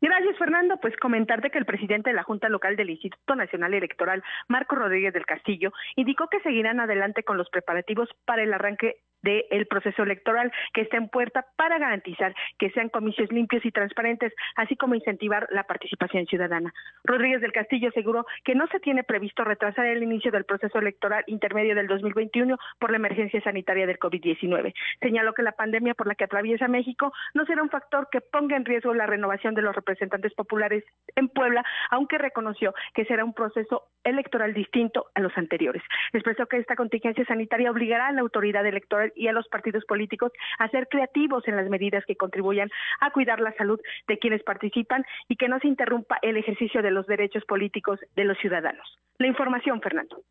Gracias, 0.00 0.36
Fernando. 0.38 0.78
Pues 0.78 0.96
comentarte 0.96 1.50
que 1.50 1.58
el 1.58 1.66
presidente 1.66 2.10
de 2.10 2.16
la 2.16 2.22
Junta 2.22 2.48
Local 2.48 2.76
del 2.76 2.90
Instituto 2.90 3.34
Nacional 3.34 3.74
Electoral, 3.74 4.22
Marco 4.48 4.76
Rodríguez 4.76 5.12
del 5.12 5.26
Castillo, 5.26 5.72
indicó 5.96 6.28
que 6.28 6.40
seguirán 6.40 6.80
adelante 6.80 7.22
con 7.22 7.36
los 7.36 7.48
preparativos 7.50 8.08
para 8.24 8.42
el 8.42 8.52
arranque 8.52 8.96
del 9.22 9.66
proceso 9.66 10.02
electoral 10.02 10.52
que 10.72 10.82
está 10.82 10.96
en 10.96 11.08
puerta 11.08 11.46
para 11.56 11.78
garantizar 11.78 12.34
que 12.58 12.70
sean 12.70 12.88
comicios 12.88 13.30
limpios 13.32 13.64
y 13.64 13.70
transparentes, 13.70 14.32
así 14.56 14.76
como 14.76 14.94
incentivar 14.94 15.46
la 15.50 15.64
participación 15.64 16.26
ciudadana. 16.26 16.72
Rodríguez 17.04 17.40
del 17.40 17.52
Castillo 17.52 17.88
aseguró 17.88 18.26
que 18.44 18.54
no 18.54 18.66
se 18.68 18.80
tiene 18.80 19.04
previsto 19.04 19.44
retrasar 19.44 19.86
el 19.86 20.02
inicio 20.02 20.30
del 20.30 20.44
proceso 20.44 20.78
electoral 20.78 21.24
intermedio 21.26 21.74
del 21.74 21.86
2021 21.86 22.56
por 22.78 22.90
la 22.90 22.96
emergencia 22.96 23.40
sanitaria 23.42 23.86
del 23.86 23.98
COVID-19. 23.98 24.74
Señaló 25.00 25.34
que 25.34 25.42
la 25.42 25.52
pandemia 25.52 25.94
por 25.94 26.06
la 26.06 26.14
que 26.14 26.24
atraviesa 26.24 26.68
México 26.68 27.12
no 27.34 27.44
será 27.46 27.62
un 27.62 27.70
factor 27.70 28.08
que 28.10 28.20
ponga 28.20 28.56
en 28.56 28.64
riesgo 28.64 28.94
la 28.94 29.06
renovación 29.06 29.54
de 29.54 29.62
los 29.62 29.74
representantes 29.74 30.34
populares 30.34 30.84
en 31.16 31.28
Puebla, 31.28 31.64
aunque 31.90 32.18
reconoció 32.18 32.74
que 32.94 33.04
será 33.04 33.24
un 33.24 33.34
proceso 33.34 33.88
electoral 34.04 34.54
distinto 34.54 35.06
a 35.14 35.20
los 35.20 35.36
anteriores. 35.36 35.82
Expresó 36.12 36.46
que 36.46 36.56
esta 36.56 36.76
contingencia 36.76 37.24
sanitaria 37.24 37.70
obligará 37.70 38.08
a 38.08 38.12
la 38.12 38.22
autoridad 38.22 38.66
electoral 38.66 39.09
y 39.14 39.28
a 39.28 39.32
los 39.32 39.48
partidos 39.48 39.84
políticos 39.84 40.32
a 40.58 40.68
ser 40.68 40.88
creativos 40.88 41.46
en 41.48 41.56
las 41.56 41.68
medidas 41.68 42.04
que 42.06 42.16
contribuyan 42.16 42.70
a 43.00 43.10
cuidar 43.10 43.40
la 43.40 43.54
salud 43.54 43.80
de 44.08 44.18
quienes 44.18 44.42
participan 44.42 45.04
y 45.28 45.36
que 45.36 45.48
no 45.48 45.58
se 45.60 45.68
interrumpa 45.68 46.18
el 46.22 46.36
ejercicio 46.36 46.82
de 46.82 46.90
los 46.90 47.06
derechos 47.06 47.44
políticos 47.44 48.00
de 48.16 48.24
los 48.24 48.38
ciudadanos. 48.38 48.98
La 49.18 49.26
información, 49.26 49.80
Fernando. 49.80 50.22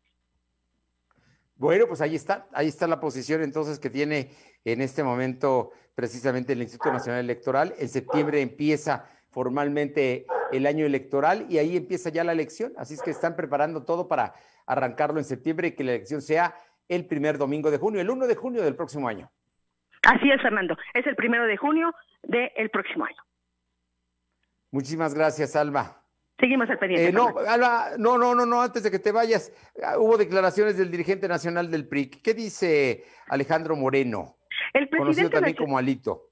Bueno, 1.56 1.86
pues 1.86 2.00
ahí 2.00 2.16
está, 2.16 2.46
ahí 2.54 2.68
está 2.68 2.86
la 2.86 3.00
posición 3.00 3.42
entonces 3.42 3.78
que 3.78 3.90
tiene 3.90 4.30
en 4.64 4.80
este 4.80 5.04
momento 5.04 5.72
precisamente 5.94 6.54
el 6.54 6.62
Instituto 6.62 6.90
Nacional 6.90 7.20
Electoral. 7.20 7.74
En 7.78 7.88
septiembre 7.90 8.40
empieza 8.40 9.04
formalmente 9.28 10.26
el 10.52 10.66
año 10.66 10.86
electoral 10.86 11.46
y 11.50 11.58
ahí 11.58 11.76
empieza 11.76 12.08
ya 12.08 12.24
la 12.24 12.32
elección. 12.32 12.72
Así 12.78 12.94
es 12.94 13.02
que 13.02 13.10
están 13.10 13.36
preparando 13.36 13.84
todo 13.84 14.08
para 14.08 14.34
arrancarlo 14.66 15.18
en 15.18 15.24
septiembre 15.24 15.68
y 15.68 15.72
que 15.72 15.84
la 15.84 15.92
elección 15.92 16.22
sea 16.22 16.54
el 16.90 17.06
primer 17.06 17.38
domingo 17.38 17.70
de 17.70 17.78
junio, 17.78 18.00
el 18.00 18.10
1 18.10 18.26
de 18.26 18.34
junio 18.34 18.62
del 18.62 18.74
próximo 18.74 19.08
año. 19.08 19.30
Así 20.02 20.30
es, 20.30 20.42
Fernando. 20.42 20.76
Es 20.92 21.06
el 21.06 21.14
primero 21.14 21.46
de 21.46 21.56
junio 21.56 21.94
del 22.22 22.70
próximo 22.70 23.04
año. 23.04 23.16
Muchísimas 24.72 25.14
gracias, 25.14 25.54
Alma. 25.54 25.96
Seguimos 26.38 26.68
al 26.68 26.78
pendiente. 26.78 27.08
Eh, 27.08 27.12
no, 27.12 27.34
Alba, 27.46 27.90
no, 27.98 28.18
no, 28.18 28.34
no, 28.34 28.44
no, 28.44 28.62
antes 28.62 28.82
de 28.82 28.90
que 28.90 28.98
te 28.98 29.12
vayas, 29.12 29.52
ah, 29.84 29.98
hubo 29.98 30.16
declaraciones 30.16 30.76
del 30.78 30.90
dirigente 30.90 31.28
nacional 31.28 31.70
del 31.70 31.86
PRI. 31.86 32.10
¿Qué 32.10 32.34
dice 32.34 33.04
Alejandro 33.28 33.76
Moreno? 33.76 34.38
El 34.72 34.88
presidente 34.88 34.98
conocido 34.98 35.30
también 35.30 35.56
como 35.56 35.78
Alito. 35.78 36.29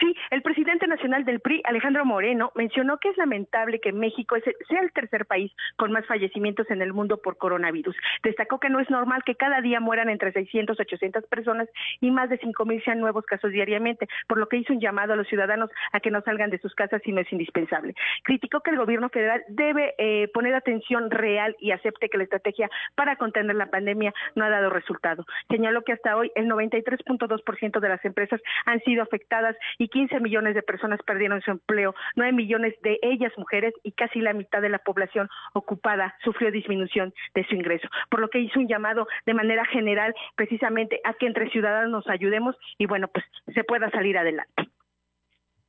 Sí, 0.00 0.16
el 0.30 0.42
presidente 0.42 0.88
nacional 0.88 1.24
del 1.24 1.38
PRI, 1.38 1.62
Alejandro 1.64 2.04
Moreno, 2.04 2.50
mencionó 2.56 2.98
que 2.98 3.10
es 3.10 3.16
lamentable 3.16 3.78
que 3.78 3.92
México 3.92 4.34
sea 4.68 4.80
el 4.80 4.92
tercer 4.92 5.26
país 5.26 5.52
con 5.76 5.92
más 5.92 6.04
fallecimientos 6.06 6.68
en 6.70 6.82
el 6.82 6.92
mundo 6.92 7.18
por 7.22 7.38
coronavirus. 7.38 7.94
Destacó 8.24 8.58
que 8.58 8.68
no 8.68 8.80
es 8.80 8.90
normal 8.90 9.22
que 9.24 9.36
cada 9.36 9.60
día 9.60 9.78
mueran 9.78 10.10
entre 10.10 10.32
600 10.32 10.76
y 10.76 10.82
800 10.82 11.26
personas 11.26 11.68
y 12.00 12.10
más 12.10 12.28
de 12.30 12.40
5.000 12.40 12.84
sean 12.84 12.98
nuevos 12.98 13.24
casos 13.26 13.52
diariamente, 13.52 14.08
por 14.26 14.38
lo 14.38 14.48
que 14.48 14.56
hizo 14.56 14.72
un 14.72 14.80
llamado 14.80 15.12
a 15.12 15.16
los 15.16 15.28
ciudadanos 15.28 15.70
a 15.92 16.00
que 16.00 16.10
no 16.10 16.20
salgan 16.22 16.50
de 16.50 16.58
sus 16.58 16.74
casas 16.74 17.00
si 17.04 17.12
no 17.12 17.20
es 17.20 17.32
indispensable. 17.32 17.94
Criticó 18.24 18.62
que 18.62 18.72
el 18.72 18.78
gobierno 18.78 19.08
federal 19.08 19.44
debe 19.46 19.94
eh, 19.98 20.28
poner 20.34 20.56
atención 20.56 21.12
real 21.12 21.54
y 21.60 21.70
acepte 21.70 22.08
que 22.08 22.18
la 22.18 22.24
estrategia 22.24 22.68
para 22.96 23.14
contener 23.14 23.54
la 23.54 23.70
pandemia 23.70 24.12
no 24.34 24.44
ha 24.44 24.50
dado 24.50 24.68
resultado. 24.68 25.24
Señaló 25.48 25.82
que 25.82 25.92
hasta 25.92 26.16
hoy 26.16 26.32
el 26.34 26.48
93.2% 26.48 27.78
de 27.78 27.88
las 27.88 28.04
empresas 28.04 28.40
han 28.64 28.80
sido 28.80 29.04
afectadas 29.04 29.56
y 29.78 29.88
15 29.88 30.20
millones 30.20 30.54
de 30.54 30.62
personas 30.62 31.00
perdieron 31.06 31.40
su 31.42 31.50
empleo, 31.50 31.94
9 32.14 32.32
millones 32.32 32.74
de 32.82 32.98
ellas 33.02 33.32
mujeres 33.36 33.74
y 33.82 33.92
casi 33.92 34.20
la 34.20 34.32
mitad 34.32 34.60
de 34.60 34.68
la 34.68 34.78
población 34.78 35.28
ocupada 35.52 36.14
sufrió 36.24 36.50
disminución 36.50 37.12
de 37.34 37.46
su 37.46 37.54
ingreso. 37.54 37.88
Por 38.10 38.20
lo 38.20 38.28
que 38.28 38.40
hizo 38.40 38.60
un 38.60 38.68
llamado 38.68 39.06
de 39.26 39.34
manera 39.34 39.64
general 39.66 40.14
precisamente 40.34 41.00
a 41.04 41.14
que 41.14 41.26
entre 41.26 41.50
ciudadanos 41.50 41.90
nos 41.90 42.08
ayudemos 42.08 42.56
y 42.78 42.86
bueno, 42.86 43.08
pues 43.08 43.24
se 43.54 43.64
pueda 43.64 43.90
salir 43.90 44.18
adelante. 44.18 44.68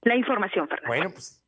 La 0.01 0.16
información, 0.16 0.68
Fernando. 0.68 0.88
Bueno, 0.88 1.10
pues 1.12 1.43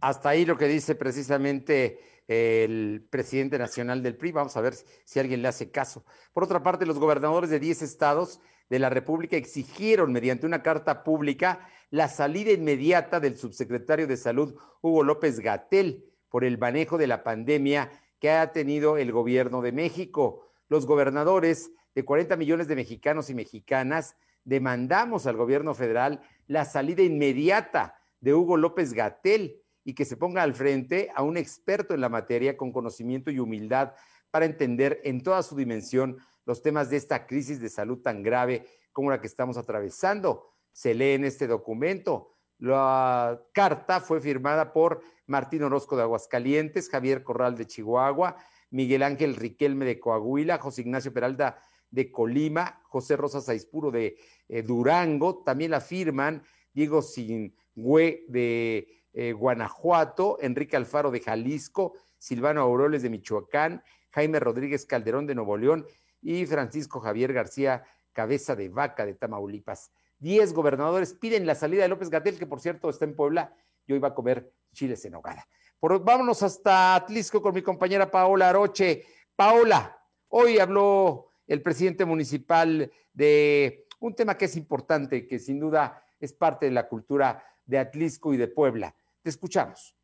hasta 0.00 0.28
ahí 0.28 0.44
lo 0.44 0.56
que 0.56 0.66
dice 0.66 0.94
precisamente 0.94 1.98
el 2.28 3.06
presidente 3.10 3.58
nacional 3.58 4.02
del 4.02 4.16
PRI. 4.16 4.32
Vamos 4.32 4.56
a 4.56 4.60
ver 4.60 4.74
si 4.74 5.20
alguien 5.20 5.42
le 5.42 5.48
hace 5.48 5.70
caso. 5.70 6.04
Por 6.32 6.44
otra 6.44 6.62
parte, 6.62 6.86
los 6.86 6.98
gobernadores 6.98 7.50
de 7.50 7.60
10 7.60 7.82
estados 7.82 8.40
de 8.68 8.78
la 8.78 8.90
República 8.90 9.36
exigieron 9.36 10.12
mediante 10.12 10.46
una 10.46 10.62
carta 10.62 11.04
pública 11.04 11.68
la 11.90 12.08
salida 12.08 12.50
inmediata 12.52 13.20
del 13.20 13.36
subsecretario 13.36 14.06
de 14.06 14.16
Salud, 14.16 14.56
Hugo 14.80 15.02
López 15.04 15.40
Gatel, 15.40 16.04
por 16.28 16.44
el 16.44 16.58
manejo 16.58 16.98
de 16.98 17.06
la 17.06 17.22
pandemia 17.22 17.90
que 18.18 18.30
ha 18.30 18.52
tenido 18.52 18.96
el 18.96 19.12
gobierno 19.12 19.62
de 19.62 19.72
México. 19.72 20.48
Los 20.68 20.86
gobernadores 20.86 21.70
de 21.94 22.04
40 22.04 22.36
millones 22.36 22.68
de 22.68 22.76
mexicanos 22.76 23.30
y 23.30 23.34
mexicanas 23.34 24.16
demandamos 24.44 25.26
al 25.26 25.36
gobierno 25.36 25.74
federal 25.74 26.20
la 26.46 26.64
salida 26.64 27.02
inmediata 27.02 27.96
de 28.20 28.34
Hugo 28.34 28.56
López 28.56 28.92
Gatel 28.92 29.62
y 29.84 29.94
que 29.94 30.04
se 30.04 30.16
ponga 30.16 30.42
al 30.42 30.54
frente 30.54 31.10
a 31.14 31.22
un 31.22 31.36
experto 31.36 31.94
en 31.94 32.00
la 32.00 32.08
materia 32.08 32.56
con 32.56 32.72
conocimiento 32.72 33.30
y 33.30 33.38
humildad 33.38 33.92
para 34.30 34.46
entender 34.46 35.00
en 35.04 35.22
toda 35.22 35.42
su 35.42 35.54
dimensión 35.54 36.18
los 36.46 36.62
temas 36.62 36.90
de 36.90 36.96
esta 36.96 37.26
crisis 37.26 37.60
de 37.60 37.68
salud 37.68 38.00
tan 38.00 38.22
grave 38.22 38.66
como 38.92 39.10
la 39.10 39.20
que 39.20 39.26
estamos 39.26 39.56
atravesando. 39.56 40.50
Se 40.72 40.94
lee 40.94 41.12
en 41.12 41.24
este 41.24 41.46
documento. 41.46 42.34
La 42.58 43.40
carta 43.52 44.00
fue 44.00 44.20
firmada 44.20 44.72
por 44.72 45.02
Martín 45.26 45.62
Orozco 45.62 45.96
de 45.96 46.02
Aguascalientes, 46.02 46.88
Javier 46.88 47.22
Corral 47.22 47.56
de 47.56 47.66
Chihuahua, 47.66 48.36
Miguel 48.70 49.02
Ángel 49.02 49.36
Riquelme 49.36 49.84
de 49.84 50.00
Coahuila, 50.00 50.58
José 50.58 50.82
Ignacio 50.82 51.12
Peralta 51.12 51.58
de 51.90 52.10
Colima, 52.10 52.80
José 52.84 53.16
Rosa 53.16 53.40
Saispuro 53.40 53.90
de 53.90 54.16
eh, 54.48 54.62
Durango, 54.62 55.42
también 55.44 55.70
la 55.70 55.80
firman 55.80 56.42
Diego 56.72 57.02
Singüe 57.02 58.24
de 58.28 58.88
eh, 59.12 59.32
Guanajuato, 59.32 60.38
Enrique 60.40 60.76
Alfaro 60.76 61.10
de 61.10 61.20
Jalisco, 61.20 61.94
Silvano 62.18 62.62
Auroles 62.62 63.02
de 63.02 63.10
Michoacán, 63.10 63.84
Jaime 64.10 64.40
Rodríguez 64.40 64.86
Calderón 64.86 65.26
de 65.26 65.34
Nuevo 65.36 65.56
León 65.56 65.86
y 66.24 66.46
Francisco 66.46 66.98
Javier 66.98 67.32
García 67.32 67.84
Cabeza 68.12 68.56
de 68.56 68.70
Vaca 68.70 69.04
de 69.04 69.14
Tamaulipas. 69.14 69.92
Diez 70.18 70.54
gobernadores 70.54 71.12
piden 71.12 71.46
la 71.46 71.54
salida 71.54 71.82
de 71.82 71.88
López 71.88 72.08
Gatel, 72.08 72.38
que 72.38 72.46
por 72.46 72.60
cierto 72.60 72.88
está 72.88 73.04
en 73.04 73.14
Puebla 73.14 73.54
y 73.86 73.92
hoy 73.92 73.98
va 73.98 74.08
a 74.08 74.14
comer 74.14 74.50
chiles 74.72 75.04
en 75.04 75.14
hogada. 75.14 75.46
Vámonos 75.80 76.42
hasta 76.42 76.94
Atlisco 76.94 77.42
con 77.42 77.54
mi 77.54 77.60
compañera 77.60 78.10
Paola 78.10 78.48
Aroche. 78.48 79.04
Paola, 79.36 80.00
hoy 80.28 80.58
habló 80.58 81.28
el 81.46 81.60
presidente 81.60 82.06
municipal 82.06 82.90
de 83.12 83.86
un 84.00 84.14
tema 84.14 84.38
que 84.38 84.46
es 84.46 84.56
importante, 84.56 85.26
que 85.26 85.38
sin 85.38 85.60
duda 85.60 86.02
es 86.18 86.32
parte 86.32 86.66
de 86.66 86.72
la 86.72 86.88
cultura 86.88 87.44
de 87.66 87.78
Atlisco 87.78 88.32
y 88.32 88.38
de 88.38 88.48
Puebla. 88.48 88.94
Te 89.20 89.28
escuchamos. 89.28 89.94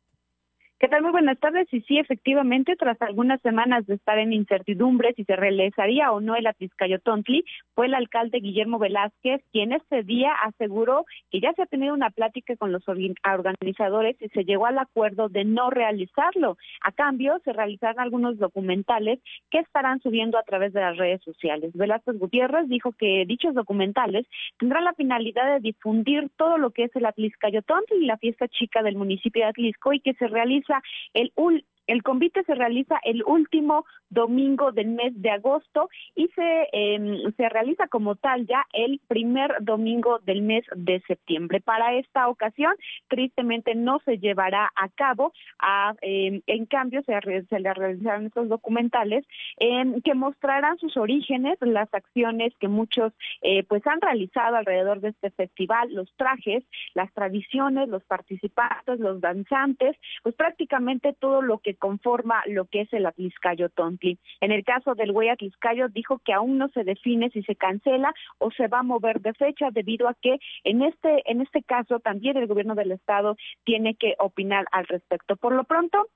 ¿Qué 0.81 0.87
tal? 0.87 1.03
Muy 1.03 1.11
buenas 1.11 1.37
tardes. 1.37 1.71
Y 1.71 1.81
sí, 1.81 1.99
efectivamente, 1.99 2.75
tras 2.75 2.99
algunas 3.03 3.39
semanas 3.41 3.85
de 3.85 3.93
estar 3.93 4.17
en 4.17 4.33
incertidumbre 4.33 5.13
si 5.13 5.23
se 5.25 5.35
realizaría 5.35 6.11
o 6.11 6.21
no 6.21 6.35
el 6.35 6.47
Atliscayo 6.47 6.97
Tontli, 6.97 7.45
fue 7.75 7.85
el 7.85 7.93
alcalde 7.93 8.39
Guillermo 8.39 8.79
Velázquez 8.79 9.43
quien 9.51 9.73
este 9.73 10.01
día 10.01 10.31
aseguró 10.41 11.05
que 11.29 11.39
ya 11.39 11.53
se 11.53 11.61
ha 11.61 11.67
tenido 11.67 11.93
una 11.93 12.09
plática 12.09 12.55
con 12.55 12.71
los 12.71 12.81
organizadores 12.87 14.19
y 14.19 14.29
se 14.29 14.43
llegó 14.43 14.65
al 14.65 14.79
acuerdo 14.79 15.29
de 15.29 15.45
no 15.45 15.69
realizarlo. 15.69 16.57
A 16.81 16.91
cambio, 16.91 17.39
se 17.45 17.53
realizarán 17.53 17.99
algunos 17.99 18.39
documentales 18.39 19.19
que 19.51 19.59
estarán 19.59 20.01
subiendo 20.01 20.39
a 20.39 20.43
través 20.43 20.73
de 20.73 20.81
las 20.81 20.97
redes 20.97 21.21
sociales. 21.21 21.73
Velázquez 21.75 22.17
Gutiérrez 22.17 22.67
dijo 22.69 22.91
que 22.93 23.25
dichos 23.27 23.53
documentales 23.53 24.25
tendrán 24.57 24.85
la 24.85 24.95
finalidad 24.95 25.45
de 25.53 25.59
difundir 25.59 26.31
todo 26.37 26.57
lo 26.57 26.71
que 26.71 26.85
es 26.85 26.95
el 26.95 27.05
Atliscayo 27.05 27.61
Tontli, 27.61 28.07
la 28.07 28.17
fiesta 28.17 28.47
chica 28.47 28.81
del 28.81 28.95
municipio 28.95 29.43
de 29.43 29.49
Atlisco, 29.49 29.93
y 29.93 29.99
que 29.99 30.15
se 30.15 30.27
realiza 30.27 30.70
el, 31.13 31.65
el 31.91 32.03
convite 32.03 32.43
se 32.45 32.55
realiza 32.55 32.99
el 33.03 33.21
último 33.25 33.85
domingo 34.09 34.71
del 34.71 34.87
mes 34.87 35.13
de 35.21 35.29
agosto 35.29 35.89
y 36.15 36.27
se, 36.29 36.67
em, 36.71 37.33
se 37.35 37.49
realiza 37.49 37.87
como 37.87 38.15
tal 38.15 38.47
ya 38.47 38.65
el 38.71 39.01
primer 39.09 39.55
domingo 39.61 40.19
del 40.19 40.41
mes 40.41 40.63
de 40.73 41.01
septiembre. 41.07 41.59
Para 41.59 41.95
esta 41.95 42.29
ocasión, 42.29 42.73
tristemente 43.09 43.75
no 43.75 43.99
se 44.05 44.19
llevará 44.19 44.71
a 44.75 44.87
cabo, 44.89 45.33
a, 45.59 45.93
em, 46.01 46.41
en 46.47 46.65
cambio 46.65 47.01
se, 47.03 47.11
le 47.59 47.73
realizarán 47.73 48.27
estos 48.27 48.47
documentales 48.47 49.25
em, 49.57 50.01
que 50.01 50.13
mostrarán 50.13 50.77
sus 50.77 50.95
orígenes, 50.95 51.57
las 51.59 51.93
acciones 51.93 52.53
que 52.59 52.69
muchos 52.69 53.11
eh, 53.41 53.63
pues 53.63 53.85
han 53.85 53.99
realizado 53.99 54.55
alrededor 54.55 55.01
de 55.01 55.09
este 55.09 55.29
festival, 55.31 55.93
los 55.93 56.09
trajes, 56.15 56.63
las 56.93 57.11
tradiciones, 57.13 57.89
los 57.89 58.03
participantes, 58.05 58.99
los 58.99 59.19
danzantes, 59.19 59.97
pues 60.23 60.35
prácticamente 60.35 61.13
todo 61.19 61.41
lo 61.41 61.59
que 61.59 61.75
conforma 61.81 62.43
lo 62.45 62.65
que 62.65 62.81
es 62.81 62.93
el 62.93 63.07
Atliscayo 63.07 63.69
Tontli. 63.69 64.19
En 64.39 64.51
el 64.51 64.63
caso 64.63 64.93
del 64.95 65.11
Güey 65.11 65.29
Atliscayo 65.29 65.89
dijo 65.89 66.19
que 66.23 66.31
aún 66.31 66.57
no 66.57 66.69
se 66.69 66.83
define 66.83 67.31
si 67.31 67.41
se 67.43 67.55
cancela 67.55 68.13
o 68.37 68.51
se 68.51 68.67
va 68.67 68.79
a 68.79 68.83
mover 68.83 69.19
de 69.19 69.33
fecha 69.33 69.71
debido 69.71 70.07
a 70.07 70.13
que 70.13 70.37
en 70.63 70.83
este 70.83 71.23
en 71.29 71.41
este 71.41 71.63
caso 71.63 71.99
también 71.99 72.37
el 72.37 72.47
gobierno 72.47 72.75
del 72.75 72.91
estado 72.91 73.35
tiene 73.65 73.95
que 73.95 74.15
opinar 74.19 74.65
al 74.71 74.85
respecto. 74.85 75.35
Por 75.35 75.53
lo 75.53 75.63
pronto, 75.63 76.07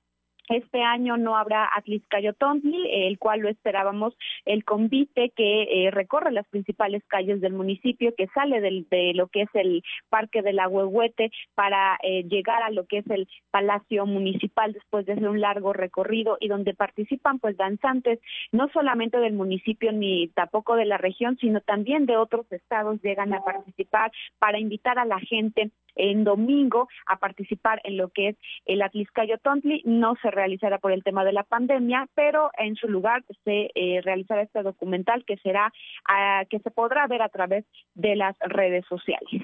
este 0.48 0.82
año 0.82 1.16
no 1.16 1.36
habrá 1.36 1.68
Atliscayo 1.74 2.34
Tontli, 2.34 2.88
el 3.06 3.18
cual 3.18 3.40
lo 3.40 3.48
esperábamos 3.48 4.16
el 4.44 4.64
convite 4.64 5.30
que 5.30 5.62
eh, 5.62 5.90
recorre 5.90 6.32
las 6.32 6.46
principales 6.48 7.02
calles 7.06 7.40
del 7.40 7.52
municipio, 7.52 8.14
que 8.16 8.28
sale 8.28 8.60
del, 8.60 8.86
de 8.88 9.12
lo 9.14 9.28
que 9.28 9.42
es 9.42 9.50
el 9.54 9.82
Parque 10.08 10.42
del 10.42 10.58
Agüehuete 10.58 11.30
para 11.54 11.98
eh, 12.02 12.24
llegar 12.24 12.62
a 12.62 12.70
lo 12.70 12.86
que 12.86 12.98
es 12.98 13.10
el 13.10 13.28
Palacio 13.50 14.06
Municipal 14.06 14.72
después 14.72 15.06
de 15.06 15.12
hacer 15.12 15.28
un 15.28 15.40
largo 15.40 15.72
recorrido 15.72 16.36
y 16.40 16.48
donde 16.48 16.74
participan 16.74 17.38
pues 17.38 17.56
danzantes 17.56 18.20
no 18.52 18.68
solamente 18.68 19.18
del 19.18 19.32
municipio 19.32 19.92
ni 19.92 20.28
tampoco 20.28 20.76
de 20.76 20.84
la 20.84 20.98
región, 20.98 21.36
sino 21.38 21.60
también 21.60 22.06
de 22.06 22.16
otros 22.16 22.50
estados 22.52 23.00
llegan 23.02 23.34
a 23.34 23.42
participar 23.42 24.12
para 24.38 24.58
invitar 24.58 24.98
a 24.98 25.04
la 25.04 25.18
gente 25.20 25.70
en 25.96 26.24
domingo 26.24 26.88
a 27.06 27.18
participar 27.18 27.80
en 27.84 27.96
lo 27.96 28.10
que 28.10 28.28
es 28.28 28.36
el 28.64 28.82
Atliscayo 28.82 29.38
Tontli. 29.38 29.82
No 29.84 30.14
se 30.22 30.30
realizará 30.30 30.78
por 30.78 30.92
el 30.92 31.02
tema 31.02 31.24
de 31.24 31.32
la 31.32 31.42
pandemia, 31.42 32.08
pero 32.14 32.50
en 32.58 32.76
su 32.76 32.88
lugar 32.88 33.24
se 33.44 33.70
eh, 33.74 34.00
realizará 34.02 34.42
este 34.42 34.62
documental 34.62 35.24
que 35.24 35.36
será 35.38 35.72
ah, 36.08 36.44
que 36.48 36.60
se 36.60 36.70
podrá 36.70 37.06
ver 37.06 37.22
a 37.22 37.28
través 37.28 37.64
de 37.94 38.16
las 38.16 38.36
redes 38.40 38.84
sociales. 38.86 39.42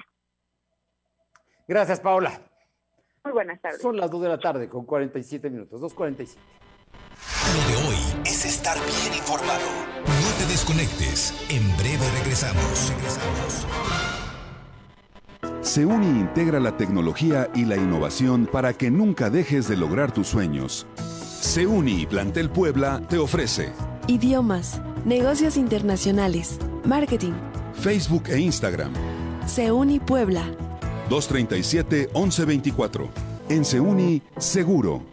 Gracias, 1.67 1.99
Paola. 1.99 2.31
Muy 3.23 3.33
buenas 3.33 3.61
tardes. 3.61 3.81
Son 3.81 3.95
las 3.95 4.11
2 4.11 4.21
de 4.21 4.29
la 4.29 4.37
tarde 4.37 4.67
con 4.67 4.85
47 4.85 5.49
minutos, 5.49 5.81
2.47. 5.81 6.37
Lo 7.53 7.67
de 7.67 7.87
hoy 7.87 8.21
es 8.25 8.45
estar 8.45 8.77
bien 8.77 9.13
informado. 9.17 9.65
No 10.05 10.37
te 10.37 10.45
desconectes. 10.51 11.33
En 11.49 11.75
breve 11.77 12.05
regresamos. 12.19 12.89
Regresamos. 12.89 14.12
SEUNI 15.61 16.07
integra 16.07 16.59
la 16.59 16.77
tecnología 16.77 17.49
y 17.53 17.65
la 17.65 17.77
innovación 17.77 18.47
para 18.51 18.73
que 18.73 18.91
nunca 18.91 19.29
dejes 19.29 19.67
de 19.67 19.77
lograr 19.77 20.11
tus 20.11 20.27
sueños. 20.27 20.85
SEUNI 21.41 22.05
Plantel 22.05 22.49
Puebla 22.49 23.01
te 23.09 23.17
ofrece 23.17 23.71
idiomas, 24.07 24.81
negocios 25.05 25.57
internacionales, 25.57 26.59
marketing, 26.83 27.33
Facebook 27.73 28.29
e 28.29 28.39
Instagram. 28.39 28.93
SEUNI 29.45 29.99
Puebla. 29.99 30.45
237-1124. 31.09 33.09
En 33.49 33.65
SEUNI, 33.65 34.21
seguro. 34.37 35.12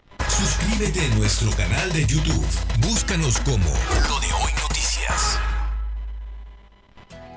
Suscríbete 0.41 1.05
a 1.05 1.15
nuestro 1.19 1.51
canal 1.51 1.93
de 1.93 2.03
YouTube. 2.07 2.43
Búscanos 2.79 3.39
como 3.41 3.69
Lo 4.09 4.19
de 4.19 4.33
Hoy 4.33 4.51
Noticias. 4.59 5.39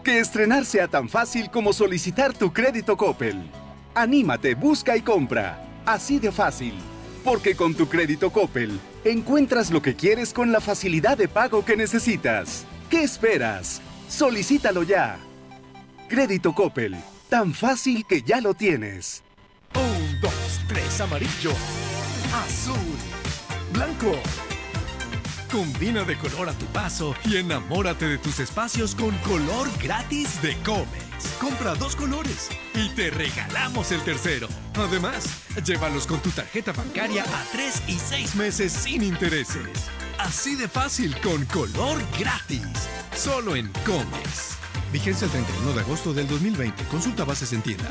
Que 0.02 0.20
estrenar 0.20 0.64
sea 0.64 0.88
tan 0.88 1.11
fácil 1.11 1.50
como 1.50 1.74
solicitar 1.74 2.32
tu 2.32 2.55
crédito 2.55 2.96
Coppel. 2.96 3.50
Anímate, 3.94 4.55
busca 4.55 4.96
y 4.96 5.02
compra. 5.02 5.62
Así 5.84 6.18
de 6.18 6.32
fácil. 6.32 6.72
Porque 7.22 7.55
con 7.55 7.74
tu 7.74 7.90
crédito 7.90 8.30
Coppel 8.30 8.80
encuentras 9.05 9.70
lo 9.70 9.82
que 9.82 9.94
quieres 9.94 10.32
con 10.32 10.50
la 10.50 10.62
facilidad 10.62 11.18
de 11.18 11.28
pago 11.28 11.62
que 11.62 11.76
necesitas. 11.76 12.64
¿Qué 12.88 13.02
esperas? 13.02 13.82
Solicítalo 14.09 14.82
ya. 14.82 15.18
Crédito 16.09 16.55
Coppel. 16.55 16.96
Tan 17.28 17.52
fácil 17.52 18.07
que 18.09 18.22
ya 18.22 18.40
lo 18.40 18.55
tienes. 18.55 19.22
Un, 19.74 20.20
dos, 20.22 20.61
tres, 20.68 21.02
amarillo 21.02 21.52
azul, 22.43 22.76
blanco. 23.72 24.12
Combina 25.51 26.03
de 26.03 26.18
color 26.18 26.49
a 26.49 26.53
tu 26.53 26.66
paso 26.66 27.14
y 27.24 27.37
enamórate 27.37 28.09
de 28.09 28.18
tus 28.18 28.41
espacios 28.41 28.95
con 28.97 29.16
color 29.18 29.68
gratis 29.80 30.43
de 30.43 30.57
Comex. 30.64 31.28
Compra 31.41 31.76
dos 31.76 31.95
colores 31.95 32.49
y 32.74 32.89
te 32.91 33.11
regalamos 33.11 33.93
el 33.93 34.03
tercero. 34.03 34.49
Además, 34.74 35.26
llévalos 35.64 36.09
con 36.09 36.20
tu 36.20 36.30
tarjeta 36.30 36.72
bancaria 36.72 37.22
a 37.22 37.45
tres 37.53 37.82
y 37.87 37.99
seis 37.99 38.35
meses 38.35 38.72
sin 38.72 39.05
intereses. 39.05 39.68
Así 40.18 40.57
de 40.57 40.68
fácil 40.68 41.14
con 41.20 41.45
color 41.47 42.03
gratis. 42.18 42.66
Solo 43.14 43.55
en 43.55 43.68
Comex. 43.87 44.57
Vigencia 44.93 45.26
el 45.26 45.30
31 45.30 45.72
de 45.72 45.80
agosto 45.80 46.12
del 46.12 46.26
2020. 46.26 46.85
Consulta 46.85 47.24
bases 47.24 47.53
en 47.53 47.62
tienda. 47.62 47.91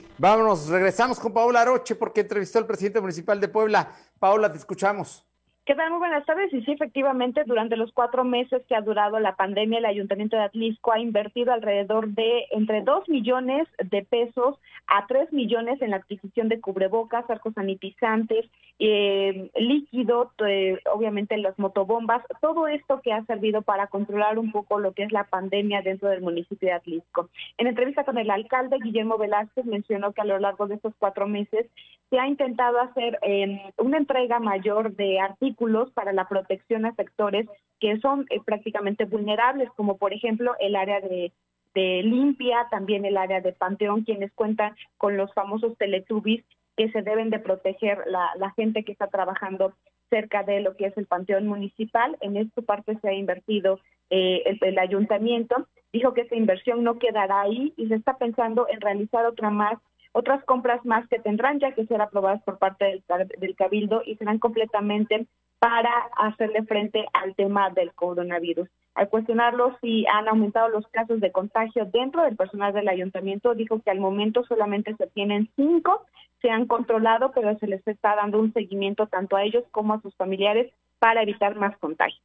vámonos, 0.21 0.67
regresamos 0.67 1.19
con 1.19 1.33
Paola 1.33 1.61
Aroche 1.61 1.95
porque 1.95 2.21
entrevistó 2.21 2.59
al 2.59 2.67
presidente 2.67 3.01
municipal 3.01 3.41
de 3.41 3.47
Puebla. 3.47 3.91
Paola, 4.19 4.51
te 4.51 4.59
escuchamos. 4.59 5.25
¿Qué? 5.71 5.89
Muy 5.89 5.99
buenas 5.99 6.25
tardes. 6.25 6.51
Y 6.53 6.61
sí, 6.63 6.73
efectivamente, 6.73 7.43
durante 7.45 7.77
los 7.77 7.93
cuatro 7.93 8.25
meses 8.25 8.61
que 8.67 8.75
ha 8.75 8.81
durado 8.81 9.19
la 9.21 9.37
pandemia, 9.37 9.79
el 9.79 9.85
Ayuntamiento 9.85 10.35
de 10.35 10.43
Atlisco 10.43 10.91
ha 10.91 10.99
invertido 10.99 11.53
alrededor 11.53 12.09
de 12.09 12.45
entre 12.51 12.81
dos 12.81 13.07
millones 13.07 13.69
de 13.81 14.03
pesos 14.03 14.59
a 14.87 15.07
tres 15.07 15.31
millones 15.31 15.81
en 15.81 15.91
la 15.91 15.95
adquisición 15.97 16.49
de 16.49 16.59
cubrebocas, 16.59 17.29
arcos 17.29 17.53
sanitizantes, 17.53 18.49
eh, 18.79 19.49
líquido, 19.55 20.33
eh, 20.45 20.77
obviamente 20.93 21.37
las 21.37 21.57
motobombas, 21.57 22.21
todo 22.41 22.67
esto 22.67 22.99
que 23.01 23.13
ha 23.13 23.23
servido 23.23 23.61
para 23.61 23.87
controlar 23.87 24.39
un 24.39 24.51
poco 24.51 24.77
lo 24.77 24.91
que 24.91 25.03
es 25.03 25.13
la 25.13 25.23
pandemia 25.23 25.81
dentro 25.81 26.09
del 26.09 26.21
municipio 26.21 26.67
de 26.67 26.73
Atlisco. 26.73 27.29
En 27.57 27.67
entrevista 27.67 28.03
con 28.03 28.17
el 28.17 28.29
alcalde, 28.29 28.77
Guillermo 28.83 29.17
Velázquez 29.17 29.65
mencionó 29.65 30.11
que 30.11 30.21
a 30.21 30.25
lo 30.25 30.37
largo 30.37 30.67
de 30.67 30.75
estos 30.75 30.93
cuatro 30.99 31.27
meses 31.27 31.67
se 32.09 32.19
ha 32.19 32.27
intentado 32.27 32.81
hacer 32.81 33.17
eh, 33.21 33.71
una 33.77 33.97
entrega 33.97 34.39
mayor 34.39 34.93
de 34.97 35.21
artículos 35.21 35.60
para 35.93 36.13
la 36.13 36.27
protección 36.27 36.85
a 36.85 36.95
sectores 36.95 37.47
que 37.79 37.99
son 37.99 38.25
eh, 38.29 38.39
prácticamente 38.43 39.05
vulnerables, 39.05 39.69
como 39.75 39.97
por 39.97 40.13
ejemplo 40.13 40.55
el 40.59 40.75
área 40.75 41.01
de, 41.01 41.31
limpia, 41.73 42.67
también 42.69 43.05
el 43.05 43.15
área 43.15 43.39
de 43.39 43.53
panteón, 43.53 44.03
quienes 44.03 44.31
cuentan 44.33 44.75
con 44.97 45.15
los 45.17 45.33
famosos 45.33 45.77
teletubbies 45.77 46.43
que 46.75 46.91
se 46.91 47.01
deben 47.01 47.29
de 47.29 47.39
proteger 47.39 47.99
la, 48.07 48.51
gente 48.57 48.83
que 48.83 48.91
está 48.91 49.07
trabajando 49.07 49.73
cerca 50.09 50.43
de 50.43 50.59
lo 50.59 50.75
que 50.75 50.87
es 50.87 50.97
el 50.97 51.05
panteón 51.05 51.47
municipal. 51.47 52.17
En 52.19 52.35
esta 52.35 52.61
parte 52.61 52.97
se 53.01 53.07
ha 53.07 53.13
invertido 53.13 53.79
eh, 54.09 54.57
el, 54.61 54.79
ayuntamiento. 54.79 55.67
Dijo 55.93 56.13
que 56.13 56.21
esa 56.21 56.35
inversión 56.35 56.83
no 56.83 56.99
quedará 56.99 57.41
ahí 57.41 57.73
y 57.77 57.87
se 57.87 57.95
está 57.95 58.17
pensando 58.17 58.67
en 58.69 58.81
realizar 58.81 59.25
otra 59.25 59.49
más 59.49 59.77
otras 60.13 60.43
compras 60.43 60.83
más 60.85 61.07
que 61.07 61.19
tendrán 61.19 61.59
ya 61.59 61.73
que 61.73 61.85
ser 61.85 62.01
aprobadas 62.01 62.43
por 62.43 62.57
parte 62.57 63.01
del 63.37 63.55
Cabildo 63.55 64.03
y 64.05 64.15
serán 64.15 64.39
completamente 64.39 65.25
para 65.61 65.91
hacerle 66.17 66.63
frente 66.63 67.05
al 67.13 67.35
tema 67.35 67.69
del 67.69 67.93
coronavirus. 67.93 68.67
Al 68.95 69.09
cuestionarlo 69.09 69.77
si 69.79 70.07
han 70.07 70.27
aumentado 70.27 70.69
los 70.69 70.87
casos 70.87 71.21
de 71.21 71.31
contagio 71.31 71.85
dentro 71.85 72.23
del 72.23 72.35
personal 72.35 72.73
del 72.73 72.87
ayuntamiento, 72.87 73.53
dijo 73.53 73.79
que 73.79 73.91
al 73.91 73.99
momento 73.99 74.43
solamente 74.45 74.95
se 74.95 75.05
tienen 75.05 75.51
cinco, 75.55 76.03
se 76.41 76.49
han 76.49 76.65
controlado, 76.65 77.31
pero 77.31 77.55
se 77.59 77.67
les 77.67 77.87
está 77.87 78.15
dando 78.15 78.39
un 78.39 78.51
seguimiento 78.53 79.05
tanto 79.05 79.35
a 79.35 79.43
ellos 79.43 79.63
como 79.69 79.93
a 79.93 80.01
sus 80.01 80.15
familiares 80.15 80.73
para 80.97 81.21
evitar 81.21 81.55
más 81.55 81.77
contagios. 81.77 82.23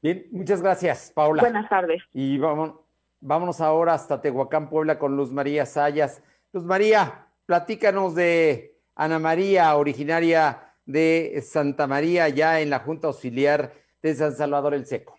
Bien, 0.00 0.26
muchas 0.30 0.62
gracias, 0.62 1.10
Paula. 1.12 1.42
Buenas 1.42 1.68
tardes. 1.68 2.04
Y 2.14 2.38
vamos, 2.38 2.74
Vámonos 3.20 3.60
ahora 3.60 3.94
hasta 3.94 4.20
Tehuacán, 4.20 4.68
Puebla, 4.68 5.00
con 5.00 5.16
Luz 5.16 5.32
María 5.32 5.66
Sayas. 5.66 6.22
Luz 6.52 6.62
María, 6.62 7.26
platícanos 7.46 8.14
de 8.14 8.78
Ana 8.94 9.18
María, 9.18 9.74
originaria 9.76 10.65
de 10.86 11.40
Santa 11.42 11.86
María, 11.86 12.28
ya 12.28 12.60
en 12.60 12.70
la 12.70 12.78
Junta 12.78 13.08
Auxiliar 13.08 13.72
de 14.02 14.14
San 14.14 14.32
Salvador 14.32 14.74
el 14.74 14.86
Seco. 14.86 15.18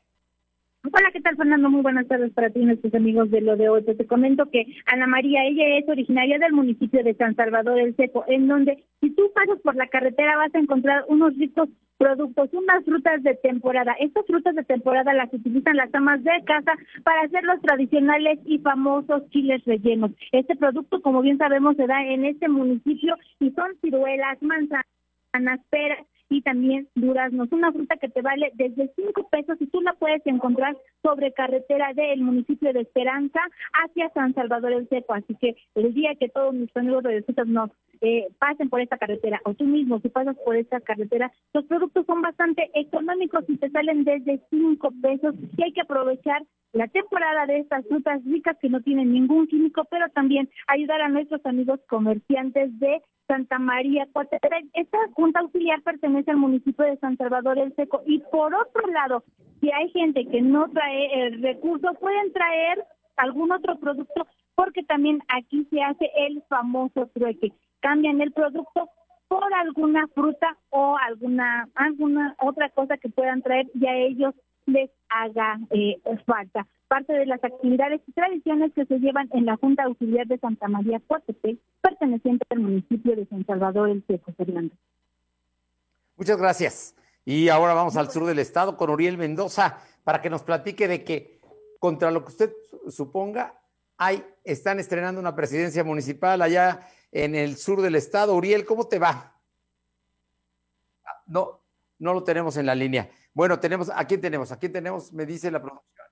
Hola, 0.83 1.09
¿qué 1.11 1.19
tal, 1.19 1.35
Fernando? 1.35 1.69
Muy 1.69 1.81
buenas 1.81 2.07
tardes 2.07 2.31
para 2.31 2.49
ti 2.49 2.61
y 2.61 2.65
nuestros 2.65 2.93
amigos 2.93 3.29
de 3.29 3.41
lo 3.41 3.57
de 3.57 3.67
hoy. 3.67 3.81
Pues 3.81 3.97
te 3.97 4.07
comento 4.07 4.49
que 4.49 4.65
Ana 4.85 5.05
María, 5.05 5.43
ella 5.45 5.77
es 5.77 5.89
originaria 5.89 6.39
del 6.39 6.53
municipio 6.53 7.03
de 7.03 7.13
San 7.15 7.35
Salvador 7.35 7.77
el 7.79 7.95
Seco, 7.97 8.23
en 8.27 8.47
donde 8.47 8.85
si 9.01 9.09
tú 9.11 9.29
pasas 9.35 9.59
por 9.61 9.75
la 9.75 9.87
carretera 9.87 10.37
vas 10.37 10.55
a 10.55 10.59
encontrar 10.59 11.03
unos 11.09 11.37
ricos 11.37 11.67
productos, 11.97 12.49
unas 12.53 12.85
frutas 12.85 13.21
de 13.23 13.35
temporada. 13.35 13.95
Estas 13.99 14.25
frutas 14.27 14.55
de 14.55 14.63
temporada 14.63 15.13
las 15.13 15.33
utilizan 15.33 15.75
las 15.75 15.93
amas 15.93 16.23
de 16.23 16.31
casa 16.45 16.73
para 17.03 17.21
hacer 17.23 17.43
los 17.43 17.59
tradicionales 17.61 18.39
y 18.45 18.59
famosos 18.59 19.29
chiles 19.31 19.65
rellenos. 19.65 20.11
Este 20.31 20.55
producto, 20.55 21.01
como 21.01 21.21
bien 21.21 21.37
sabemos, 21.37 21.75
se 21.75 21.87
da 21.87 22.01
en 22.05 22.23
este 22.23 22.47
municipio 22.47 23.15
y 23.39 23.51
son 23.51 23.75
ciruelas, 23.81 24.41
manzanas, 24.41 24.85
peras 25.69 26.05
y 26.29 26.41
también 26.41 26.87
duraznos. 26.95 27.51
Una 27.51 27.71
fruta 27.71 27.97
que 27.97 28.09
te 28.09 28.21
vale 28.21 28.51
desde 28.55 28.91
cinco 28.95 29.27
pesos 29.29 29.57
y 29.59 29.67
tú 29.67 29.81
la 29.81 29.93
puedes 29.93 30.25
encontrar 30.25 30.77
sobre 31.01 31.33
carretera 31.33 31.93
del 31.93 32.21
municipio 32.21 32.73
de 32.73 32.81
Esperanza 32.81 33.39
hacia 33.83 34.09
San 34.09 34.33
Salvador 34.33 34.75
del 34.75 34.89
Seco. 34.89 35.13
Así 35.13 35.35
que 35.39 35.55
el 35.75 35.93
día 35.93 36.15
que 36.19 36.29
todos 36.29 36.53
mis 36.53 36.75
amigos 36.75 37.03
de 37.03 37.23
nos 37.45 37.71
eh, 38.01 38.27
pasen 38.39 38.69
por 38.69 38.81
esta 38.81 38.97
carretera 38.97 39.41
o 39.45 39.53
tú 39.53 39.63
mismo 39.63 39.99
si 39.99 40.09
pasas 40.09 40.35
por 40.45 40.55
esta 40.55 40.79
carretera, 40.81 41.31
los 41.53 41.65
productos 41.65 42.05
son 42.05 42.21
bastante 42.21 42.69
económicos 42.73 43.43
y 43.47 43.57
te 43.57 43.69
salen 43.69 44.03
desde 44.03 44.41
cinco 44.49 44.91
pesos 45.01 45.35
y 45.57 45.63
hay 45.63 45.73
que 45.73 45.81
aprovechar 45.81 46.43
la 46.73 46.87
temporada 46.87 47.45
de 47.45 47.59
estas 47.59 47.85
frutas 47.87 48.23
ricas 48.25 48.57
que 48.61 48.69
no 48.69 48.81
tienen 48.81 49.11
ningún 49.11 49.47
químico, 49.47 49.83
pero 49.89 50.07
también 50.09 50.49
ayudar 50.67 51.01
a 51.01 51.09
nuestros 51.09 51.43
amigos 51.45 51.79
comerciantes 51.87 52.77
de 52.79 53.01
Santa 53.27 53.59
María 53.59 54.07
Cuatepec. 54.11 54.65
Esta 54.73 54.97
junta 55.13 55.39
auxiliar 55.39 55.81
pertenece 55.81 56.16
al 56.27 56.37
municipio 56.37 56.85
de 56.85 56.97
San 56.97 57.17
Salvador 57.17 57.57
el 57.59 57.75
Seco 57.75 58.01
y 58.05 58.19
por 58.31 58.53
otro 58.55 58.87
lado, 58.87 59.23
si 59.59 59.71
hay 59.71 59.89
gente 59.91 60.25
que 60.27 60.41
no 60.41 60.69
trae 60.69 61.25
el 61.25 61.41
recurso, 61.41 61.93
pueden 61.99 62.31
traer 62.31 62.83
algún 63.17 63.51
otro 63.51 63.77
producto 63.79 64.27
porque 64.55 64.83
también 64.83 65.21
aquí 65.27 65.67
se 65.69 65.81
hace 65.81 66.09
el 66.15 66.41
famoso 66.49 67.09
trueque. 67.13 67.53
Cambian 67.79 68.21
el 68.21 68.31
producto 68.31 68.89
por 69.27 69.53
alguna 69.53 70.07
fruta 70.07 70.57
o 70.69 70.97
alguna 70.97 71.67
alguna 71.75 72.35
otra 72.39 72.69
cosa 72.69 72.97
que 72.97 73.09
puedan 73.09 73.41
traer 73.41 73.67
y 73.73 73.85
a 73.85 73.95
ellos 73.95 74.33
les 74.65 74.89
haga 75.09 75.59
eh, 75.71 75.99
falta. 76.25 76.67
Parte 76.87 77.13
de 77.13 77.25
las 77.25 77.43
actividades 77.43 78.01
y 78.07 78.11
tradiciones 78.13 78.73
que 78.73 78.85
se 78.85 78.99
llevan 78.99 79.29
en 79.33 79.45
la 79.45 79.57
Junta 79.57 79.83
Auxiliar 79.83 80.25
de 80.27 80.37
Santa 80.37 80.67
María 80.67 81.01
Coatepec, 81.05 81.59
perteneciente 81.81 82.45
al 82.49 82.59
municipio 82.59 83.15
de 83.15 83.25
San 83.25 83.45
Salvador 83.45 83.89
el 83.89 84.03
Seco, 84.07 84.31
Fernando. 84.33 84.73
Muchas 86.17 86.37
gracias. 86.37 86.95
Y 87.23 87.49
ahora 87.49 87.75
vamos 87.75 87.95
al 87.95 88.09
sur 88.09 88.25
del 88.25 88.39
estado 88.39 88.75
con 88.75 88.89
Uriel 88.89 89.17
Mendoza 89.17 89.77
para 90.03 90.19
que 90.19 90.31
nos 90.31 90.41
platique 90.41 90.87
de 90.87 91.03
que, 91.03 91.39
contra 91.79 92.09
lo 92.09 92.23
que 92.25 92.31
usted 92.31 92.53
suponga, 92.89 93.61
hay, 93.97 94.25
están 94.43 94.79
estrenando 94.79 95.21
una 95.21 95.35
presidencia 95.35 95.83
municipal 95.83 96.41
allá 96.41 96.89
en 97.11 97.35
el 97.35 97.55
sur 97.55 97.81
del 97.81 97.95
estado. 97.95 98.33
Uriel, 98.33 98.65
¿cómo 98.65 98.87
te 98.87 98.97
va? 98.97 99.39
No, 101.27 101.61
no 101.99 102.13
lo 102.13 102.23
tenemos 102.23 102.57
en 102.57 102.65
la 102.65 102.73
línea. 102.73 103.11
Bueno, 103.33 103.59
tenemos, 103.59 103.91
¿a 103.93 104.05
quién 104.05 104.19
tenemos? 104.19 104.51
¿A 104.51 104.57
quién 104.57 104.73
tenemos? 104.73 105.13
Me 105.13 105.25
dice 105.27 105.51
la 105.51 105.61
producción. 105.61 106.07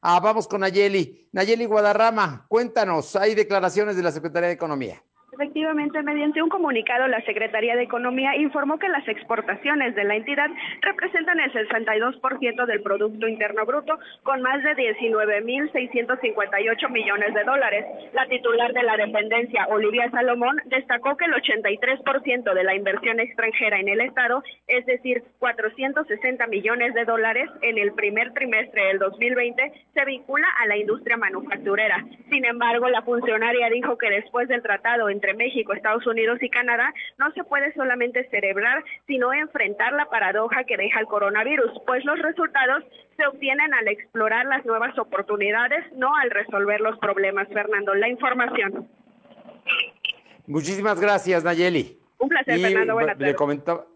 Ah, 0.00 0.20
vamos 0.20 0.48
con 0.48 0.62
Nayeli. 0.62 1.28
Nayeli 1.32 1.66
Guadarrama, 1.66 2.46
cuéntanos, 2.48 3.14
hay 3.16 3.34
declaraciones 3.34 3.96
de 3.96 4.02
la 4.02 4.12
Secretaría 4.12 4.48
de 4.48 4.54
Economía. 4.54 5.02
Efectivamente, 5.34 6.02
mediante 6.02 6.40
un 6.40 6.48
comunicado, 6.48 7.06
la 7.08 7.20
Secretaría 7.22 7.74
de 7.74 7.82
Economía 7.82 8.36
informó 8.36 8.78
que 8.78 8.88
las 8.88 9.08
exportaciones 9.08 9.96
de 9.96 10.04
la 10.04 10.14
entidad 10.14 10.48
representan 10.80 11.40
el 11.40 11.52
62% 11.52 12.66
del 12.66 12.82
Producto 12.82 13.26
Interno 13.26 13.66
Bruto, 13.66 13.98
con 14.22 14.42
más 14.42 14.62
de 14.62 14.76
19.658 14.76 16.88
millones 16.90 17.34
de 17.34 17.42
dólares. 17.42 17.84
La 18.12 18.26
titular 18.26 18.72
de 18.72 18.84
la 18.84 18.96
dependencia, 18.96 19.66
Olivia 19.70 20.08
Salomón, 20.12 20.56
destacó 20.66 21.16
que 21.16 21.24
el 21.24 21.32
83% 21.32 22.54
de 22.54 22.62
la 22.62 22.76
inversión 22.76 23.18
extranjera 23.18 23.80
en 23.80 23.88
el 23.88 24.02
Estado, 24.02 24.44
es 24.68 24.86
decir, 24.86 25.24
460 25.40 26.46
millones 26.46 26.94
de 26.94 27.04
dólares 27.04 27.50
en 27.62 27.78
el 27.78 27.92
primer 27.94 28.32
trimestre 28.34 28.84
del 28.84 29.00
2020, 29.00 29.72
se 29.94 30.04
vincula 30.04 30.46
a 30.60 30.66
la 30.66 30.76
industria 30.76 31.16
manufacturera. 31.16 32.04
Sin 32.30 32.44
embargo, 32.44 32.88
la 32.88 33.02
funcionaria 33.02 33.68
dijo 33.68 33.98
que 33.98 34.10
después 34.10 34.46
del 34.46 34.62
tratado 34.62 35.10
entre 35.24 35.34
México, 35.34 35.72
Estados 35.72 36.06
Unidos 36.06 36.38
y 36.42 36.50
Canadá 36.50 36.92
no 37.18 37.32
se 37.32 37.44
puede 37.44 37.72
solamente 37.74 38.28
celebrar, 38.28 38.84
sino 39.06 39.32
enfrentar 39.32 39.92
la 39.94 40.06
paradoja 40.06 40.64
que 40.64 40.76
deja 40.76 41.00
el 41.00 41.06
coronavirus, 41.06 41.70
pues 41.86 42.04
los 42.04 42.18
resultados 42.18 42.84
se 43.16 43.26
obtienen 43.26 43.72
al 43.72 43.88
explorar 43.88 44.44
las 44.46 44.64
nuevas 44.66 44.98
oportunidades, 44.98 45.84
no 45.96 46.14
al 46.14 46.30
resolver 46.30 46.80
los 46.80 46.98
problemas. 46.98 47.48
Fernando, 47.48 47.94
la 47.94 48.08
información. 48.08 48.88
Muchísimas 50.46 51.00
gracias, 51.00 51.42
Nayeli. 51.44 51.98
Un 52.18 52.28
placer, 52.28 52.58
Fernando. 52.60 52.94
Buenas 52.94 53.18
le 53.18 53.34
comentaba, 53.34 53.86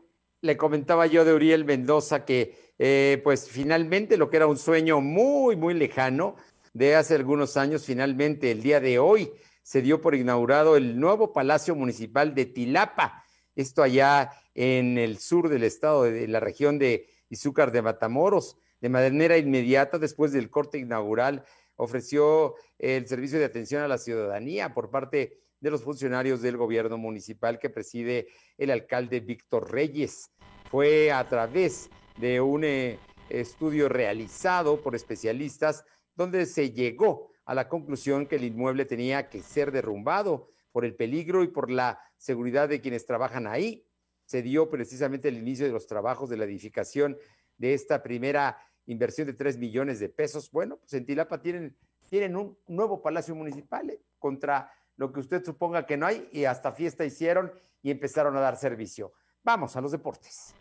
le 0.41 0.57
comentaba 0.57 1.07
yo 1.07 1.24
de 1.24 1.35
Uriel 1.35 1.64
Mendoza 1.64 2.24
que, 2.24 2.55
eh, 2.79 3.20
pues 3.22 3.51
finalmente 3.51 4.16
lo 4.16 4.31
que 4.31 4.37
era 4.39 4.47
un 4.47 4.57
sueño 4.57 5.01
muy, 5.01 5.57
muy 5.57 5.74
lejano 5.74 6.37
de 6.72 6.95
hace 6.95 7.16
algunos 7.16 7.57
años, 7.57 7.85
finalmente 7.85 8.51
el 8.51 8.62
día 8.62 8.81
de 8.81 8.99
hoy 8.99 9.31
se 9.69 9.83
dio 9.83 10.01
por 10.01 10.14
inaugurado 10.14 10.79
el 10.79 10.99
nuevo 10.99 11.35
Palacio 11.35 11.75
Municipal 11.75 12.35
de 12.35 12.47
Tilapa, 12.47 13.23
esto 13.55 13.83
allá 13.83 14.31
en 14.55 14.97
el 14.97 15.19
sur 15.19 15.51
del 15.51 15.62
estado, 15.62 16.05
de 16.05 16.27
la 16.27 16.41
región 16.41 16.79
de 16.79 17.07
Izúcar 17.29 17.71
de 17.71 17.83
Matamoros. 17.83 18.57
De 18.81 18.89
manera 18.89 19.37
inmediata, 19.37 19.99
después 19.99 20.33
del 20.33 20.49
corte 20.49 20.79
inaugural, 20.79 21.45
ofreció 21.77 22.55
el 22.79 23.07
servicio 23.07 23.39
de 23.39 23.45
atención 23.45 23.83
a 23.83 23.89
la 23.89 23.99
ciudadanía 23.99 24.73
por 24.73 24.89
parte 24.89 25.39
de 25.61 25.71
los 25.71 25.83
funcionarios 25.83 26.41
del 26.41 26.57
gobierno 26.57 26.97
municipal 26.97 27.59
que 27.59 27.69
preside 27.69 28.29
el 28.57 28.71
alcalde 28.71 29.21
Víctor 29.21 29.71
Reyes. 29.71 30.31
Fue 30.71 31.12
a 31.12 31.29
través 31.29 31.91
de 32.16 32.41
un 32.41 32.64
eh, 32.64 32.99
estudio 33.29 33.91
realizado 33.91 34.81
por 34.81 34.95
especialistas 34.95 35.85
donde 36.14 36.47
se 36.47 36.71
llegó 36.71 37.29
a 37.49 37.55
la 37.55 37.66
conclusión 37.66 38.26
que 38.26 38.36
el 38.36 38.44
inmueble 38.44 38.84
tenía 38.84 39.30
que 39.30 39.40
ser 39.40 39.72
derrumbado 39.72 40.51
por 40.70 40.84
el 40.84 40.94
peligro 40.94 41.42
y 41.42 41.49
por 41.49 41.70
la 41.70 41.99
seguridad 42.18 42.68
de 42.68 42.82
quienes 42.82 43.07
trabajan 43.07 43.46
ahí. 43.46 43.86
Se 44.26 44.42
dio 44.42 44.68
precisamente 44.68 45.28
el 45.28 45.38
inicio 45.38 45.64
de 45.64 45.72
los 45.72 45.86
trabajos 45.86 46.28
de 46.28 46.36
la 46.36 46.44
edificación 46.44 47.16
de 47.57 47.72
esta 47.72 48.03
primera 48.03 48.59
inversión 48.84 49.26
de 49.26 49.32
3 49.32 49.57
millones 49.57 49.99
de 49.99 50.11
pesos. 50.11 50.51
Bueno, 50.51 50.76
pues 50.76 50.92
en 50.92 51.07
Tilapa 51.07 51.40
tienen, 51.40 51.74
tienen 52.11 52.36
un 52.36 52.59
nuevo 52.66 53.01
palacio 53.01 53.34
municipal 53.34 53.88
¿eh? 53.88 54.03
contra 54.18 54.70
lo 54.96 55.11
que 55.11 55.20
usted 55.20 55.42
suponga 55.42 55.86
que 55.86 55.96
no 55.96 56.05
hay 56.05 56.28
y 56.30 56.44
hasta 56.44 56.72
fiesta 56.72 57.07
hicieron 57.07 57.51
y 57.80 57.90
empezaron 57.90 58.36
a 58.36 58.40
dar 58.40 58.59
servicio. 58.59 59.14
Vamos 59.42 59.74
a 59.74 59.80
los 59.80 59.92
deportes. 59.92 60.55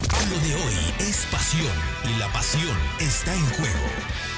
Lo 0.00 0.36
de 0.36 0.54
hoy 0.56 0.94
es 0.98 1.28
pasión 1.30 1.72
y 2.12 2.18
la 2.18 2.26
pasión 2.32 2.76
está 2.98 3.32
en 3.32 3.46
juego. 3.50 4.33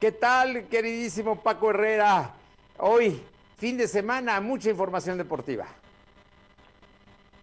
¿Qué 0.00 0.12
tal, 0.12 0.68
queridísimo 0.68 1.42
Paco 1.42 1.70
Herrera? 1.70 2.30
Hoy, 2.78 3.20
fin 3.56 3.76
de 3.76 3.88
semana, 3.88 4.40
mucha 4.40 4.70
información 4.70 5.18
deportiva. 5.18 5.66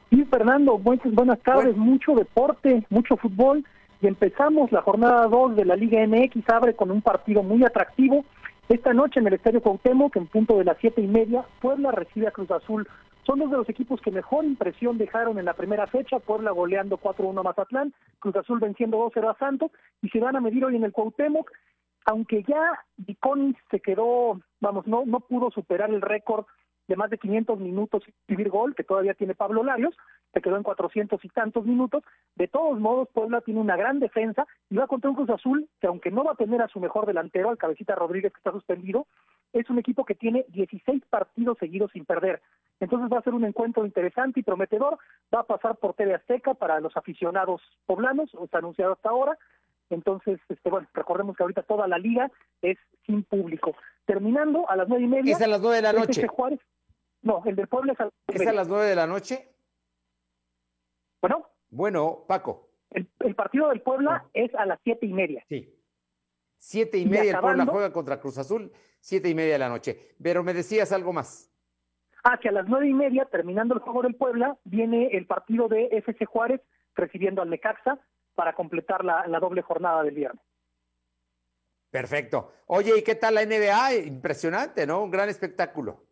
Sí, 0.10 0.24
Fernando, 0.24 0.78
buenas 0.78 1.42
tardes, 1.42 1.76
mucho 1.76 2.16
deporte, 2.16 2.86
mucho 2.90 3.18
fútbol. 3.18 3.66
Y 4.02 4.08
empezamos 4.08 4.72
la 4.72 4.82
jornada 4.82 5.28
2 5.28 5.58
de 5.58 5.66
la 5.66 5.76
Liga 5.76 6.00
MX, 6.08 6.50
abre 6.50 6.78
con 6.78 6.92
un 6.92 7.02
partido 7.02 7.44
muy 7.44 7.62
atractivo. 7.66 8.24
Esta 8.70 8.94
noche 8.94 9.20
en 9.20 9.28
el 9.28 9.34
Estadio 9.34 9.62
Cuauhtémoc, 9.62 10.16
en 10.16 10.28
punto 10.28 10.58
de 10.58 10.64
las 10.64 10.78
siete 10.80 11.02
y 11.02 11.08
media, 11.08 11.44
Puebla 11.60 11.92
recibe 11.92 12.28
a 12.28 12.32
Cruz 12.32 12.52
Azul. 12.52 12.88
Son 13.24 13.38
dos 13.38 13.52
de 13.52 13.58
los 13.58 13.68
equipos 13.68 14.00
que 14.00 14.12
mejor 14.12 14.46
impresión 14.46 14.98
dejaron 14.98 15.40
en 15.40 15.46
la 15.46 15.56
primera 15.56 15.88
fecha, 15.88 16.20
Puebla 16.20 16.52
goleando 16.52 16.98
4-1 17.00 17.38
a 17.38 17.44
Mazatlán, 17.44 17.94
Cruz 18.20 18.38
Azul 18.38 18.62
venciendo 18.62 18.98
2-0 19.12 19.30
a 19.30 19.38
Santos, 19.38 19.72
y 20.02 20.08
se 20.08 20.22
van 20.22 20.38
a 20.38 20.42
medir 20.42 20.64
hoy 20.64 20.78
en 20.78 20.86
el 20.86 20.94
Cuauhtémoc 20.94 21.52
aunque 22.06 22.44
ya 22.44 22.86
Viconis 22.98 23.56
se 23.70 23.80
quedó, 23.80 24.40
vamos, 24.62 24.88
no, 24.88 25.04
no 25.06 25.20
pudo 25.22 25.52
superar 25.52 25.90
el 25.90 26.02
récord 26.02 26.46
de 26.88 26.96
más 26.96 27.10
de 27.10 27.18
500 27.18 27.60
minutos 27.60 28.04
y 28.08 28.14
vivir 28.28 28.50
gol, 28.50 28.76
que 28.76 28.84
todavía 28.84 29.16
tiene 29.16 29.34
Pablo 29.34 29.64
Larios, 29.64 29.96
se 30.34 30.42
quedó 30.42 30.58
en 30.58 30.64
400 30.64 31.24
y 31.24 31.30
tantos 31.30 31.66
minutos. 31.66 32.04
De 32.36 32.48
todos 32.48 32.80
modos, 32.80 33.10
Puebla 33.12 33.42
tiene 33.42 33.60
una 33.60 33.76
gran 33.76 34.00
defensa 34.00 34.46
y 34.70 34.76
va 34.76 34.86
contra 34.86 35.10
un 35.10 35.16
Cruz 35.16 35.30
Azul 35.30 35.68
que, 35.80 35.88
aunque 35.88 36.12
no 36.12 36.24
va 36.24 36.34
a 36.34 36.36
tener 36.36 36.62
a 36.62 36.68
su 36.68 36.80
mejor 36.80 37.06
delantero, 37.08 37.50
al 37.50 37.58
Cabecita 37.58 37.96
Rodríguez, 37.96 38.32
que 38.34 38.38
está 38.38 38.52
suspendido, 38.52 39.08
es 39.54 39.70
un 39.70 39.80
equipo 39.80 40.06
que 40.06 40.16
tiene 40.16 40.46
16 40.50 41.04
partidos 41.10 41.58
seguidos 41.58 41.92
sin 41.92 42.06
perder. 42.06 42.42
Entonces 42.80 43.10
va 43.12 43.20
a 43.20 43.24
ser 43.24 43.34
un 43.34 43.46
encuentro 43.46 43.86
interesante 43.86 44.42
y 44.42 44.44
prometedor. 44.44 44.98
Va 45.34 45.40
a 45.40 45.46
pasar 45.46 45.78
por 45.78 45.94
TV 45.94 46.14
Azteca 46.14 46.54
para 46.54 46.80
los 46.82 46.96
aficionados 46.98 47.62
poblanos, 47.86 48.30
está 48.44 48.60
anunciado 48.60 48.94
hasta 48.94 49.10
ahora. 49.10 49.38
Entonces, 49.90 50.40
este, 50.50 50.70
bueno, 50.70 50.88
recordemos 50.94 51.36
que 51.36 51.44
ahorita 51.44 51.64
toda 51.64 51.88
la 51.88 51.98
liga 51.98 52.32
es 52.62 52.78
sin 53.06 53.24
público. 53.24 53.76
Terminando 54.06 54.70
a 54.70 54.76
las 54.76 54.88
nueve 54.88 55.04
y 55.04 55.08
media. 55.08 55.36
¿Es 55.36 55.42
a 55.42 55.48
las 55.48 55.62
nueve 55.62 55.78
de 55.78 55.82
la 55.82 55.94
noche? 55.94 56.28
Juárez. 56.28 56.60
No, 57.22 57.42
el 57.46 57.56
del 57.56 57.68
pueblo 57.68 57.94
es 57.94 58.00
a, 58.00 58.10
¿Es 58.28 58.48
a 58.48 58.54
las 58.54 58.68
nueve 58.68 58.86
de 58.86 58.96
la 58.96 59.08
noche? 59.08 59.50
Bueno. 61.22 61.46
Bueno, 61.70 62.24
Paco. 62.28 62.70
El, 62.92 63.36
partido 63.36 63.70
del 63.70 63.82
Puebla 63.82 64.26
es 64.34 64.54
a 64.56 64.66
las 64.66 64.80
siete 64.84 65.06
y 65.06 65.14
media. 65.14 65.44
Sí. 65.50 65.74
Siete 66.58 66.98
y 66.98 67.06
media 67.06 67.34
el 67.34 67.40
Puebla 67.40 67.66
juega 67.66 67.92
contra 67.92 68.20
Cruz 68.22 68.38
Azul, 68.38 68.72
siete 69.02 69.28
y 69.28 69.36
media 69.36 69.54
de 69.54 69.60
la 69.60 69.70
noche. 69.70 70.16
Pero 70.22 70.44
me 70.44 70.54
decías 70.54 70.94
algo 70.94 71.12
más. 71.12 71.52
Ah, 72.24 72.38
que 72.40 72.50
a 72.50 72.52
las 72.52 72.68
nueve 72.68 72.88
y 72.88 72.94
media, 72.94 73.26
terminando 73.26 73.74
el 73.74 73.82
juego 73.82 74.02
del 74.02 74.16
Puebla, 74.16 74.58
viene 74.64 75.08
el 75.08 75.26
partido 75.26 75.68
de 75.68 75.88
FC 75.92 76.26
Juárez 76.26 76.62
recibiendo 76.96 77.42
al 77.42 77.50
Necaxa 77.50 78.00
para 78.36 78.54
completar 78.54 79.04
la, 79.04 79.40
doble 79.40 79.62
jornada 79.62 80.04
del 80.04 80.14
viernes. 80.14 80.44
Perfecto. 81.90 82.52
Oye, 82.68 82.98
¿y 82.98 83.04
qué 83.04 83.16
tal 83.16 83.36
la 83.36 83.46
NBA? 83.46 84.06
Impresionante, 84.06 84.86
¿no? 84.86 85.02
Un 85.04 85.12
gran 85.12 85.30
espectáculo. 85.30 86.04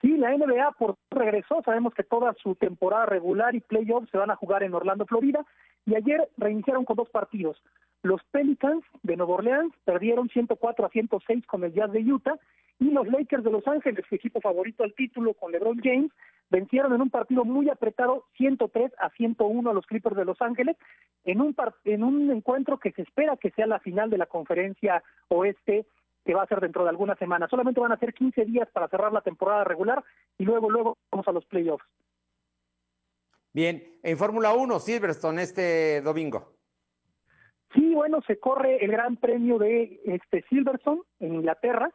Sí, 0.00 0.16
la 0.16 0.30
NBA 0.36 0.72
por 0.78 0.96
regresó. 1.10 1.60
Sabemos 1.64 1.92
que 1.92 2.04
toda 2.04 2.32
su 2.34 2.54
temporada 2.54 3.06
regular 3.06 3.54
y 3.56 3.60
playoffs 3.60 4.10
se 4.10 4.18
van 4.18 4.30
a 4.30 4.36
jugar 4.36 4.62
en 4.62 4.74
Orlando, 4.74 5.04
Florida. 5.06 5.44
Y 5.84 5.96
ayer 5.96 6.28
reiniciaron 6.36 6.84
con 6.84 6.96
dos 6.96 7.10
partidos. 7.10 7.60
Los 8.02 8.22
Pelicans 8.30 8.84
de 9.02 9.16
Nueva 9.16 9.34
Orleans 9.34 9.74
perdieron 9.84 10.28
104 10.28 10.86
a 10.86 10.90
106 10.90 11.46
con 11.46 11.64
el 11.64 11.72
Jazz 11.72 11.90
de 11.90 12.00
Utah 12.00 12.38
y 12.80 12.90
los 12.90 13.06
Lakers 13.08 13.44
de 13.44 13.50
Los 13.50 13.66
Ángeles, 13.66 14.04
su 14.08 14.14
equipo 14.14 14.40
favorito 14.40 14.84
al 14.84 14.94
título 14.94 15.34
con 15.34 15.52
LeBron 15.52 15.80
James, 15.82 16.12
vencieron 16.50 16.92
en 16.94 17.02
un 17.02 17.10
partido 17.10 17.44
muy 17.44 17.68
apretado 17.68 18.24
103 18.36 18.92
a 18.98 19.10
101 19.10 19.70
a 19.70 19.74
los 19.74 19.86
Clippers 19.86 20.16
de 20.16 20.24
Los 20.24 20.40
Ángeles 20.40 20.76
en 21.24 21.40
un 21.40 21.54
en 21.84 22.04
un 22.04 22.30
encuentro 22.30 22.78
que 22.78 22.92
se 22.92 23.02
espera 23.02 23.36
que 23.36 23.50
sea 23.50 23.66
la 23.66 23.80
final 23.80 24.10
de 24.10 24.18
la 24.18 24.26
conferencia 24.26 25.02
oeste 25.28 25.86
que 26.24 26.34
va 26.34 26.42
a 26.42 26.46
ser 26.46 26.60
dentro 26.60 26.84
de 26.84 26.90
algunas 26.90 27.18
semanas. 27.18 27.50
Solamente 27.50 27.80
van 27.80 27.92
a 27.92 27.98
ser 27.98 28.14
15 28.14 28.44
días 28.44 28.68
para 28.70 28.88
cerrar 28.88 29.12
la 29.12 29.22
temporada 29.22 29.64
regular 29.64 30.04
y 30.38 30.44
luego 30.44 30.70
luego 30.70 30.98
vamos 31.10 31.26
a 31.26 31.32
los 31.32 31.44
playoffs. 31.46 31.84
Bien, 33.52 33.82
en 34.02 34.16
Fórmula 34.16 34.52
1 34.52 34.78
Silverstone 34.78 35.42
este 35.42 36.00
domingo. 36.02 36.52
Sí, 37.74 37.94
bueno, 37.94 38.22
se 38.26 38.38
corre 38.38 38.82
el 38.82 38.90
Gran 38.90 39.16
Premio 39.16 39.58
de 39.58 40.00
este 40.04 40.44
Silverstone 40.48 41.02
en 41.20 41.34
Inglaterra 41.34 41.90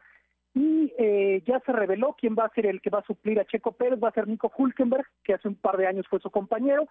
y 0.54 0.92
eh, 0.98 1.42
ya 1.46 1.60
se 1.60 1.72
reveló 1.72 2.14
quién 2.18 2.36
va 2.38 2.44
a 2.44 2.54
ser 2.54 2.66
el 2.66 2.80
que 2.80 2.90
va 2.90 3.00
a 3.00 3.06
suplir 3.06 3.40
a 3.40 3.44
Checo 3.44 3.72
Pérez, 3.72 3.98
va 4.02 4.08
a 4.08 4.12
ser 4.12 4.28
Nico 4.28 4.52
Hulkenberg, 4.56 5.04
que 5.24 5.34
hace 5.34 5.48
un 5.48 5.56
par 5.56 5.76
de 5.76 5.88
años 5.88 6.06
fue 6.08 6.20
su 6.20 6.30
compañero, 6.30 6.86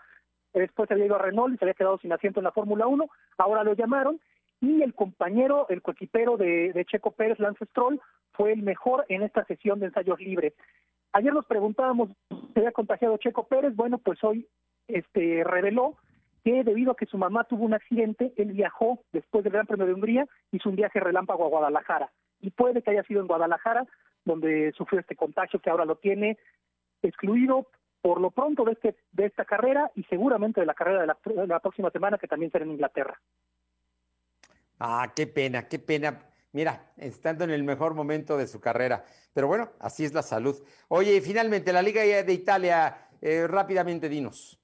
después 0.54 0.92
había 0.92 1.06
ido 1.06 1.16
a 1.16 1.20
Renault 1.20 1.56
y 1.56 1.58
se 1.58 1.66
había 1.66 1.74
quedado 1.74 1.98
sin 1.98 2.12
asiento 2.12 2.42
en 2.42 2.44
la 2.44 2.52
Fórmula 2.52 2.88
1, 2.88 3.06
ahora 3.38 3.64
lo 3.64 3.74
llamaron, 3.74 4.20
y 4.60 4.82
el 4.82 4.94
compañero, 4.94 5.66
el 5.70 5.82
coequipero 5.82 6.38
de, 6.38 6.86
Checo 6.90 7.12
Pérez, 7.12 7.40
Lance 7.40 7.66
Stroll, 7.66 8.02
fue 8.34 8.52
el 8.52 8.64
mejor 8.64 9.06
en 9.10 9.24
esta 9.24 9.46
sesión 9.46 9.80
de 9.80 9.88
ensayos 9.88 10.20
libres. 10.20 10.54
Ayer 11.14 11.34
nos 11.34 11.46
preguntábamos, 11.46 12.10
¿se 12.54 12.60
había 12.60 12.72
contagiado 12.72 13.18
Checo 13.18 13.48
Pérez? 13.48 13.76
Bueno, 13.76 13.98
pues 13.98 14.24
hoy 14.24 14.48
este 14.88 15.44
reveló 15.44 15.96
que 16.44 16.64
debido 16.64 16.92
a 16.92 16.96
que 16.96 17.06
su 17.06 17.18
mamá 17.18 17.46
tuvo 17.46 17.64
un 17.64 17.74
accidente, 17.74 18.34
él 18.36 18.52
viajó 18.52 19.00
después 19.14 19.44
del 19.44 19.54
Gran 19.54 19.68
Premio 19.68 19.86
de 19.86 19.94
Hungría, 19.94 20.28
hizo 20.52 20.70
un 20.70 20.76
viaje 20.76 21.00
relámpago 21.00 21.46
a 21.46 21.50
Guadalajara 21.50 22.12
y 22.44 22.52
puede 22.52 22.84
que 22.84 22.92
haya 22.92 23.04
sido 23.04 23.22
en 23.22 23.28
Guadalajara 23.28 23.88
donde 24.26 24.72
sufrió 24.74 25.00
este 25.00 25.16
contagio 25.16 25.60
que 25.60 25.70
ahora 25.70 25.86
lo 25.86 25.96
tiene 25.96 26.38
excluido 27.02 27.68
por 28.02 28.20
lo 28.20 28.32
pronto 28.32 28.66
de, 28.66 28.74
este, 28.74 28.96
de 29.12 29.26
esta 29.26 29.46
carrera 29.46 29.90
y 29.96 30.04
seguramente 30.04 30.60
de 30.60 30.66
la 30.66 30.74
carrera 30.74 31.02
de 31.02 31.48
la, 31.48 31.60
próxima 31.60 31.90
semana 31.90 32.18
que 32.18 32.28
también 32.28 32.52
será 32.52 32.66
en 32.66 32.72
Inglaterra. 32.72 33.20
Ah, 34.80 35.12
qué 35.16 35.26
pena, 35.26 35.68
qué 35.70 35.80
pena. 35.80 36.20
Mira, 36.52 36.92
estando 36.98 37.46
en 37.46 37.52
el 37.52 37.64
mejor 37.64 37.94
momento 37.94 38.38
de 38.38 38.48
su 38.48 38.60
carrera. 38.60 39.06
Pero 39.34 39.48
bueno, 39.48 39.72
así 39.80 40.04
es 40.04 40.14
la 40.14 40.22
salud. 40.22 40.56
Oye, 40.90 41.20
finalmente, 41.22 41.72
la 41.72 41.82
Liga 41.82 42.02
de 42.02 42.34
Italia, 42.34 43.08
eh, 43.22 43.48
rápidamente 43.48 44.10
dinos. 44.10 44.60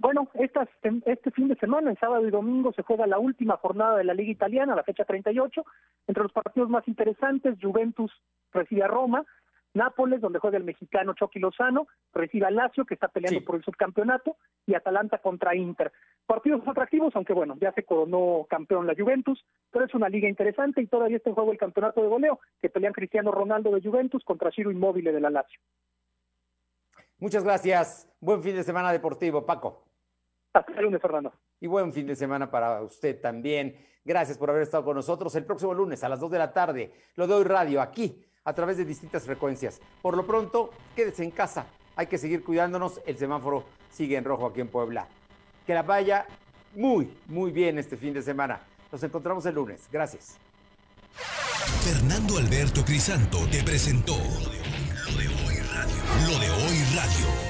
Bueno, 0.00 0.30
estas, 0.32 0.66
este 1.04 1.30
fin 1.30 1.48
de 1.48 1.56
semana, 1.56 1.90
en 1.90 1.98
sábado 1.98 2.26
y 2.26 2.30
domingo, 2.30 2.72
se 2.72 2.82
juega 2.82 3.06
la 3.06 3.18
última 3.18 3.58
jornada 3.58 3.98
de 3.98 4.04
la 4.04 4.14
Liga 4.14 4.32
Italiana, 4.32 4.74
la 4.74 4.82
fecha 4.82 5.04
38. 5.04 5.62
Entre 6.06 6.22
los 6.22 6.32
partidos 6.32 6.70
más 6.70 6.88
interesantes, 6.88 7.58
Juventus 7.60 8.10
recibe 8.50 8.82
a 8.82 8.88
Roma, 8.88 9.26
Nápoles, 9.74 10.22
donde 10.22 10.38
juega 10.38 10.56
el 10.56 10.64
mexicano 10.64 11.12
Chucky 11.12 11.38
Lozano, 11.38 11.86
recibe 12.14 12.46
a 12.46 12.50
Lazio, 12.50 12.86
que 12.86 12.94
está 12.94 13.08
peleando 13.08 13.44
por 13.44 13.56
el 13.56 13.62
subcampeonato, 13.62 14.38
y 14.66 14.74
Atalanta 14.74 15.18
contra 15.18 15.54
Inter. 15.54 15.92
Partidos 16.26 16.66
atractivos, 16.66 17.14
aunque 17.14 17.34
bueno, 17.34 17.58
ya 17.60 17.70
se 17.72 17.84
coronó 17.84 18.46
campeón 18.48 18.86
la 18.86 18.94
Juventus, 18.98 19.44
pero 19.70 19.84
es 19.84 19.94
una 19.94 20.08
liga 20.08 20.30
interesante 20.30 20.80
y 20.80 20.86
todavía 20.86 21.18
está 21.18 21.28
en 21.28 21.34
juego 21.34 21.52
el 21.52 21.58
campeonato 21.58 22.00
de 22.00 22.08
goleo, 22.08 22.40
que 22.62 22.70
pelean 22.70 22.94
Cristiano 22.94 23.32
Ronaldo 23.32 23.70
de 23.70 23.82
Juventus 23.82 24.24
contra 24.24 24.50
Ciro 24.50 24.70
Inmóvil 24.70 25.04
de 25.04 25.20
la 25.20 25.28
Lazio. 25.28 25.60
Muchas 27.18 27.44
gracias. 27.44 28.08
Buen 28.18 28.42
fin 28.42 28.56
de 28.56 28.64
semana 28.64 28.92
deportivo, 28.92 29.44
Paco. 29.44 29.89
Hasta 30.52 30.72
el 30.72 30.82
lunes, 30.82 31.00
Fernando. 31.00 31.32
Y 31.60 31.66
buen 31.66 31.92
fin 31.92 32.06
de 32.06 32.16
semana 32.16 32.50
para 32.50 32.82
usted 32.82 33.20
también. 33.20 33.86
Gracias 34.04 34.38
por 34.38 34.50
haber 34.50 34.62
estado 34.62 34.84
con 34.84 34.96
nosotros. 34.96 35.34
El 35.34 35.44
próximo 35.44 35.74
lunes 35.74 36.02
a 36.02 36.08
las 36.08 36.20
2 36.20 36.30
de 36.30 36.38
la 36.38 36.52
tarde 36.52 36.92
lo 37.16 37.26
doy 37.26 37.44
radio 37.44 37.80
aquí 37.80 38.24
a 38.44 38.52
través 38.54 38.76
de 38.76 38.84
distintas 38.84 39.24
frecuencias. 39.24 39.80
Por 40.02 40.16
lo 40.16 40.26
pronto, 40.26 40.70
quédese 40.96 41.22
en 41.22 41.30
casa. 41.30 41.66
Hay 41.96 42.06
que 42.06 42.18
seguir 42.18 42.42
cuidándonos. 42.42 43.00
El 43.06 43.18
semáforo 43.18 43.64
sigue 43.90 44.16
en 44.16 44.24
rojo 44.24 44.46
aquí 44.46 44.60
en 44.60 44.68
Puebla. 44.68 45.06
Que 45.66 45.74
la 45.74 45.82
vaya 45.82 46.26
muy, 46.74 47.12
muy 47.26 47.50
bien 47.50 47.78
este 47.78 47.96
fin 47.96 48.14
de 48.14 48.22
semana. 48.22 48.60
Nos 48.90 49.02
encontramos 49.02 49.44
el 49.46 49.54
lunes. 49.54 49.88
Gracias. 49.92 50.38
Fernando 51.82 52.38
Alberto 52.38 52.84
Crisanto 52.84 53.38
te 53.50 53.62
presentó 53.62 54.14
lo 54.14 55.18
de 55.18 55.28
hoy 55.28 55.56
radio. 55.72 55.96
Lo 56.26 56.38
de 56.38 56.50
hoy 56.50 56.84
radio. 56.96 57.49